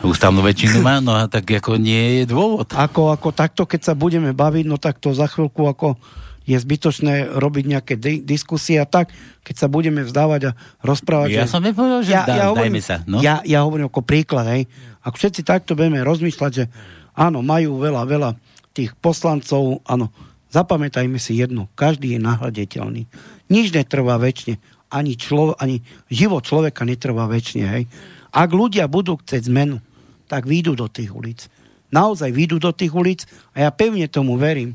Ústavnú 0.05 0.44
väčšinu 0.44 0.84
má, 0.84 1.00
no 1.00 1.16
a 1.16 1.24
tak 1.24 1.48
ako 1.48 1.80
nie 1.80 2.22
je 2.22 2.24
dôvod. 2.28 2.68
Ako, 2.76 3.09
ako 3.09 3.32
takto, 3.32 3.64
keď 3.64 3.80
sa 3.80 3.94
budeme 3.96 4.36
baviť, 4.36 4.64
no 4.68 4.76
tak 4.76 5.00
to 5.00 5.16
za 5.16 5.24
chvíľku 5.24 5.64
ako 5.64 5.96
je 6.44 6.61
zbytočné 6.61 7.40
robiť 7.40 7.64
nejaké 7.64 7.94
di- 7.96 8.20
diskusie 8.20 8.76
a 8.76 8.84
tak, 8.84 9.09
keď 9.40 9.64
sa 9.64 9.68
budeme 9.72 10.05
vzdávať 10.05 10.52
a 10.52 10.57
rozprávať. 10.84 11.28
Ja 11.32 11.48
že... 11.48 11.57
som 11.57 11.64
nepovedal, 11.64 12.05
že 12.05 12.12
ja, 12.12 12.22
dá, 12.28 12.36
ja 12.36 12.44
hovorím, 12.52 12.76
dajme 12.76 12.82
sa. 12.84 12.96
No? 13.09 13.24
Ja, 13.24 13.40
ja 13.48 13.64
hovorím 13.64 13.88
ako 13.88 14.05
príklad, 14.05 14.44
hej. 14.52 14.62
Ak 15.00 15.16
všetci 15.16 15.40
takto 15.40 15.72
budeme 15.72 16.05
rozmýšľať, 16.05 16.52
že 16.52 16.64
áno, 17.16 17.40
majú 17.40 17.80
veľa, 17.80 18.05
veľa 18.05 18.30
tých 18.76 18.92
poslancov, 19.00 19.80
áno, 19.88 20.12
zapamätajme 20.52 21.16
si 21.16 21.40
jedno, 21.40 21.72
každý 21.72 22.16
je 22.16 22.20
nahľaditeľný. 22.20 23.09
Nič 23.48 23.72
netrvá 23.72 24.20
väčšine, 24.20 24.61
ani, 24.92 25.16
člo, 25.16 25.57
ani 25.57 25.80
život 26.12 26.44
človeka 26.44 26.84
netrvá 26.84 27.24
väčšine, 27.24 27.66
hej. 27.72 27.84
Ak 28.34 28.52
ľudia 28.52 28.84
budú 28.84 29.16
chcieť 29.16 29.48
zmenu, 29.48 29.80
tak 30.29 30.49
výjdu 30.49 30.75
do 30.75 30.87
tých 30.89 31.12
ulic. 31.12 31.47
Naozaj 31.95 32.31
výjdu 32.35 32.59
do 32.59 32.72
tých 32.75 32.93
ulic 32.93 33.27
a 33.55 33.68
ja 33.68 33.70
pevne 33.70 34.11
tomu 34.11 34.35
verím, 34.41 34.75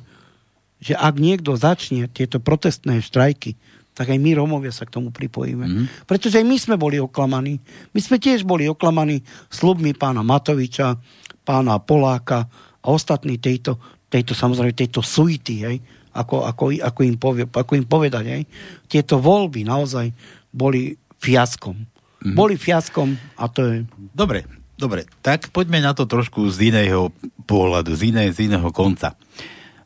že 0.80 0.95
ak 0.95 1.20
niekto 1.20 1.60
začne 1.60 2.08
tieto 2.08 2.39
protestné 2.39 3.04
štrajky, 3.04 3.60
tak 3.91 4.16
aj 4.16 4.20
my 4.22 4.32
Romovia 4.32 4.72
sa 4.72 4.88
k 4.88 4.95
tomu 4.95 5.12
pripojíme. 5.12 5.66
Mm. 5.68 5.86
Pretože 6.08 6.39
aj 6.39 6.45
my 6.47 6.56
sme 6.56 6.76
boli 6.80 7.04
oklamaní. 7.04 7.60
My 7.91 8.00
sme 8.00 8.16
tiež 8.16 8.47
boli 8.47 8.64
oklamaní 8.72 9.20
slubmi 9.52 9.91
pána 9.91 10.24
Matoviča, 10.24 10.95
pána 11.43 11.84
Poláka, 11.84 12.47
a 12.80 12.88
ostatní 12.95 13.36
tejto, 13.36 13.76
tejto 14.08 14.32
samozrejme, 14.32 14.72
tejto 14.72 15.04
suity, 15.04 15.56
hej, 15.68 15.78
ako, 16.16 16.47
ako, 16.47 16.64
ako, 16.80 17.00
im 17.04 17.20
povie, 17.20 17.43
ako 17.43 17.74
im 17.76 17.84
povedať, 17.84 18.24
hej. 18.28 18.43
Tieto 18.88 19.20
voľby 19.20 19.68
naozaj 19.68 20.10
boli 20.50 20.95
fiaskom. 21.20 21.76
Mm-hmm. 21.76 22.36
Boli 22.36 22.56
fiaskom 22.56 23.16
a 23.36 23.52
to 23.52 23.60
je... 23.68 23.76
Dobre, 24.16 24.47
dobre, 24.80 25.03
tak 25.19 25.51
poďme 25.51 25.84
na 25.84 25.91
to 25.91 26.07
trošku 26.07 26.47
z 26.47 26.71
iného 26.71 27.11
pohľadu, 27.43 27.91
z, 27.91 28.15
iné, 28.15 28.23
z 28.32 28.47
iného 28.47 28.71
konca. 28.71 29.19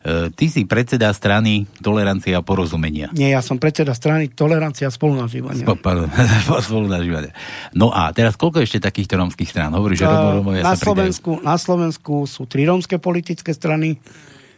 E, 0.04 0.30
ty 0.36 0.52
si 0.52 0.68
predseda 0.70 1.10
strany 1.16 1.66
Tolerancia 1.82 2.38
a 2.38 2.46
porozumenia. 2.46 3.10
Nie, 3.18 3.34
ja 3.34 3.42
som 3.42 3.58
predseda 3.58 3.96
strany 3.98 4.30
Tolerancia 4.30 4.86
a 4.86 4.94
spolunažívania. 4.94 5.66
Spo, 5.66 5.80
pardon, 5.80 6.12
spolunažívania. 6.70 7.34
No 7.74 7.90
a 7.90 8.14
teraz 8.14 8.38
koľko 8.38 8.62
ešte 8.62 8.84
takýchto 8.84 9.18
rómskych 9.18 9.50
strán? 9.50 9.74
Hovorí, 9.74 9.98
že 9.98 10.06
Romo, 10.06 10.44
Romovia 10.44 10.62
na 10.62 10.76
sa 10.76 10.86
Slovensku, 10.92 11.40
pridajú. 11.40 11.48
na 11.50 11.56
Slovensku 11.56 12.14
sú 12.28 12.46
tri 12.46 12.68
rómske 12.68 13.02
politické 13.02 13.56
strany. 13.56 13.98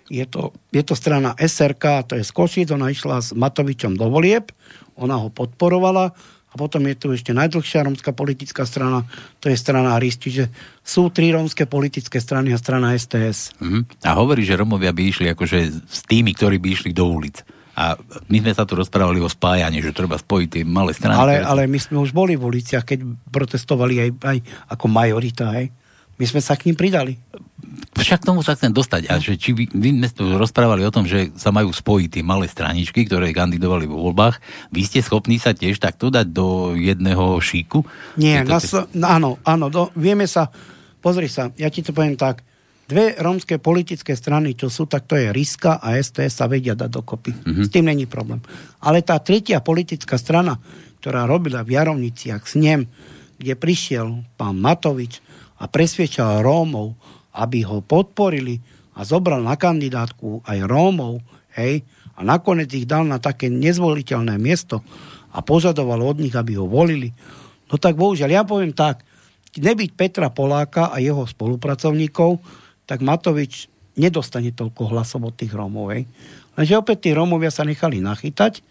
Je 0.09 0.25
to, 0.25 0.53
je 0.69 0.81
to 0.85 0.93
strana 0.93 1.33
SRK, 1.37 2.09
to 2.09 2.13
je 2.17 2.25
z 2.25 2.31
Košic, 2.33 2.69
ona 2.73 2.93
išla 2.93 3.21
s 3.21 3.33
Matovičom 3.33 3.97
do 3.97 4.09
volieb, 4.09 4.53
ona 4.97 5.17
ho 5.17 5.33
podporovala 5.33 6.13
a 6.55 6.57
potom 6.57 6.87
je 6.87 6.95
tu 6.95 7.11
ešte 7.11 7.35
najdlhšia 7.35 7.83
rómska 7.83 8.15
politická 8.15 8.63
strana, 8.63 9.03
to 9.43 9.51
je 9.51 9.59
strana 9.59 9.99
RIS, 9.99 10.15
čiže 10.15 10.47
sú 10.79 11.11
tri 11.11 11.35
rómske 11.35 11.67
politické 11.67 12.23
strany 12.23 12.55
a 12.55 12.57
strana 12.57 12.95
STS. 12.95 13.51
Uh-huh. 13.59 13.83
A 14.07 14.15
hovorí, 14.15 14.47
že 14.47 14.55
Romovia 14.55 14.95
by 14.95 15.03
išli 15.03 15.27
akože 15.35 15.83
s 15.83 15.99
tými, 16.07 16.31
ktorí 16.31 16.63
by 16.63 16.67
išli 16.71 16.95
do 16.95 17.11
ulic. 17.11 17.43
A 17.75 17.99
my 18.31 18.39
sme 18.39 18.55
sa 18.55 18.63
tu 18.63 18.79
rozprávali 18.79 19.19
o 19.19 19.27
spájaní, 19.27 19.83
že 19.83 19.91
treba 19.91 20.15
spojiť 20.15 20.47
tie 20.47 20.63
malé 20.63 20.95
strany. 20.95 21.19
Ale, 21.19 21.35
ale 21.43 21.67
my 21.67 21.75
sme 21.75 21.99
už 21.99 22.15
boli 22.15 22.39
v 22.39 22.47
uliciach, 22.47 22.87
keď 22.87 23.03
protestovali 23.27 23.99
aj, 23.99 24.09
aj 24.23 24.37
ako 24.71 24.85
majorita, 24.87 25.51
hej. 25.59 25.75
My 26.15 26.25
sme 26.25 26.39
sa 26.39 26.55
k 26.55 26.71
ním 26.71 26.79
pridali. 26.79 27.19
Však 27.95 28.27
tomu 28.27 28.43
sa 28.43 28.55
chcem 28.55 28.71
dostať. 28.71 29.07
A 29.07 29.19
že 29.19 29.39
či 29.39 29.55
vy, 29.55 29.67
vy 29.71 29.95
sme 30.07 30.35
rozprávali 30.35 30.83
o 30.83 30.91
tom, 30.91 31.07
že 31.07 31.31
sa 31.35 31.51
majú 31.51 31.71
spojiť 31.71 32.19
tie 32.19 32.23
malé 32.23 32.47
straničky, 32.47 33.07
ktoré 33.07 33.31
kandidovali 33.31 33.87
vo 33.87 34.11
voľbách. 34.11 34.39
Vy 34.71 34.81
ste 34.83 34.99
schopní 34.99 35.39
sa 35.39 35.55
tiež 35.55 35.79
takto 35.79 36.11
dať 36.11 36.27
do 36.31 36.75
jedného 36.75 37.39
šíku? 37.39 37.83
Nie, 38.19 38.43
to 38.43 38.51
na, 38.51 38.59
Slo- 38.59 38.89
no, 38.95 39.05
áno, 39.07 39.29
áno, 39.43 39.65
do, 39.71 39.91
vieme 39.95 40.27
sa, 40.27 40.51
pozri 40.99 41.31
sa, 41.31 41.51
ja 41.55 41.71
ti 41.71 41.83
to 41.83 41.95
poviem 41.95 42.19
tak, 42.19 42.43
dve 42.85 43.17
rómske 43.17 43.57
politické 43.57 44.13
strany, 44.13 44.53
čo 44.53 44.69
sú, 44.69 44.85
tak 44.85 45.09
to 45.09 45.17
je 45.17 45.33
Riska 45.33 45.81
a 45.81 45.97
STS 45.97 46.37
sa 46.37 46.45
vedia 46.45 46.77
dať 46.77 46.89
dokopy. 46.91 47.31
Mm-hmm. 47.33 47.65
S 47.65 47.69
tým 47.73 47.85
není 47.89 48.05
problém. 48.05 48.39
Ale 48.83 49.01
tá 49.01 49.17
tretia 49.19 49.59
politická 49.59 50.21
strana, 50.21 50.59
ktorá 51.01 51.25
robila 51.25 51.65
v 51.65 51.75
Jarovniciach 51.75 52.45
s 52.45 52.55
ním, 52.57 52.85
kde 53.35 53.53
prišiel 53.57 54.23
pán 54.39 54.55
Matovič 54.61 55.19
a 55.59 55.63
presviečal 55.67 56.43
Rómov, 56.43 56.95
aby 57.35 57.63
ho 57.67 57.83
podporili 57.83 58.59
a 58.95 59.03
zobral 59.03 59.43
na 59.43 59.59
kandidátku 59.59 60.43
aj 60.47 60.57
Rómov, 60.67 61.19
hej, 61.55 61.83
a 62.15 62.23
nakoniec 62.23 62.71
ich 62.71 62.87
dal 62.87 63.03
na 63.03 63.19
také 63.19 63.51
nezvoliteľné 63.51 64.39
miesto 64.39 64.79
a 65.35 65.43
požadoval 65.43 65.99
od 65.99 66.23
nich, 66.23 66.31
aby 66.31 66.55
ho 66.55 66.63
volili. 66.63 67.11
No 67.67 67.75
tak 67.75 67.99
bohužiaľ, 67.99 68.29
ja 68.31 68.43
poviem 68.47 68.71
tak, 68.71 69.03
nebyť 69.55 69.89
Petra 69.95 70.31
Poláka 70.31 70.91
a 70.91 71.03
jeho 71.03 71.27
spolupracovníkov, 71.27 72.39
tak 72.87 73.03
Matovič 73.03 73.67
nedostane 73.99 74.55
toľko 74.55 74.95
hlasov 74.95 75.27
od 75.27 75.35
tých 75.35 75.51
Rómov. 75.51 75.91
Hej. 75.91 76.07
Lenže 76.55 76.79
opäť 76.79 77.07
tí 77.07 77.09
Rómovia 77.11 77.51
sa 77.51 77.67
nechali 77.67 77.99
nachytať 77.99 78.63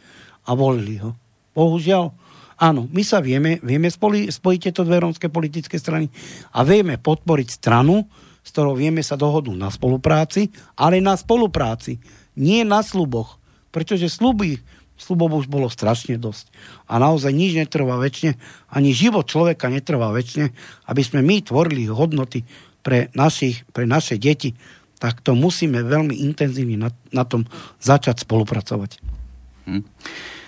a 0.49 0.57
volili 0.57 1.01
ho. 1.01 1.13
Bohužiaľ, 1.53 2.13
áno, 2.59 2.87
my 2.91 3.03
sa 3.03 3.19
vieme, 3.25 3.59
vieme 3.63 3.91
spoli, 3.91 4.31
spojiť 4.31 4.61
tieto 4.71 4.83
dve 4.87 5.03
rómske 5.03 5.29
politické 5.31 5.79
strany 5.79 6.11
a 6.55 6.63
vieme 6.63 6.99
podporiť 7.01 7.49
stranu, 7.51 8.07
s 8.45 8.53
ktorou 8.53 8.77
vieme 8.77 9.01
sa 9.01 9.17
dohodnúť 9.17 9.59
na 9.59 9.73
spolupráci, 9.73 10.53
ale 10.77 11.01
na 11.01 11.17
spolupráci, 11.17 11.97
nie 12.37 12.61
na 12.67 12.85
sluboch. 12.85 13.41
Pretože 13.73 14.13
sluby, 14.13 14.61
slubov 14.95 15.35
už 15.35 15.47
bolo 15.51 15.67
strašne 15.67 16.21
dosť. 16.21 16.53
A 16.87 17.01
naozaj 17.03 17.35
nič 17.35 17.57
netrvá 17.59 17.99
väčšine, 17.99 18.39
ani 18.71 18.95
život 18.95 19.27
človeka 19.27 19.73
netrvá 19.73 20.13
väčšine, 20.15 20.53
aby 20.87 21.03
sme 21.03 21.25
my 21.25 21.43
tvorili 21.43 21.91
hodnoty 21.91 22.47
pre, 22.85 23.09
našich, 23.17 23.65
pre 23.73 23.89
naše 23.89 24.21
deti, 24.21 24.55
tak 25.01 25.25
to 25.25 25.35
musíme 25.35 25.81
veľmi 25.81 26.15
intenzívne 26.23 26.79
na, 26.79 26.91
na 27.11 27.25
tom 27.27 27.49
začať 27.81 28.23
spolupracovať. 28.23 29.01
Hm. 29.67 29.83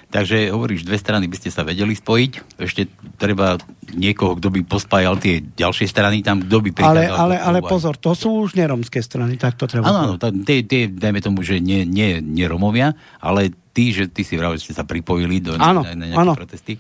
Takže 0.07 0.55
hovoríš, 0.55 0.87
dve 0.87 1.03
strany 1.03 1.27
by 1.27 1.35
ste 1.35 1.51
sa 1.51 1.67
vedeli 1.67 1.91
spojiť, 1.91 2.33
ešte 2.63 2.87
treba 3.19 3.59
niekoho, 3.91 4.39
kto 4.39 4.55
by 4.55 4.61
pospájal 4.63 5.19
tie 5.19 5.43
ďalšie 5.43 5.91
strany 5.91 6.23
tam, 6.23 6.47
kto 6.47 6.63
by 6.63 6.71
Ale, 6.71 6.77
prichádzal 6.79 7.17
ale, 7.19 7.37
ale 7.43 7.59
úvahy. 7.59 7.73
pozor, 7.75 7.95
to 7.99 8.15
sú 8.15 8.47
už 8.47 8.55
neromské 8.55 9.03
strany, 9.03 9.35
tak 9.35 9.59
to 9.59 9.67
treba 9.67 9.91
Áno, 9.91 10.15
áno, 10.15 10.43
tie, 10.47 10.63
tie, 10.63 10.87
dajme 10.87 11.19
tomu, 11.19 11.43
že 11.43 11.59
nie, 11.59 11.83
nie, 11.83 12.23
nie 12.23 12.47
Romovia, 12.47 12.95
ale 13.19 13.51
tí, 13.75 13.91
že 13.91 14.07
ty 14.07 14.23
si 14.23 14.39
vravel, 14.39 14.63
že 14.63 14.71
ste 14.71 14.79
sa 14.79 14.87
pripojili 14.87 15.43
do 15.43 15.59
Áno, 15.59 15.83
na, 15.83 15.93
na 15.99 16.07
nejaké 16.15 16.23
áno. 16.23 16.35
protesty. 16.39 16.79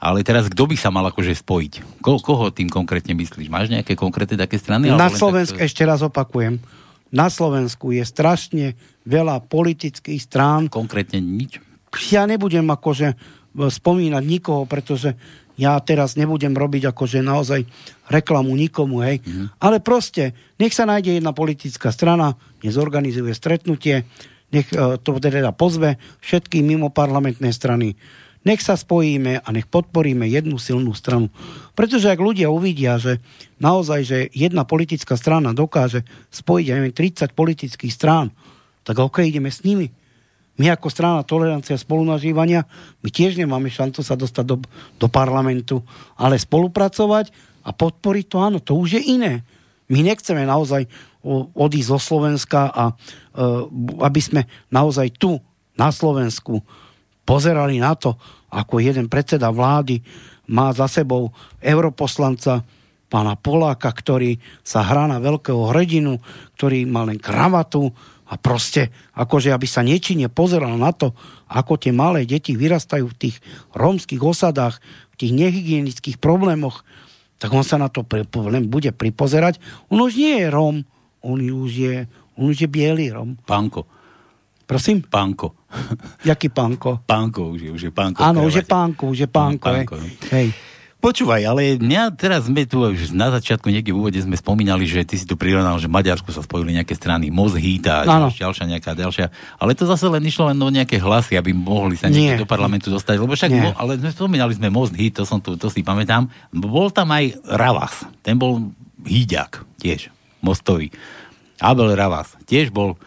Ale 0.00 0.24
teraz, 0.24 0.48
kto 0.48 0.64
by 0.64 0.76
sa 0.80 0.88
mal 0.88 1.04
akože 1.10 1.36
spojiť? 1.36 2.00
Ko, 2.00 2.16
koho 2.22 2.48
tým 2.48 2.72
konkrétne 2.72 3.12
myslíš? 3.12 3.52
Máš 3.52 3.68
nejaké 3.68 3.92
konkrétne 3.92 4.40
také 4.40 4.56
strany? 4.56 4.88
Na 4.88 5.12
Slovensku, 5.12 5.60
takto- 5.60 5.66
ešte 5.68 5.82
raz 5.84 6.00
opakujem, 6.00 6.56
na 7.12 7.28
Slovensku 7.28 7.92
je 7.92 8.00
strašne 8.06 8.78
veľa 9.04 9.44
politických 9.44 10.22
strán. 10.22 10.72
Konkrétne 10.72 11.20
nič? 11.20 11.60
Ja 12.10 12.26
nebudem 12.26 12.70
akože 12.70 13.08
e, 13.12 13.16
spomínať 13.66 14.22
nikoho, 14.22 14.62
pretože 14.66 15.18
ja 15.60 15.76
teraz 15.82 16.16
nebudem 16.16 16.56
robiť 16.56 16.88
akože 16.94 17.20
naozaj 17.20 17.68
reklamu 18.08 18.56
nikomu, 18.56 19.04
hej. 19.04 19.20
Mm. 19.20 19.52
Ale 19.60 19.82
proste, 19.84 20.32
nech 20.56 20.72
sa 20.72 20.88
nájde 20.88 21.20
jedna 21.20 21.36
politická 21.36 21.92
strana, 21.92 22.38
nech 22.64 22.72
zorganizuje 22.72 23.34
stretnutie, 23.36 24.08
nech 24.54 24.70
e, 24.72 24.96
to 25.02 25.10
teda 25.18 25.52
pozve 25.52 26.00
všetky 26.22 26.62
mimo 26.62 26.88
parlamentné 26.88 27.52
strany. 27.52 27.98
Nech 28.40 28.64
sa 28.64 28.72
spojíme 28.72 29.44
a 29.44 29.48
nech 29.52 29.68
podporíme 29.68 30.24
jednu 30.24 30.56
silnú 30.56 30.96
stranu. 30.96 31.28
Pretože 31.76 32.08
ak 32.08 32.24
ľudia 32.24 32.48
uvidia, 32.48 32.96
že 32.96 33.20
naozaj, 33.60 34.00
že 34.00 34.18
jedna 34.32 34.64
politická 34.64 35.12
strana 35.20 35.52
dokáže 35.52 36.08
spojiť 36.32 36.66
aj 36.72 37.36
30 37.36 37.36
politických 37.36 37.92
strán, 37.92 38.32
tak 38.80 38.96
ok, 38.96 39.28
ideme 39.28 39.52
s 39.52 39.60
nimi. 39.60 39.92
My 40.60 40.76
ako 40.76 40.92
strana 40.92 41.24
tolerancia 41.24 41.80
spolunažívania, 41.80 42.68
my 43.00 43.08
tiež 43.08 43.40
nemáme 43.40 43.72
šancu 43.72 44.04
sa 44.04 44.12
dostať 44.12 44.44
do, 44.44 44.56
do 45.00 45.08
parlamentu, 45.08 45.80
ale 46.20 46.36
spolupracovať 46.36 47.32
a 47.64 47.72
podporiť 47.72 48.24
to, 48.28 48.36
áno, 48.36 48.58
to 48.60 48.76
už 48.76 49.00
je 49.00 49.02
iné. 49.16 49.40
My 49.88 50.04
nechceme 50.04 50.44
naozaj 50.44 50.84
odísť 51.56 51.88
zo 51.88 51.98
Slovenska 51.98 52.68
a 52.68 52.92
e, 52.92 52.94
aby 54.04 54.20
sme 54.20 54.44
naozaj 54.68 55.16
tu 55.16 55.40
na 55.80 55.88
Slovensku 55.88 56.60
pozerali 57.24 57.80
na 57.80 57.96
to, 57.96 58.20
ako 58.52 58.84
jeden 58.84 59.08
predseda 59.08 59.48
vlády 59.48 60.04
má 60.52 60.76
za 60.76 60.92
sebou 60.92 61.32
europoslanca 61.56 62.68
pána 63.10 63.34
Poláka, 63.34 63.88
ktorý 63.90 64.36
sa 64.60 64.84
hrá 64.84 65.08
na 65.08 65.18
veľkého 65.18 65.72
hrdinu, 65.72 66.20
ktorý 66.60 66.84
má 66.84 67.08
len 67.08 67.16
kravatu 67.16 67.90
a 68.30 68.38
proste, 68.38 68.94
akože 69.18 69.50
aby 69.50 69.66
sa 69.66 69.82
nečine 69.82 70.30
pozeral 70.30 70.78
na 70.78 70.94
to, 70.94 71.10
ako 71.50 71.74
tie 71.74 71.90
malé 71.90 72.22
deti 72.22 72.54
vyrastajú 72.54 73.10
v 73.10 73.18
tých 73.18 73.36
rómskych 73.74 74.22
osadách, 74.22 74.78
v 75.10 75.14
tých 75.18 75.32
nehygienických 75.34 76.22
problémoch, 76.22 76.86
tak 77.42 77.50
on 77.50 77.66
sa 77.66 77.74
na 77.74 77.90
to 77.90 78.06
len 78.46 78.70
bude 78.70 78.94
pripozerať. 78.94 79.58
On 79.90 79.98
už 79.98 80.14
nie 80.14 80.46
je 80.46 80.46
Róm, 80.46 80.86
on 81.26 81.38
už 81.42 81.70
je, 81.74 81.96
on 82.38 82.54
už 82.54 82.64
je 82.64 82.68
bielý 82.70 83.10
Róm. 83.10 83.34
Pánko. 83.42 83.82
Prosím? 84.70 85.02
Pánko. 85.02 85.58
Jaký 86.30 86.54
pánko? 86.54 87.02
Pánko, 87.02 87.58
už 87.58 87.60
je, 87.66 87.70
už 87.74 87.82
je 87.90 87.92
pánko. 87.92 88.22
Áno, 88.22 88.46
už 88.46 88.62
je 88.62 88.64
pánko, 88.66 89.10
už 89.10 89.26
je 89.26 89.28
pánko. 89.30 89.66
No, 89.66 89.74
pánko. 89.74 89.94
Hej. 89.98 90.14
hej. 90.30 90.48
Počúvaj, 91.00 91.48
ale 91.48 91.80
mňa 91.80 92.12
teraz 92.12 92.44
sme 92.44 92.68
tu 92.68 92.84
už 92.84 93.16
na 93.16 93.32
začiatku 93.32 93.72
niekde 93.72 93.96
v 93.96 94.04
úvode 94.04 94.20
sme 94.20 94.36
spomínali, 94.36 94.84
že 94.84 95.00
ty 95.08 95.16
si 95.16 95.24
tu 95.24 95.32
prirovnal, 95.32 95.80
že 95.80 95.88
v 95.88 95.96
Maďarsku 95.96 96.28
sa 96.28 96.44
spojili 96.44 96.76
nejaké 96.76 96.92
strany 96.92 97.32
Mozhít 97.32 97.88
a 97.88 98.04
ďalšia 98.04 98.68
nejaká 98.68 98.92
ďalšia. 98.92 99.32
Ale 99.56 99.72
to 99.72 99.88
zase 99.88 100.04
len 100.12 100.20
išlo 100.20 100.52
len 100.52 100.60
o 100.60 100.68
nejaké 100.68 101.00
hlasy, 101.00 101.40
aby 101.40 101.56
mohli 101.56 101.96
sa 101.96 102.12
niekde 102.12 102.44
do 102.44 102.48
parlamentu 102.48 102.92
dostať. 102.92 103.16
Lebo 103.16 103.32
však, 103.32 103.48
mo, 103.48 103.72
ale 103.80 103.96
sme 103.96 104.12
spomínali 104.12 104.52
sme 104.52 104.68
Mozhít, 104.68 105.16
to 105.16 105.24
som 105.24 105.40
tu, 105.40 105.56
to 105.56 105.72
si 105.72 105.80
pamätám. 105.80 106.28
Bol 106.52 106.92
tam 106.92 107.16
aj 107.16 107.32
Ravas, 107.48 108.04
ten 108.20 108.36
bol 108.36 108.68
híďak 109.00 109.64
tiež, 109.80 110.12
mostový. 110.44 110.92
Abel 111.64 111.96
Ravas 111.96 112.36
tiež 112.44 112.68
bol 112.68 113.00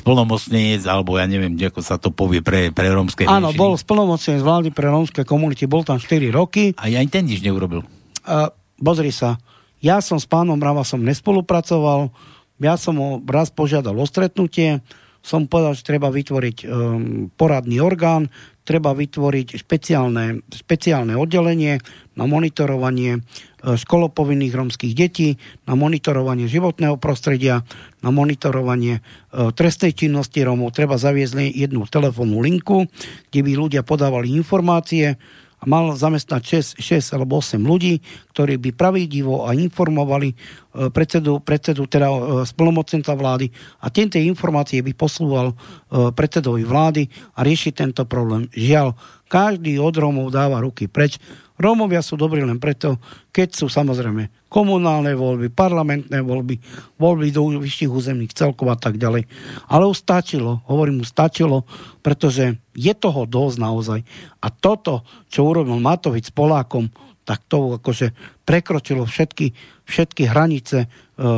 splnomocnenec, 0.00 0.88
alebo 0.88 1.20
ja 1.20 1.28
neviem, 1.28 1.52
ako 1.60 1.80
sa 1.84 2.00
to 2.00 2.08
povie 2.08 2.40
pre, 2.40 2.72
pre 2.72 2.88
rómske 2.88 3.28
Áno, 3.28 3.52
bol 3.52 3.76
splnomocnenec 3.76 4.40
vlády 4.40 4.68
pre 4.72 4.88
rómske 4.88 5.22
komunity, 5.28 5.68
bol 5.68 5.84
tam 5.84 6.00
4 6.00 6.32
roky. 6.32 6.72
A 6.80 6.88
aj 6.88 7.06
ten 7.12 7.28
nič 7.28 7.44
neurobil. 7.44 7.84
Uh, 8.24 8.48
pozri 8.80 9.12
sa, 9.12 9.36
ja 9.80 10.00
som 10.00 10.16
s 10.16 10.24
pánom 10.24 10.56
Ravasom 10.56 11.04
nespolupracoval, 11.04 12.12
ja 12.60 12.74
som 12.76 12.96
ho 12.96 13.08
raz 13.24 13.48
požiadal 13.52 13.96
o 13.96 14.04
stretnutie, 14.04 14.84
som 15.20 15.44
povedal, 15.44 15.76
že 15.76 15.84
treba 15.84 16.08
vytvoriť 16.08 16.56
um, 16.64 17.28
poradný 17.36 17.78
orgán, 17.78 18.32
treba 18.70 18.94
vytvoriť 18.94 19.58
špeciálne, 19.66 20.46
špeciálne 20.46 21.18
oddelenie 21.18 21.82
na 22.14 22.24
monitorovanie 22.30 23.18
e, 23.18 23.20
školopovinných 23.74 24.54
romských 24.54 24.94
detí, 24.94 25.42
na 25.66 25.74
monitorovanie 25.74 26.46
životného 26.46 26.94
prostredia, 27.00 27.66
na 27.98 28.14
monitorovanie 28.14 29.00
e, 29.00 29.50
trestnej 29.50 29.90
činnosti 29.90 30.46
Rómov. 30.46 30.70
Treba 30.70 31.02
zaviesť 31.02 31.50
jednu 31.50 31.82
telefónnu 31.90 32.38
linku, 32.46 32.86
kde 33.34 33.40
by 33.42 33.52
ľudia 33.58 33.82
podávali 33.82 34.30
informácie, 34.38 35.18
a 35.60 35.64
mal 35.68 35.92
zamestnať 35.92 36.42
6, 36.80 37.12
6 37.12 37.16
alebo 37.20 37.44
8 37.44 37.60
ľudí, 37.60 38.00
ktorí 38.32 38.56
by 38.56 38.70
pravidivo 38.72 39.44
a 39.44 39.52
informovali 39.52 40.32
e, 40.32 40.34
predsedu, 40.88 41.44
predsedu 41.44 41.84
teda 41.84 42.08
e, 42.08 42.18
splnomocenca 42.48 43.12
vlády 43.12 43.52
a 43.84 43.92
tento 43.92 44.16
informácie 44.16 44.80
by 44.80 44.96
poslúval 44.96 45.52
e, 45.52 45.54
predsedovi 46.16 46.64
vlády 46.64 47.04
a 47.36 47.44
riešiť 47.44 47.72
tento 47.76 48.02
problém. 48.08 48.48
Žiaľ, 48.56 48.96
každý 49.30 49.78
od 49.78 49.94
Rómov 49.94 50.34
dáva 50.34 50.58
ruky 50.58 50.90
preč. 50.90 51.22
Rómovia 51.54 52.02
sú 52.02 52.18
dobrí 52.18 52.42
len 52.42 52.58
preto, 52.58 52.98
keď 53.30 53.54
sú 53.54 53.70
samozrejme 53.70 54.50
komunálne 54.50 55.14
voľby, 55.14 55.54
parlamentné 55.54 56.18
voľby, 56.26 56.58
voľby 56.98 57.30
do 57.30 57.62
vyšších 57.62 57.92
územných 57.92 58.34
celkov 58.34 58.74
a 58.74 58.76
tak 58.80 58.98
ďalej. 58.98 59.30
Ale 59.70 59.84
už 59.86 60.02
stačilo, 60.02 60.66
hovorím, 60.66 61.06
už 61.06 61.14
stačilo, 61.14 61.62
pretože 62.02 62.58
je 62.74 62.92
toho 62.96 63.28
dosť 63.30 63.56
naozaj. 63.62 64.00
A 64.42 64.48
toto, 64.50 65.06
čo 65.30 65.46
urobil 65.46 65.78
Matovič 65.78 66.32
s 66.32 66.34
Polákom, 66.34 66.90
tak 67.22 67.46
to 67.46 67.78
akože 67.78 68.10
prekročilo 68.42 69.06
všetky, 69.06 69.54
všetky 69.86 70.26
hranice 70.26 70.78
e, 70.82 70.88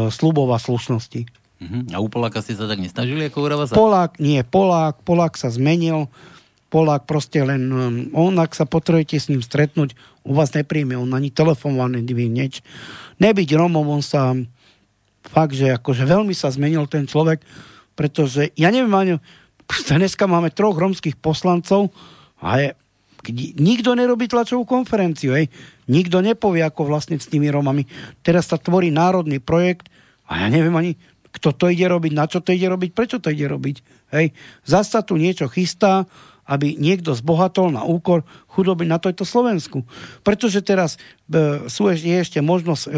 slubov 0.09 0.49
a 0.55 0.63
slušnosti. 0.63 1.43
Uh-huh. 1.63 1.83
A 1.93 2.01
u 2.01 2.09
Poláka 2.09 2.41
ste 2.41 2.57
sa 2.57 2.65
tak 2.65 2.81
nesnažili 2.81 3.29
ako 3.29 3.45
u 3.45 3.69
Polák, 3.69 4.17
nie, 4.19 4.41
Polák, 4.41 5.05
Polák 5.05 5.37
sa 5.37 5.53
zmenil, 5.53 6.09
Polák 6.73 7.05
proste 7.05 7.45
len, 7.45 7.69
um, 7.69 8.09
on, 8.17 8.33
ak 8.41 8.57
sa 8.57 8.65
potrebujete 8.65 9.21
s 9.21 9.29
ním 9.29 9.45
stretnúť, 9.45 9.93
u 10.25 10.33
vás 10.33 10.57
nepríjme, 10.57 10.97
on 10.97 11.13
ani 11.13 11.29
telefonovaný 11.29 12.01
neč. 12.33 12.65
Nebyť 13.21 13.49
Romom, 13.61 13.85
on 13.93 14.01
sa 14.01 14.33
fakt, 15.29 15.53
že 15.53 15.77
akože 15.77 16.09
veľmi 16.09 16.33
sa 16.33 16.49
zmenil 16.49 16.89
ten 16.89 17.05
človek, 17.05 17.45
pretože, 17.93 18.57
ja 18.57 18.73
neviem, 18.73 18.97
ani, 18.97 19.13
dneska 19.69 20.25
máme 20.25 20.49
troch 20.49 20.73
romských 20.81 21.21
poslancov 21.21 21.93
a 22.41 22.57
je, 22.57 22.69
nikto 23.61 23.93
nerobí 23.93 24.27
tlačovú 24.27 24.65
konferenciu, 24.65 25.37
hej. 25.37 25.53
Nikto 25.87 26.25
nepovie, 26.25 26.65
ako 26.65 26.89
vlastne 26.89 27.21
s 27.21 27.29
tými 27.29 27.53
Romami. 27.53 27.85
Teraz 28.25 28.49
sa 28.49 28.57
tvorí 28.57 28.89
národný 28.89 29.39
projekt 29.39 29.93
a 30.25 30.41
ja 30.41 30.47
neviem 30.49 30.73
ani, 30.73 30.93
kto 31.33 31.53
to 31.53 31.69
ide 31.69 31.85
robiť, 31.89 32.13
na 32.17 32.25
čo 32.27 32.41
to 32.41 32.53
ide 32.53 32.69
robiť, 32.69 32.91
prečo 32.93 33.21
to 33.21 33.29
ide 33.29 33.47
robiť. 33.49 33.77
Hej. 34.13 34.37
Zasa 34.65 35.01
tu 35.01 35.17
niečo 35.17 35.49
chystá, 35.49 36.05
aby 36.53 36.77
niekto 36.77 37.17
zbohatol 37.17 37.73
na 37.73 37.81
úkor 37.89 38.29
chudoby 38.53 38.85
na 38.85 39.01
tomto 39.01 39.25
Slovensku. 39.25 39.89
Pretože 40.21 40.61
teraz 40.61 41.01
e, 41.33 41.65
sú 41.73 41.89
ešte, 41.89 42.13
je 42.13 42.19
ešte 42.21 42.39
možnosť 42.45 42.83
e, 42.85 42.91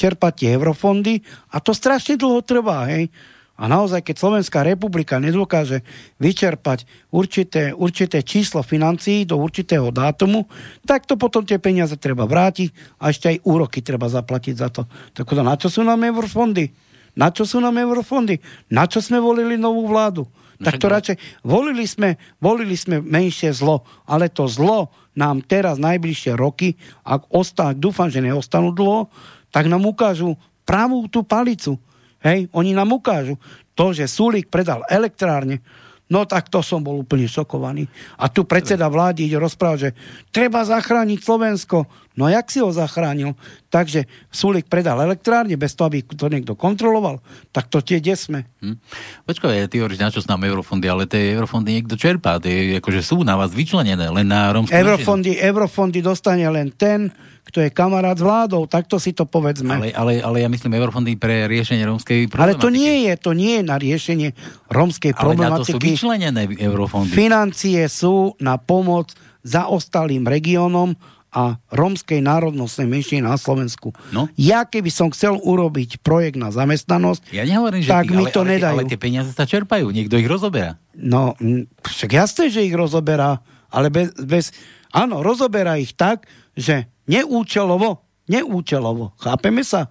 čerpať 0.00 0.32
tie 0.32 0.48
eurofondy 0.56 1.20
a 1.52 1.60
to 1.60 1.76
strašne 1.76 2.16
dlho 2.16 2.40
trvá. 2.40 2.88
Hej? 2.88 3.12
A 3.60 3.68
naozaj, 3.68 4.00
keď 4.00 4.16
Slovenská 4.16 4.64
republika 4.64 5.20
nedokáže 5.20 5.84
vyčerpať 6.16 6.88
určité, 7.12 7.76
určité 7.76 8.24
číslo 8.24 8.64
financií 8.64 9.28
do 9.28 9.36
určitého 9.36 9.92
dátumu, 9.92 10.48
tak 10.88 11.04
to 11.04 11.20
potom 11.20 11.44
tie 11.44 11.60
peniaze 11.60 11.92
treba 12.00 12.24
vrátiť 12.24 12.72
a 12.96 13.12
ešte 13.12 13.36
aj 13.36 13.44
úroky 13.44 13.84
treba 13.84 14.08
zaplatiť 14.08 14.54
za 14.56 14.72
to. 14.72 14.88
Tak 15.12 15.28
na 15.44 15.60
čo 15.60 15.68
sú 15.68 15.84
nám 15.84 16.00
eurofondy? 16.00 16.72
Na 17.12 17.28
čo 17.28 17.44
sú 17.44 17.60
nám 17.60 17.76
eurofondy? 17.76 18.40
Na 18.72 18.88
čo 18.88 19.04
sme 19.04 19.20
volili 19.20 19.60
novú 19.60 19.84
vládu? 19.84 20.24
Tak 20.60 20.76
to 20.76 20.92
radšej, 20.92 21.16
volili 21.40 21.88
sme, 21.88 22.20
volili 22.36 22.76
sme 22.76 23.00
menšie 23.00 23.48
zlo, 23.56 23.80
ale 24.04 24.28
to 24.28 24.44
zlo 24.44 24.92
nám 25.16 25.40
teraz 25.40 25.80
najbližšie 25.80 26.36
roky, 26.36 26.76
ak 27.00 27.32
ostá, 27.32 27.72
dúfam, 27.72 28.12
že 28.12 28.20
neostanú 28.20 28.70
dlho, 28.76 29.08
tak 29.48 29.66
nám 29.66 29.82
ukážu 29.88 30.36
pravú 30.68 31.08
tú 31.08 31.24
palicu. 31.24 31.80
Hej, 32.20 32.52
oni 32.52 32.76
nám 32.76 32.92
ukážu 32.92 33.40
to, 33.72 33.96
že 33.96 34.04
Sulík 34.04 34.52
predal 34.52 34.84
elektrárne, 34.92 35.64
No 36.10 36.26
tak 36.26 36.50
to 36.50 36.58
som 36.58 36.82
bol 36.82 37.06
úplne 37.06 37.30
šokovaný. 37.30 37.86
A 38.18 38.26
tu 38.26 38.42
predseda 38.42 38.90
vlády 38.90 39.30
ide 39.30 39.38
rozprávať, 39.38 39.78
že 39.78 39.90
treba 40.34 40.66
zachrániť 40.66 41.22
Slovensko. 41.22 41.86
No 42.18 42.26
a 42.26 42.34
jak 42.34 42.50
si 42.50 42.58
ho 42.58 42.68
zachránil? 42.74 43.38
Takže 43.70 44.10
Sulik 44.28 44.66
predal 44.66 44.98
elektrárne 44.98 45.54
bez 45.54 45.78
toho, 45.78 45.86
aby 45.86 46.02
to 46.02 46.26
niekto 46.26 46.58
kontroloval. 46.58 47.22
Tak 47.54 47.70
to 47.70 47.78
tie 47.78 48.02
kde 48.02 48.18
sme. 48.18 48.40
Hm. 48.58 48.76
Počkaj, 49.22 49.70
ty 49.70 49.78
hovoríš, 49.78 50.02
na 50.02 50.10
čo 50.10 50.18
nám 50.26 50.42
eurofondy, 50.42 50.90
ale 50.90 51.06
tie 51.06 51.30
eurofondy 51.30 51.78
niekto 51.78 51.94
čerpá. 51.94 52.42
Tie 52.42 52.82
akože 52.82 53.00
sú 53.06 53.22
na 53.22 53.38
vás 53.38 53.54
vyčlenené, 53.54 54.10
len 54.10 54.26
na 54.26 54.50
romskú 54.50 54.74
eurofondy, 54.74 55.38
eurofondy 55.38 56.02
dostane 56.02 56.44
len 56.50 56.74
ten, 56.74 57.14
kto 57.50 57.66
je 57.66 57.70
kamarát 57.74 58.14
s 58.14 58.22
vládou, 58.22 58.70
takto 58.70 59.02
si 59.02 59.10
to 59.10 59.26
povedzme. 59.26 59.74
Ale, 59.74 59.90
ale, 59.90 60.12
ale 60.22 60.46
ja 60.46 60.48
myslím 60.48 60.78
eurofondy 60.78 61.18
pre 61.18 61.50
riešenie 61.50 61.82
rómskej 61.82 62.30
problematiky. 62.30 62.54
Ale 62.54 62.62
to 62.62 62.70
nie 62.70 63.10
je, 63.10 63.12
to 63.18 63.30
nie 63.34 63.58
je 63.58 63.62
na 63.66 63.76
riešenie 63.76 64.28
rómskej 64.70 65.12
problematiky. 65.18 65.50
Ale 65.50 65.58
na 65.58 65.66
to 65.66 65.74
sú 65.74 65.78
vyčlenené 65.82 66.42
eurofondy. 66.54 67.10
Financie 67.10 67.82
sú 67.90 68.38
na 68.38 68.54
pomoc 68.56 69.10
zaostalým 69.42 70.22
regiónom 70.30 70.94
a 71.30 71.62
rómskej 71.70 72.18
národnostnej 72.26 72.90
menšiny 72.90 73.22
na 73.22 73.38
Slovensku. 73.38 73.94
No? 74.10 74.26
Ja 74.34 74.66
keby 74.66 74.90
som 74.90 75.14
chcel 75.14 75.38
urobiť 75.38 76.02
projekt 76.02 76.34
na 76.34 76.50
zamestnanosť, 76.50 77.30
ja 77.30 77.46
nehovorím, 77.46 77.86
že 77.86 77.90
tak 77.90 78.10
ty, 78.10 78.18
mi 78.18 78.26
ale, 78.26 78.34
to 78.34 78.42
ale, 78.42 78.50
nedajú. 78.58 78.76
Ale 78.82 78.90
tie 78.90 78.98
peniaze 78.98 79.30
sa 79.30 79.46
čerpajú, 79.46 79.94
niekto 79.94 80.18
ich 80.18 80.26
rozoberá. 80.26 80.74
No, 80.98 81.38
však 81.86 82.10
jasné, 82.10 82.50
že 82.50 82.66
ich 82.66 82.74
rozoberá, 82.74 83.38
ale 83.70 83.94
bez, 83.94 84.10
bez... 84.18 84.50
Áno, 84.90 85.22
rozoberá 85.22 85.78
ich 85.78 85.94
tak, 85.94 86.26
že 86.58 86.90
neúčelovo, 87.10 88.06
neúčelovo, 88.30 89.10
chápeme 89.18 89.66
sa? 89.66 89.90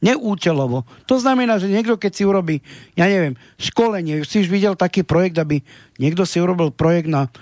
Neúčelovo. 0.00 0.84
To 1.08 1.16
znamená, 1.16 1.60
že 1.60 1.68
niekto, 1.68 1.96
keď 1.96 2.12
si 2.12 2.24
urobí, 2.28 2.56
ja 2.96 3.08
neviem, 3.08 3.36
školenie, 3.56 4.24
si 4.24 4.44
už 4.44 4.48
videl 4.48 4.76
taký 4.76 5.04
projekt, 5.04 5.36
aby 5.40 5.64
niekto 5.96 6.28
si 6.28 6.40
urobil 6.40 6.72
projekt 6.72 7.08
na 7.08 7.32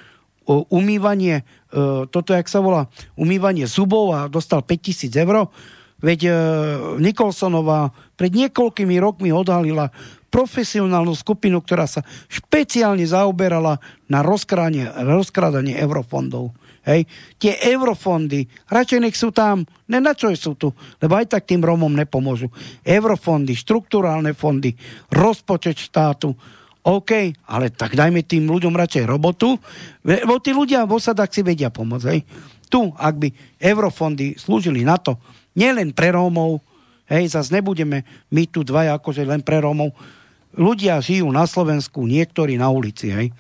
umývanie, 0.47 1.43
e, 1.43 1.45
toto 2.11 2.35
jak 2.35 2.51
sa 2.51 2.63
volá, 2.63 2.91
umývanie 3.15 3.67
zubov 3.67 4.15
a 4.15 4.27
dostal 4.27 4.63
5000 4.63 5.11
eur, 5.23 5.51
Veď 6.03 6.21
e, 6.27 6.31
Nikolsonová 6.99 7.95
pred 8.19 8.35
niekoľkými 8.35 8.99
rokmi 8.99 9.31
odhalila 9.31 9.95
profesionálnu 10.35 11.15
skupinu, 11.15 11.63
ktorá 11.63 11.87
sa 11.87 12.03
špeciálne 12.27 13.07
zaoberala 13.07 13.79
na 14.11 14.27
rozkrádanie, 14.27 15.79
eurofondov. 15.79 16.51
Hej. 16.83 17.07
Tie 17.39 17.55
eurofondy, 17.71 18.43
radšej 18.67 18.99
nech 18.99 19.15
sú 19.15 19.31
tam, 19.31 19.63
ne 19.87 19.99
na 20.03 20.19
čo 20.19 20.35
sú 20.35 20.59
tu, 20.59 20.75
lebo 20.99 21.15
aj 21.15 21.31
tak 21.31 21.47
tým 21.47 21.63
Romom 21.63 21.95
nepomôžu. 21.95 22.51
Eurofondy, 22.83 23.55
štruktúrálne 23.55 24.35
fondy, 24.35 24.75
rozpočet 25.15 25.79
štátu, 25.79 26.35
OK, 26.83 27.31
ale 27.47 27.71
tak 27.71 27.95
dajme 27.95 28.27
tým 28.27 28.51
ľuďom 28.51 28.75
radšej 28.75 29.07
robotu, 29.07 29.55
lebo 30.03 30.43
tí 30.43 30.51
ľudia 30.51 30.83
v 30.83 30.99
osadách 30.99 31.31
si 31.31 31.47
vedia 31.47 31.71
pomôcť. 31.71 32.07
Hej. 32.11 32.27
Tu, 32.67 32.81
ak 32.99 33.15
by 33.15 33.29
eurofondy 33.63 34.35
slúžili 34.35 34.83
na 34.83 34.99
to, 34.99 35.15
nielen 35.55 35.95
pre 35.95 36.11
Rómov, 36.11 36.59
hej, 37.07 37.31
zase 37.31 37.55
nebudeme 37.55 38.03
my 38.35 38.43
tu 38.51 38.67
dvaja 38.67 38.99
akože 38.99 39.23
len 39.23 39.47
pre 39.47 39.63
Rómov, 39.63 39.95
ľudia 40.59 40.99
žijú 40.99 41.31
na 41.31 41.47
Slovensku, 41.47 42.03
niektorí 42.03 42.59
na 42.59 42.67
ulici, 42.75 43.15
hej. 43.15 43.31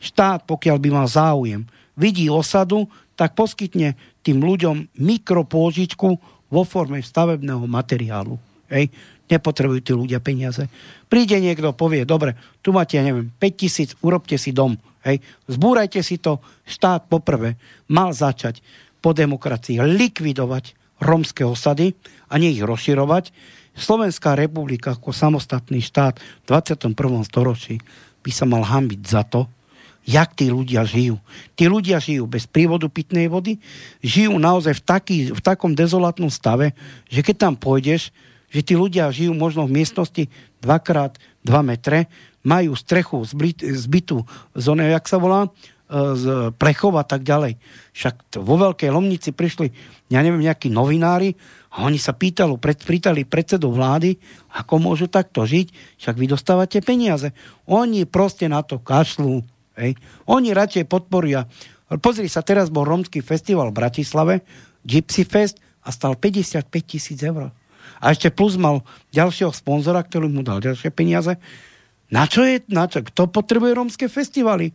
Štát, 0.00 0.42
pokiaľ 0.48 0.76
by 0.80 0.88
mal 0.90 1.06
záujem, 1.06 1.62
vidí 2.00 2.32
osadu, 2.32 2.88
tak 3.14 3.36
poskytne 3.36 3.94
tým 4.24 4.40
ľuďom 4.40 4.96
mikropôžičku 4.96 6.08
vo 6.50 6.62
forme 6.64 7.04
stavebného 7.04 7.68
materiálu. 7.68 8.40
Hej 8.72 8.88
nepotrebujú 9.30 9.80
tí 9.80 9.92
ľudia 9.94 10.18
peniaze. 10.18 10.66
Príde 11.06 11.38
niekto, 11.38 11.70
povie, 11.70 12.02
dobre, 12.02 12.34
tu 12.60 12.74
máte, 12.74 12.98
ja 12.98 13.06
neviem, 13.06 13.30
5 13.38 13.62
tisíc, 13.62 13.94
urobte 14.02 14.34
si 14.34 14.50
dom. 14.50 14.74
Hej. 15.06 15.22
Zbúrajte 15.46 16.02
si 16.02 16.18
to. 16.18 16.42
Štát 16.66 17.06
poprvé 17.06 17.56
mal 17.86 18.10
začať 18.10 18.60
po 19.00 19.14
demokracii 19.16 19.80
likvidovať 19.80 20.76
romské 21.00 21.46
osady 21.46 21.96
a 22.28 22.36
nie 22.36 22.52
ich 22.52 22.66
rozširovať. 22.66 23.32
Slovenská 23.72 24.36
republika 24.36 24.98
ako 24.98 25.14
samostatný 25.14 25.80
štát 25.80 26.20
v 26.20 26.44
21. 26.44 26.92
storočí 27.24 27.80
by 28.20 28.30
sa 28.34 28.44
mal 28.44 28.66
hambiť 28.66 29.00
za 29.06 29.24
to, 29.24 29.48
jak 30.10 30.34
tí 30.34 30.50
ľudia 30.50 30.82
žijú. 30.82 31.22
Tí 31.54 31.70
ľudia 31.70 32.02
žijú 32.02 32.26
bez 32.26 32.50
prívodu 32.50 32.90
pitnej 32.90 33.30
vody, 33.30 33.62
žijú 34.02 34.34
naozaj 34.42 34.74
v, 34.74 34.82
taký, 34.82 35.16
v 35.30 35.40
takom 35.40 35.78
dezolatnom 35.78 36.34
stave, 36.34 36.74
že 37.06 37.22
keď 37.22 37.36
tam 37.38 37.54
pôjdeš, 37.54 38.10
že 38.50 38.60
tí 38.66 38.74
ľudia 38.74 39.14
žijú 39.14 39.30
možno 39.30 39.70
v 39.70 39.78
miestnosti 39.78 40.26
2x2 40.58 41.50
metre, 41.62 42.10
majú 42.42 42.74
strechu 42.74 43.22
zbytú 43.62 44.26
z 44.58 44.64
oného, 44.66 44.90
jak 44.98 45.06
sa 45.06 45.22
volá, 45.22 45.46
e, 45.46 45.48
z 46.18 46.24
plechov 46.58 46.98
a 46.98 47.04
tak 47.06 47.22
ďalej. 47.22 47.60
Však 47.94 48.42
vo 48.42 48.58
Veľkej 48.58 48.90
Lomnici 48.90 49.30
prišli, 49.30 49.70
ja 50.10 50.24
neviem, 50.24 50.42
nejakí 50.42 50.72
novinári 50.72 51.38
a 51.70 51.86
oni 51.86 52.00
sa 52.00 52.16
pýtali, 52.16 52.58
pred, 52.58 52.80
pýtali 52.80 53.22
predsedu 53.28 53.70
vlády, 53.70 54.18
ako 54.58 54.82
môžu 54.82 55.06
takto 55.06 55.46
žiť, 55.46 56.00
však 56.02 56.16
vy 56.18 56.26
dostávate 56.26 56.82
peniaze. 56.82 57.30
Oni 57.70 58.02
proste 58.08 58.50
na 58.50 58.66
to 58.66 58.82
kašľú. 58.82 59.59
Hej. 59.80 59.96
Oni 60.28 60.52
radšej 60.52 60.84
podporia. 60.84 61.48
Pozri 62.04 62.28
sa, 62.28 62.44
teraz 62.44 62.68
bol 62.68 62.84
romský 62.84 63.24
festival 63.24 63.72
v 63.72 63.78
Bratislave, 63.80 64.34
Gypsy 64.84 65.24
Fest 65.24 65.56
a 65.80 65.88
stal 65.88 66.20
55 66.20 66.68
tisíc 66.84 67.18
eur 67.24 67.50
a 68.00 68.04
ešte 68.10 68.32
plus 68.32 68.56
mal 68.56 68.80
ďalšieho 69.12 69.52
sponzora, 69.52 70.00
ktorý 70.00 70.32
mu 70.32 70.40
dal 70.40 70.64
ďalšie 70.64 70.88
peniaze. 70.90 71.36
Na 72.10 72.26
čo 72.26 72.42
je, 72.42 72.64
na 72.72 72.88
čo? 72.88 73.04
Kto 73.04 73.28
potrebuje 73.30 73.76
rómske 73.76 74.06
festivaly? 74.08 74.72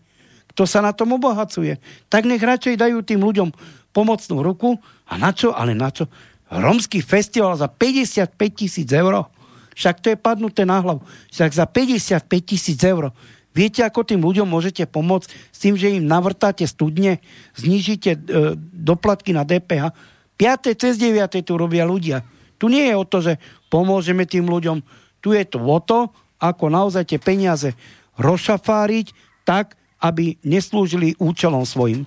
Kto 0.53 0.63
sa 0.69 0.79
na 0.79 0.95
tom 0.95 1.17
obohacuje? 1.17 1.81
Tak 2.07 2.23
nech 2.23 2.39
radšej 2.39 2.79
dajú 2.79 3.01
tým 3.03 3.19
ľuďom 3.25 3.49
pomocnú 3.91 4.39
ruku. 4.45 4.77
A 5.09 5.19
na 5.19 5.35
čo? 5.35 5.51
Ale 5.51 5.75
na 5.75 5.91
čo? 5.91 6.07
Rómsky 6.47 7.01
festival 7.01 7.57
za 7.57 7.67
55 7.67 8.37
tisíc 8.53 8.87
eur? 8.93 9.27
Však 9.75 9.99
to 9.99 10.07
je 10.13 10.17
padnuté 10.17 10.63
na 10.63 10.79
hlavu. 10.79 11.03
Však 11.33 11.51
za 11.51 11.65
55 11.67 12.29
tisíc 12.47 12.79
eur 12.85 13.11
Viete, 13.55 13.87
ako 13.87 14.03
tým 14.03 14.19
ľuďom 14.19 14.51
môžete 14.51 14.83
pomôcť 14.83 15.31
s 15.31 15.57
tým, 15.63 15.79
že 15.79 15.95
im 15.95 16.03
navrtáte 16.03 16.67
studne, 16.67 17.23
znižíte 17.55 18.11
e, 18.11 18.19
doplatky 18.59 19.31
na 19.31 19.47
DPH. 19.47 19.95
5. 20.35 20.75
cez 20.75 20.99
9. 20.99 21.39
tu 21.39 21.55
robia 21.55 21.87
ľudia. 21.87 22.27
Tu 22.59 22.67
nie 22.67 22.83
je 22.91 22.95
o 22.99 23.07
to, 23.07 23.23
že 23.23 23.39
pomôžeme 23.71 24.27
tým 24.27 24.51
ľuďom. 24.51 24.83
Tu 25.23 25.39
je 25.39 25.43
to 25.47 25.63
o 25.63 25.79
to, 25.79 26.11
ako 26.43 26.67
naozaj 26.67 27.07
tie 27.07 27.15
peniaze 27.15 27.71
rozšafáriť 28.19 29.15
tak, 29.47 29.79
aby 30.03 30.35
neslúžili 30.43 31.15
účelom 31.15 31.63
svojim. 31.63 32.03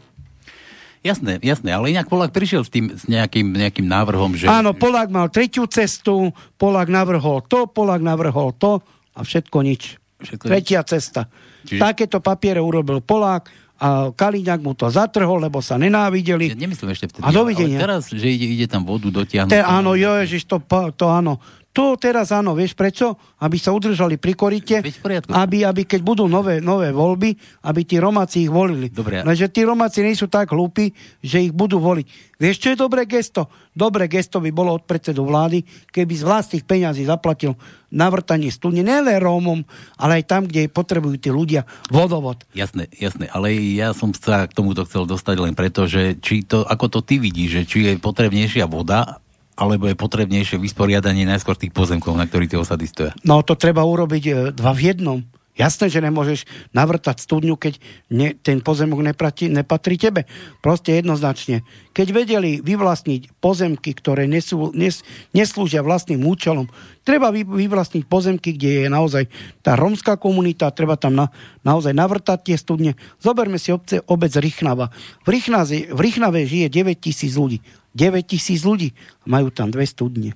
Jasné, 1.00 1.40
jasné, 1.40 1.72
ale 1.72 1.94
inak 1.94 2.10
Polák 2.10 2.34
prišiel 2.34 2.66
s 2.66 2.70
tým 2.74 2.92
s 2.92 3.08
nejakým, 3.08 3.54
nejakým 3.54 3.86
návrhom, 3.86 4.36
že... 4.36 4.50
Áno, 4.50 4.76
Polák 4.76 5.08
mal 5.08 5.32
tretiu 5.32 5.64
cestu, 5.70 6.34
Polák 6.60 6.90
navrhol 6.90 7.40
to, 7.46 7.70
Polák 7.70 8.02
navrhol 8.02 8.52
to 8.52 8.84
a 9.14 9.24
všetko 9.24 9.64
nič. 9.64 9.96
Všetko 10.18 10.44
Tretia 10.50 10.82
cesta. 10.82 11.30
Čiže... 11.62 11.78
Takéto 11.78 12.18
papiere 12.18 12.58
urobil 12.58 12.98
Polák, 13.02 13.68
a 13.78 14.10
Kaliňák 14.10 14.58
mu 14.58 14.74
to 14.74 14.90
zatrhol, 14.90 15.38
lebo 15.38 15.62
sa 15.62 15.78
nenávideli. 15.78 16.50
Ja 16.50 16.58
nemyslím 16.58 16.90
ešte 16.90 17.14
vtedy. 17.14 17.22
A 17.22 17.30
dovidenia. 17.30 17.78
Ale 17.78 17.84
teraz, 17.86 18.10
že 18.10 18.26
ide, 18.26 18.50
ide 18.58 18.66
tam 18.66 18.82
vodu 18.82 19.06
dotiahnuť. 19.06 19.54
Te, 19.54 19.62
áno, 19.62 19.94
jo, 19.94 20.18
ježiš, 20.18 20.50
to, 20.50 20.58
to 20.98 21.06
áno. 21.06 21.38
To 21.78 21.94
teraz 21.94 22.34
áno, 22.34 22.58
vieš 22.58 22.74
prečo? 22.74 23.14
Aby 23.38 23.54
sa 23.54 23.70
udržali 23.70 24.18
pri 24.18 24.34
korite, 24.34 24.82
aby, 25.30 25.62
aby 25.62 25.86
keď 25.86 26.02
budú 26.02 26.26
nové, 26.26 26.58
nové 26.58 26.90
voľby, 26.90 27.38
aby 27.62 27.80
tí 27.86 28.02
Romáci 28.02 28.42
ich 28.42 28.50
volili. 28.50 28.90
Dobre. 28.90 29.22
Lenže 29.22 29.46
tí 29.46 29.62
Romáci 29.62 30.02
nie 30.02 30.18
sú 30.18 30.26
tak 30.26 30.50
hlúpi, 30.50 30.90
že 31.22 31.38
ich 31.38 31.54
budú 31.54 31.78
voliť. 31.78 32.34
Vieš, 32.34 32.56
čo 32.58 32.68
je 32.74 32.82
dobré 32.82 33.06
gesto? 33.06 33.46
Dobré 33.70 34.10
gesto 34.10 34.42
by 34.42 34.50
bolo 34.50 34.74
od 34.74 34.90
predsedu 34.90 35.22
vlády, 35.22 35.62
keby 35.94 36.18
z 36.18 36.26
vlastných 36.26 36.66
peňazí 36.66 37.06
zaplatil 37.06 37.54
navrtanie 37.94 38.50
studne 38.50 38.82
nielen 38.82 39.22
Rómom, 39.22 39.62
ale 40.02 40.18
aj 40.18 40.24
tam, 40.26 40.42
kde 40.50 40.66
potrebujú 40.66 41.14
tí 41.22 41.30
ľudia 41.30 41.62
vodovod. 41.94 42.42
Jasné, 42.58 42.90
jasné, 42.98 43.30
ale 43.30 43.54
ja 43.54 43.94
som 43.94 44.10
sa 44.10 44.50
k 44.50 44.54
tomuto 44.58 44.82
chcel 44.82 45.06
dostať 45.06 45.36
len 45.38 45.54
preto, 45.54 45.86
že 45.86 46.18
či 46.18 46.42
to, 46.42 46.66
ako 46.66 46.90
to 46.90 47.00
ty 47.06 47.22
vidíš, 47.22 47.50
že 47.54 47.62
či 47.70 47.78
je 47.86 48.02
potrebnejšia 48.02 48.66
voda 48.66 49.22
alebo 49.58 49.90
je 49.90 49.98
potrebnejšie 49.98 50.62
vysporiadanie 50.62 51.26
najskôr 51.26 51.58
tých 51.58 51.74
pozemkov, 51.74 52.14
na 52.14 52.30
ktorých 52.30 52.54
tie 52.54 52.62
osady 52.62 52.86
stoja? 52.86 53.12
No 53.26 53.42
to 53.42 53.58
treba 53.58 53.82
urobiť 53.82 54.24
e, 54.24 54.32
dva 54.54 54.70
v 54.70 54.94
jednom. 54.94 55.18
Jasné, 55.58 55.90
že 55.90 55.98
nemôžeš 55.98 56.46
navrtať 56.70 57.18
studňu, 57.18 57.58
keď 57.58 57.82
ne, 58.14 58.30
ten 58.38 58.62
pozemok 58.62 59.02
nepatrí, 59.02 59.50
nepatrí 59.50 59.98
tebe. 59.98 60.22
Proste 60.62 60.94
jednoznačne. 60.94 61.66
Keď 61.90 62.06
vedeli 62.14 62.62
vyvlastniť 62.62 63.42
pozemky, 63.42 63.90
ktoré 63.90 64.30
nesú, 64.30 64.70
nes, 64.70 65.02
neslúžia 65.34 65.82
vlastným 65.82 66.22
účelom, 66.22 66.70
treba 67.02 67.34
vy, 67.34 67.42
vyvlastniť 67.42 68.06
pozemky, 68.06 68.54
kde 68.54 68.86
je 68.86 68.88
naozaj 68.88 69.26
tá 69.58 69.74
romská 69.74 70.14
komunita, 70.14 70.70
treba 70.70 70.94
tam 70.94 71.18
na, 71.18 71.26
naozaj 71.66 71.90
navrtať 71.90 72.54
tie 72.54 72.56
studne. 72.56 72.94
Zoberme 73.18 73.58
si 73.58 73.74
obce, 73.74 73.98
obec 74.06 74.30
Rychnava. 74.38 74.94
V, 75.26 75.34
Rychnave, 75.34 75.90
v 75.90 75.98
Rychnave 75.98 76.46
žije 76.46 76.70
9 76.70 77.02
tisíc 77.02 77.34
ľudí. 77.34 77.58
9 77.94 78.24
tisíc 78.24 78.64
ľudí. 78.64 78.92
Majú 79.24 79.52
tam 79.52 79.72
dve 79.72 79.88
studne. 79.88 80.34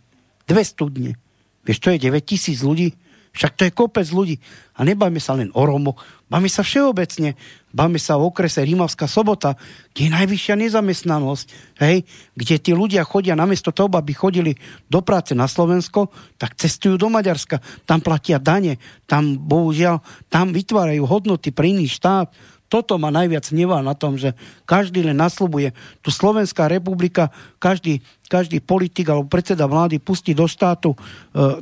Dve 0.48 0.62
studne. 0.64 1.18
Vieš, 1.62 1.78
čo 1.78 1.90
je 1.94 1.98
9 1.98 2.22
tisíc 2.22 2.60
ľudí? 2.64 2.92
Však 3.32 3.52
to 3.56 3.62
je 3.64 3.72
kopec 3.72 4.04
ľudí. 4.12 4.36
A 4.76 4.84
nebajme 4.84 5.16
sa 5.16 5.32
len 5.32 5.48
o 5.56 5.64
Romoch, 5.64 5.96
bavme 6.28 6.52
sa 6.52 6.60
všeobecne. 6.60 7.32
Bavme 7.72 7.96
sa 7.96 8.20
o 8.20 8.28
okrese 8.28 8.60
Rímavská 8.60 9.08
sobota, 9.08 9.56
kde 9.96 10.08
je 10.08 10.10
najvyššia 10.12 10.54
nezamestnanosť. 10.60 11.46
Hej? 11.80 12.04
Kde 12.36 12.54
tí 12.60 12.76
ľudia 12.76 13.00
chodia 13.08 13.32
namiesto 13.32 13.72
toho, 13.72 13.88
aby 13.88 14.12
chodili 14.12 14.52
do 14.92 15.00
práce 15.00 15.32
na 15.32 15.48
Slovensko, 15.48 16.12
tak 16.36 16.60
cestujú 16.60 17.00
do 17.00 17.08
Maďarska. 17.08 17.64
Tam 17.88 18.04
platia 18.04 18.36
dane. 18.36 18.76
Tam, 19.08 19.40
bohužiaľ, 19.40 20.04
tam 20.28 20.52
vytvárajú 20.52 21.08
hodnoty 21.08 21.48
pre 21.56 21.72
iný 21.72 21.88
štát 21.88 22.28
toto 22.72 22.96
ma 22.96 23.12
najviac 23.12 23.52
nevá 23.52 23.84
na 23.84 23.92
tom, 23.92 24.16
že 24.16 24.32
každý 24.64 25.04
len 25.04 25.20
naslubuje. 25.20 25.76
Tu 26.00 26.08
Slovenská 26.08 26.72
republika, 26.72 27.28
každý, 27.60 28.00
každý 28.32 28.64
politik 28.64 29.12
alebo 29.12 29.28
predseda 29.28 29.68
vlády 29.68 30.00
pustí 30.00 30.32
do 30.32 30.48
štátu 30.48 30.96
e, 30.96 30.98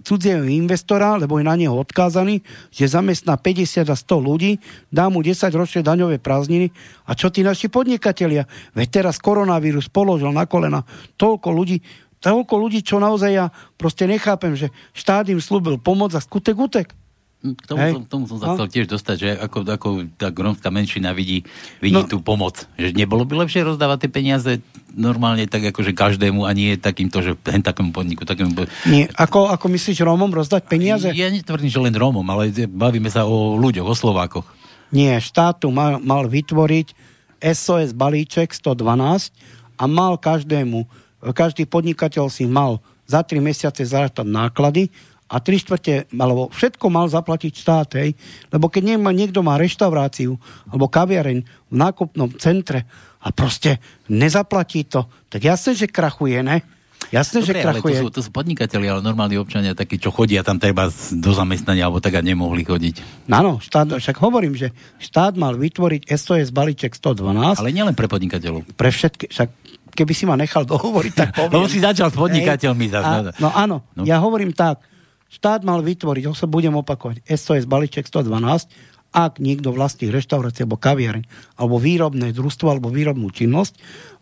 cudzieho 0.07 0.47
investora, 0.47 1.19
lebo 1.19 1.43
je 1.43 1.51
na 1.51 1.59
neho 1.59 1.75
odkázaný, 1.75 2.47
že 2.71 2.87
zamestná 2.87 3.35
50 3.35 3.91
a 3.91 3.97
100 3.99 4.07
ľudí, 4.23 4.63
dá 4.87 5.11
mu 5.11 5.19
10 5.19 5.51
ročné 5.51 5.83
daňové 5.83 6.23
prázdniny. 6.23 6.71
A 7.11 7.19
čo 7.19 7.27
tí 7.27 7.43
naši 7.43 7.67
podnikatelia? 7.67 8.47
Veď 8.79 9.03
teraz 9.03 9.19
koronavírus 9.19 9.91
položil 9.91 10.31
na 10.31 10.47
kolena 10.47 10.87
toľko 11.19 11.51
ľudí, 11.51 11.83
toľko 12.23 12.55
ľudí, 12.55 12.87
čo 12.87 13.03
naozaj 13.03 13.31
ja 13.35 13.51
proste 13.75 14.07
nechápem, 14.07 14.55
že 14.55 14.71
štát 14.95 15.27
im 15.27 15.43
slúbil 15.43 15.83
pomoc 15.83 16.15
a 16.15 16.23
skutek 16.23 16.55
utek. 16.55 17.00
K 17.41 17.64
tomu, 17.64 17.80
som, 17.80 18.03
tomu 18.05 18.24
som 18.28 18.36
sa 18.36 18.53
no. 18.53 18.55
chcel 18.61 18.68
tiež 18.68 18.86
dostať, 18.93 19.16
že 19.16 19.28
ako, 19.32 19.64
ako 19.64 19.88
tá 20.20 20.28
grómska 20.28 20.68
menšina 20.68 21.16
vidí, 21.16 21.41
vidí 21.80 21.97
no. 21.97 22.05
tú 22.05 22.20
pomoc. 22.20 22.68
Že 22.76 22.93
nebolo 22.93 23.24
by 23.24 23.49
lepšie 23.49 23.64
rozdávať 23.64 24.05
tie 24.05 24.11
peniaze 24.12 24.51
normálne 24.93 25.49
tak 25.49 25.72
akože 25.72 25.97
každému 25.97 26.45
a 26.45 26.53
nie 26.53 26.76
takýmto, 26.76 27.24
že 27.24 27.32
hen 27.49 27.64
takému 27.64 27.97
podniku. 27.97 28.28
Takému... 28.28 28.53
Nie. 28.84 29.09
Ako, 29.16 29.49
ako 29.49 29.66
myslíš 29.72 30.05
Rómom 30.05 30.28
rozdať 30.28 30.68
peniaze? 30.68 31.09
Ja 31.16 31.32
netvrdím, 31.32 31.72
že 31.72 31.80
len 31.80 31.97
Rómom, 31.97 32.26
ale 32.28 32.53
bavíme 32.68 33.09
sa 33.09 33.24
o 33.24 33.57
ľuďoch, 33.57 33.88
o 33.88 33.97
Slovákoch. 33.97 34.47
Nie, 34.93 35.16
štátu 35.16 35.72
mal, 35.72 35.97
mal 36.03 36.28
vytvoriť 36.28 36.93
SOS 37.41 37.97
balíček 37.97 38.53
112 38.53 39.32
a 39.80 39.84
mal 39.88 40.20
každému, 40.20 40.84
každý 41.32 41.64
podnikateľ 41.64 42.28
si 42.28 42.45
mal 42.45 42.84
za 43.09 43.24
3 43.24 43.41
mesiace 43.41 43.82
zarátať 43.82 44.28
náklady 44.28 44.93
a 45.31 45.37
3 45.39 45.62
štvrte, 45.62 45.95
alebo 46.11 46.51
všetko 46.51 46.87
mal 46.91 47.07
zaplatiť 47.07 47.53
štát, 47.55 47.89
hej? 48.03 48.18
Lebo 48.51 48.66
keď 48.66 48.83
nie, 48.83 48.97
niekto 48.99 49.47
má 49.47 49.55
reštauráciu 49.55 50.35
alebo 50.66 50.91
kaviareň 50.91 51.39
v 51.70 51.74
nákupnom 51.74 52.35
centre 52.43 52.91
a 53.22 53.31
proste 53.31 53.78
nezaplatí 54.11 54.91
to, 54.91 55.07
tak 55.31 55.47
jasne, 55.47 55.78
že 55.78 55.87
krachuje, 55.87 56.43
ne? 56.43 56.66
Jasné, 57.09 57.41
Dobre, 57.43 57.49
že 57.49 57.64
krachuje. 57.64 57.97
Ale 57.97 58.03
to, 58.05 58.07
sú, 58.07 58.09
to 58.12 58.20
sú 58.28 58.31
podnikatelia, 58.31 58.93
ale 58.95 59.03
normálni 59.03 59.41
občania 59.41 59.72
takí, 59.72 59.97
čo 59.97 60.12
chodia 60.12 60.45
tam 60.45 60.61
treba 60.61 60.93
do 60.93 61.33
zamestnania, 61.33 61.89
alebo 61.89 61.99
tak 61.99 62.20
a 62.20 62.22
nemohli 62.22 62.62
chodiť. 62.62 63.26
Áno, 63.33 63.57
štát, 63.59 63.97
však 63.97 64.20
hovorím, 64.20 64.55
že 64.55 64.70
štát 65.01 65.35
mal 65.35 65.57
vytvoriť 65.57 66.07
SOS 66.07 66.53
balíček 66.53 66.93
112. 66.93 67.57
Ale 67.57 67.72
nielen 67.72 67.97
pre 67.97 68.07
podnikateľov. 68.07 68.68
Pre 68.76 68.91
všetky, 68.93 69.33
však 69.33 69.49
keby 69.97 70.12
si 70.14 70.28
ma 70.28 70.39
nechal 70.39 70.68
dohovoriť, 70.68 71.12
tak 71.16 71.28
poviem. 71.35 71.53
Lebo 71.59 71.66
si 71.66 71.81
začal 71.83 72.12
s 72.12 72.16
podnikateľmi. 72.20 72.87
A, 72.95 73.35
no 73.43 73.49
áno, 73.51 73.83
no. 73.97 74.05
ja 74.07 74.20
hovorím 74.22 74.55
tak, 74.55 74.85
štát 75.31 75.62
mal 75.62 75.81
vytvoriť, 75.81 76.26
ho 76.26 76.35
sa 76.35 76.51
budem 76.51 76.74
opakovať, 76.74 77.22
SOS 77.24 77.64
balíček 77.70 78.11
112, 78.11 78.91
ak 79.11 79.43
niekto 79.43 79.74
vlastní 79.74 80.11
reštaurácie 80.11 80.62
alebo 80.66 80.78
kaviareň, 80.78 81.24
alebo 81.59 81.83
výrobné 81.83 82.31
družstvo, 82.31 82.66
alebo 82.70 82.95
výrobnú 82.95 83.31
činnosť, 83.35 83.74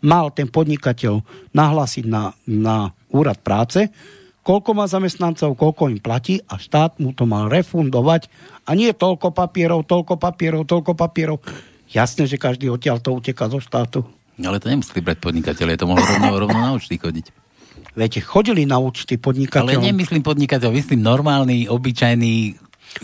mal 0.05 0.33
ten 0.33 0.49
podnikateľ 0.49 1.21
nahlásiť 1.53 2.05
na, 2.09 2.33
na 2.49 2.93
úrad 3.13 3.37
práce, 3.45 3.93
koľko 4.41 4.71
má 4.73 4.89
zamestnancov, 4.89 5.61
koľko 5.61 5.93
im 5.93 6.01
platí 6.01 6.41
a 6.49 6.57
štát 6.57 6.97
mu 7.05 7.13
to 7.13 7.29
mal 7.29 7.53
refundovať 7.53 8.33
a 8.65 8.73
nie 8.73 8.97
toľko 8.97 9.37
papierov, 9.37 9.85
toľko 9.85 10.17
papierov, 10.17 10.65
toľko 10.65 10.93
papierov. 10.97 11.45
Jasné, 11.93 12.25
že 12.25 12.41
každý 12.41 12.73
odtiaľ 12.73 13.01
to 13.01 13.13
uteká 13.13 13.49
zo 13.53 13.61
štátu. 13.61 14.09
Ale 14.41 14.57
to 14.57 14.73
nemuseli 14.73 15.05
brať 15.05 15.19
podnikateľe, 15.21 15.77
to 15.77 15.89
mohlo 15.89 16.01
rovno, 16.01 16.33
rovno 16.49 16.61
na 16.65 16.73
účty 16.73 16.97
chodiť. 16.97 17.48
Viete, 17.99 18.23
chodili 18.23 18.63
na 18.65 18.79
účty 18.79 19.19
podnikateľom. 19.19 19.83
Ale 19.83 19.91
nemyslím 19.91 20.23
podnikateľ, 20.23 20.71
myslím 20.71 21.03
normálny, 21.03 21.67
obyčajný 21.67 22.55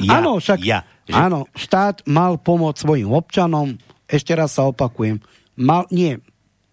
ja. 0.00 0.18
Áno, 0.18 0.40
však 0.40 0.58
ja. 0.64 0.82
Že... 1.04 1.12
Áno, 1.14 1.46
štát 1.52 2.02
mal 2.08 2.40
pomôcť 2.40 2.80
svojim 2.80 3.10
občanom, 3.12 3.76
ešte 4.08 4.32
raz 4.32 4.56
sa 4.56 4.64
opakujem, 4.64 5.20
mal, 5.54 5.84
nie, 5.92 6.16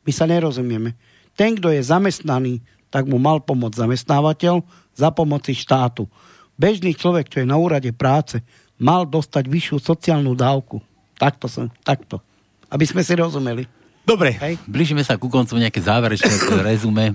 my 0.07 0.11
sa 0.11 0.25
nerozumieme. 0.25 0.95
Ten, 1.35 1.59
kto 1.59 1.71
je 1.71 1.83
zamestnaný, 1.83 2.63
tak 2.91 3.07
mu 3.07 3.19
mal 3.19 3.43
pomôcť 3.43 3.87
zamestnávateľ 3.87 4.63
za 4.95 5.09
pomoci 5.11 5.55
štátu. 5.55 6.07
Bežný 6.55 6.95
človek, 6.95 7.31
čo 7.31 7.43
je 7.43 7.47
na 7.47 7.59
úrade 7.59 7.91
práce, 7.95 8.39
mal 8.79 9.07
dostať 9.07 9.47
vyššiu 9.47 9.77
sociálnu 9.79 10.35
dávku. 10.35 10.79
Takto 11.15 11.47
som, 11.47 11.69
takto. 11.83 12.19
Aby 12.71 12.87
sme 12.87 13.03
si 13.03 13.13
rozumeli. 13.15 13.67
Dobre, 14.01 14.33
Hej. 14.41 14.57
blížime 14.65 15.05
sa 15.05 15.19
ku 15.19 15.29
koncu 15.29 15.59
nejaké 15.59 15.79
záverečné 15.83 16.33
rezume. 16.69 17.13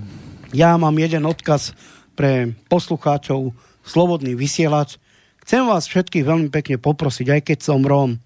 Ja 0.55 0.79
mám 0.79 0.95
jeden 0.95 1.27
odkaz 1.27 1.75
pre 2.15 2.55
poslucháčov 2.71 3.51
Slobodný 3.83 4.31
vysielač. 4.31 4.95
Chcem 5.43 5.67
vás 5.67 5.87
všetkých 5.87 6.23
veľmi 6.23 6.47
pekne 6.47 6.79
poprosiť, 6.79 7.27
aj 7.35 7.41
keď 7.51 7.59
som 7.59 7.83
Róm, 7.83 8.19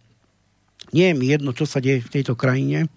nie 0.94 1.08
je 1.10 1.18
mi 1.18 1.32
jedno, 1.32 1.56
čo 1.56 1.66
sa 1.66 1.82
deje 1.82 2.04
v 2.04 2.14
tejto 2.20 2.38
krajine 2.38 2.92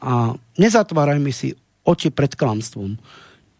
a 0.00 0.36
nezatvárajme 0.56 1.32
si 1.34 1.56
oči 1.84 2.08
pred 2.12 2.32
klamstvom. 2.32 2.96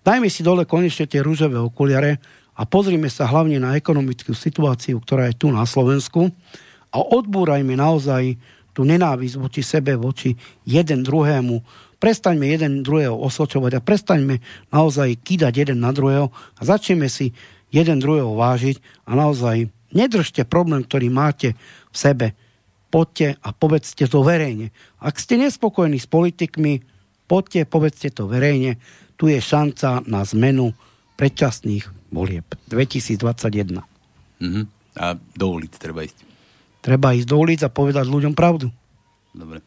Dajme 0.06 0.28
si 0.30 0.46
dole 0.46 0.68
konečne 0.68 1.10
tie 1.10 1.20
rúžové 1.20 1.58
okuliare 1.58 2.22
a 2.56 2.62
pozrime 2.64 3.10
sa 3.10 3.26
hlavne 3.26 3.58
na 3.58 3.74
ekonomickú 3.74 4.32
situáciu, 4.32 5.02
ktorá 5.02 5.28
je 5.28 5.40
tu 5.44 5.50
na 5.50 5.66
Slovensku 5.66 6.30
a 6.94 6.98
odbúrajme 7.02 7.74
naozaj 7.74 8.38
tú 8.76 8.84
nenávisť 8.84 9.36
voči 9.40 9.64
sebe, 9.64 9.96
voči 9.96 10.36
jeden 10.68 11.00
druhému. 11.00 11.64
Prestaňme 11.96 12.44
jeden 12.48 12.84
druhého 12.84 13.16
osočovať 13.16 13.80
a 13.80 13.84
prestaňme 13.84 14.44
naozaj 14.68 15.16
kýdať 15.24 15.64
jeden 15.64 15.80
na 15.80 15.90
druhého 15.96 16.28
a 16.32 16.60
začneme 16.60 17.08
si 17.08 17.32
jeden 17.72 17.98
druhého 17.98 18.36
vážiť 18.36 19.08
a 19.08 19.16
naozaj 19.16 19.72
Nedržte 19.96 20.42
problém, 20.44 20.82
ktorý 20.82 21.08
máte 21.08 21.54
v 21.88 21.96
sebe. 21.96 22.26
Poďte 22.92 23.40
a 23.40 23.56
povedzte 23.56 24.04
to 24.04 24.20
verejne. 24.20 24.74
Ak 25.00 25.16
ste 25.16 25.40
nespokojní 25.40 25.96
s 25.96 26.04
politikmi, 26.04 26.82
poďte, 27.24 27.64
povedzte 27.64 28.12
to 28.12 28.28
verejne. 28.28 28.76
Tu 29.16 29.32
je 29.32 29.40
šanca 29.40 30.04
na 30.04 30.20
zmenu 30.28 30.76
predčasných 31.16 31.88
volieb 32.12 32.44
2021. 32.68 33.80
Mm-hmm. 34.36 34.64
A 35.00 35.16
do 35.16 35.46
ulic 35.48 35.72
treba 35.80 36.04
ísť. 36.04 36.18
Treba 36.84 37.16
ísť 37.16 37.28
do 37.28 37.36
ulic 37.40 37.60
a 37.64 37.72
povedať 37.72 38.04
ľuďom 38.06 38.36
pravdu. 38.36 38.68
Dobre. 39.32 39.64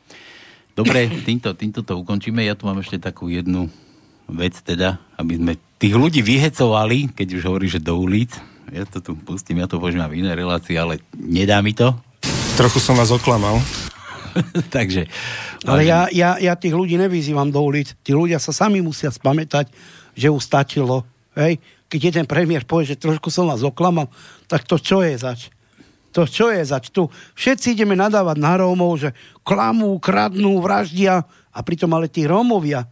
Dobre, 0.79 1.11
týmto, 1.27 1.51
týmto 1.59 1.83
to 1.83 1.99
ukončíme. 1.99 2.39
Ja 2.39 2.55
tu 2.55 2.63
mám 2.63 2.79
ešte 2.79 2.95
takú 3.03 3.27
jednu 3.27 3.67
vec 4.31 4.55
teda, 4.63 4.95
aby 5.19 5.35
sme 5.35 5.53
tých 5.75 5.91
ľudí 5.91 6.23
vyhecovali, 6.23 7.11
keď 7.11 7.35
už 7.35 7.43
hovorí, 7.51 7.67
že 7.67 7.83
do 7.83 7.99
ulic, 7.99 8.31
ja 8.71 8.87
to 8.87 9.03
tu 9.03 9.11
pustím, 9.19 9.59
ja 9.59 9.67
to 9.67 9.75
používam 9.75 10.07
v 10.07 10.23
inej 10.23 10.39
relácii, 10.39 10.79
ale 10.79 11.03
nedá 11.19 11.59
mi 11.59 11.75
to. 11.75 11.91
Trochu 12.55 12.79
som 12.79 12.95
vás 12.95 13.11
oklamal. 13.11 13.59
Takže... 14.75 15.11
Ale 15.67 15.83
ja, 15.83 16.07
ja, 16.15 16.39
ja 16.39 16.55
tých 16.55 16.71
ľudí 16.71 16.95
nevyzývam 16.95 17.51
do 17.51 17.59
ulic. 17.59 17.99
Tí 17.99 18.15
ľudia 18.15 18.39
sa 18.39 18.55
sami 18.55 18.79
musia 18.79 19.11
spamätať, 19.11 19.67
že 20.15 20.31
už 20.31 20.39
stačilo. 20.39 21.03
Hej? 21.35 21.59
Keď 21.91 21.99
jeden 21.99 22.23
premiér 22.23 22.63
povie, 22.63 22.95
že 22.95 23.01
trošku 23.03 23.27
som 23.27 23.51
vás 23.51 23.67
oklamal, 23.67 24.07
tak 24.47 24.63
to 24.63 24.79
čo 24.79 25.03
je 25.03 25.19
zač? 25.19 25.51
To 26.13 26.25
čo 26.25 26.49
je 26.49 26.65
zač? 26.65 26.89
Tu 26.89 27.05
všetci 27.37 27.77
ideme 27.77 27.93
nadávať 27.93 28.37
na 28.41 28.57
Rómov, 28.57 28.97
že 28.97 29.09
klamú, 29.45 29.97
kradnú, 30.01 30.57
vraždia 30.57 31.25
a 31.53 31.59
pritom 31.61 31.89
ale 31.93 32.09
tí 32.09 32.25
Rómovia 32.25 32.89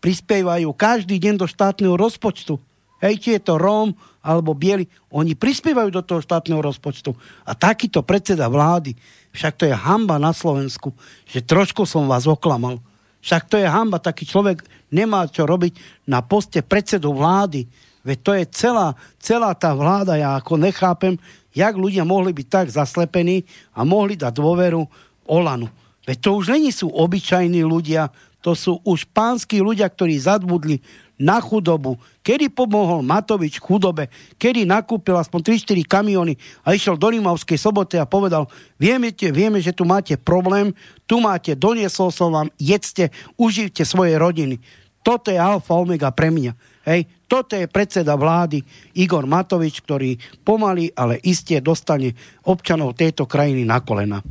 prispievajú 0.00 0.72
každý 0.72 1.20
deň 1.20 1.34
do 1.40 1.46
štátneho 1.48 1.96
rozpočtu. 1.98 2.56
Hej, 3.04 3.14
či 3.20 3.28
je 3.36 3.40
to 3.44 3.60
Róm 3.60 3.92
alebo 4.24 4.56
Bieli, 4.56 4.90
oni 5.12 5.38
prispievajú 5.38 5.92
do 5.94 6.02
toho 6.02 6.18
štátneho 6.18 6.58
rozpočtu. 6.58 7.14
A 7.46 7.54
takýto 7.54 8.02
predseda 8.02 8.50
vlády, 8.50 8.98
však 9.30 9.54
to 9.54 9.64
je 9.70 9.74
hamba 9.76 10.18
na 10.18 10.34
Slovensku, 10.34 10.90
že 11.28 11.44
trošku 11.44 11.86
som 11.86 12.10
vás 12.10 12.26
oklamal. 12.26 12.82
Však 13.22 13.46
to 13.46 13.56
je 13.60 13.66
hamba, 13.66 14.02
taký 14.02 14.26
človek 14.26 14.66
nemá 14.90 15.30
čo 15.30 15.46
robiť 15.46 16.06
na 16.10 16.26
poste 16.26 16.62
predsedu 16.62 17.14
vlády. 17.14 17.70
Veď 18.06 18.18
to 18.22 18.32
je 18.38 18.44
celá, 18.54 18.88
celá 19.18 19.50
tá 19.54 19.74
vláda, 19.74 20.14
ja 20.18 20.38
ako 20.38 20.58
nechápem, 20.58 21.18
jak 21.56 21.74
ľudia 21.74 22.04
mohli 22.04 22.36
byť 22.36 22.46
tak 22.52 22.66
zaslepení 22.68 23.48
a 23.72 23.82
mohli 23.88 24.20
dať 24.20 24.36
dôveru 24.36 24.84
Olanu. 25.24 25.72
Veď 26.06 26.16
to 26.22 26.30
už 26.38 26.54
není 26.54 26.70
sú 26.70 26.86
obyčajní 26.92 27.66
ľudia, 27.66 28.12
to 28.44 28.54
sú 28.54 28.78
už 28.86 29.10
pánsky 29.10 29.58
ľudia, 29.58 29.90
ktorí 29.90 30.14
zadbudli 30.22 30.78
na 31.18 31.42
chudobu, 31.42 31.98
kedy 32.22 32.52
pomohol 32.52 33.02
Matovič 33.02 33.58
chudobe, 33.58 34.06
kedy 34.38 34.68
nakúpil 34.68 35.18
aspoň 35.18 35.58
3-4 35.58 35.82
kamiony 35.82 36.38
a 36.62 36.76
išiel 36.76 36.94
do 36.94 37.10
Rimavskej 37.10 37.58
soboty 37.58 37.98
a 37.98 38.06
povedal, 38.06 38.46
vieme, 38.78 39.10
vieme, 39.10 39.58
že 39.58 39.74
tu 39.74 39.82
máte 39.82 40.14
problém, 40.14 40.70
tu 41.08 41.18
máte, 41.18 41.58
doniesol 41.58 42.14
som 42.14 42.30
vám, 42.30 42.48
jedzte, 42.60 43.10
uživte 43.34 43.82
svoje 43.82 44.14
rodiny. 44.14 44.62
Toto 45.02 45.32
je 45.32 45.40
alfa 45.40 45.74
omega 45.74 46.12
pre 46.14 46.30
mňa. 46.30 46.52
Hej, 46.86 47.10
toto 47.26 47.58
je 47.58 47.66
predseda 47.66 48.14
vlády 48.14 48.62
Igor 48.94 49.26
Matovič, 49.26 49.82
ktorý 49.82 50.14
pomaly, 50.46 50.94
ale 50.94 51.18
iste 51.26 51.58
dostane 51.58 52.14
občanov 52.46 52.94
tejto 52.94 53.26
krajiny 53.26 53.66
na 53.66 53.82
kolena. 53.82 54.22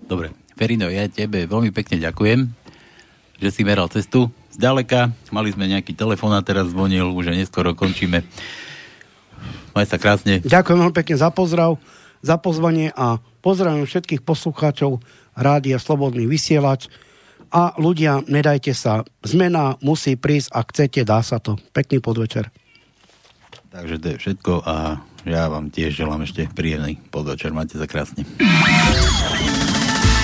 Dobre, 0.00 0.32
Ferino, 0.56 0.88
ja 0.88 1.06
tebe 1.06 1.44
veľmi 1.44 1.70
pekne 1.76 2.00
ďakujem, 2.00 2.48
že 3.40 3.48
si 3.52 3.62
meral 3.62 3.92
cestu 3.92 4.32
zďaleka. 4.56 5.12
Mali 5.30 5.52
sme 5.52 5.68
nejaký 5.68 5.92
telefón 5.94 6.32
a 6.32 6.40
teraz 6.40 6.72
zvonil, 6.72 7.12
už 7.12 7.36
neskoro 7.36 7.76
končíme. 7.76 8.24
Maj 9.76 9.86
sa 9.86 10.00
krásne. 10.00 10.42
Ďakujem 10.42 10.78
veľmi 10.82 10.96
pekne 10.96 11.16
za 11.20 11.30
pozdrav, 11.30 11.78
za 12.20 12.36
pozvanie 12.40 12.90
a 12.96 13.22
pozdravím 13.44 13.86
všetkých 13.86 14.24
poslucháčov 14.26 15.00
Rádia 15.38 15.78
Slobodný 15.78 16.26
vysielač 16.26 16.90
a 17.50 17.74
ľudia, 17.76 18.22
nedajte 18.26 18.72
sa. 18.72 19.02
Zmena 19.26 19.74
musí 19.82 20.14
prísť, 20.14 20.48
ak 20.54 20.66
chcete, 20.70 21.00
dá 21.02 21.20
sa 21.20 21.42
to. 21.42 21.58
Pekný 21.74 21.98
podvečer. 21.98 22.48
Takže 23.70 24.02
to 24.02 24.06
je 24.14 24.16
všetko 24.18 24.66
a 24.66 24.98
ja 25.28 25.46
vám 25.46 25.70
tiež 25.70 25.94
želám 25.94 26.26
ešte 26.26 26.50
príjemný 26.50 26.98
podvečer. 27.10 27.54
Máte 27.54 27.78
sa 27.78 27.86
krásne. 27.86 28.26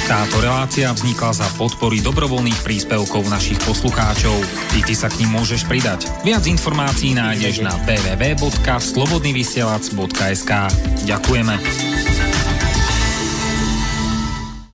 Táto 0.06 0.38
relácia 0.38 0.86
vznikla 0.94 1.34
za 1.34 1.50
podpory 1.58 1.98
dobrovoľných 1.98 2.62
príspevkov 2.62 3.26
našich 3.26 3.58
poslucháčov. 3.66 4.38
Ty, 4.70 4.86
ty 4.86 4.94
sa 4.94 5.10
k 5.10 5.26
ním 5.26 5.34
môžeš 5.34 5.66
pridať. 5.66 6.06
Viac 6.22 6.46
informácií 6.46 7.10
nájdeš 7.10 7.66
na 7.66 7.74
www.slobodnyvysielac.sk 7.82 10.52
Ďakujeme. 11.10 12.35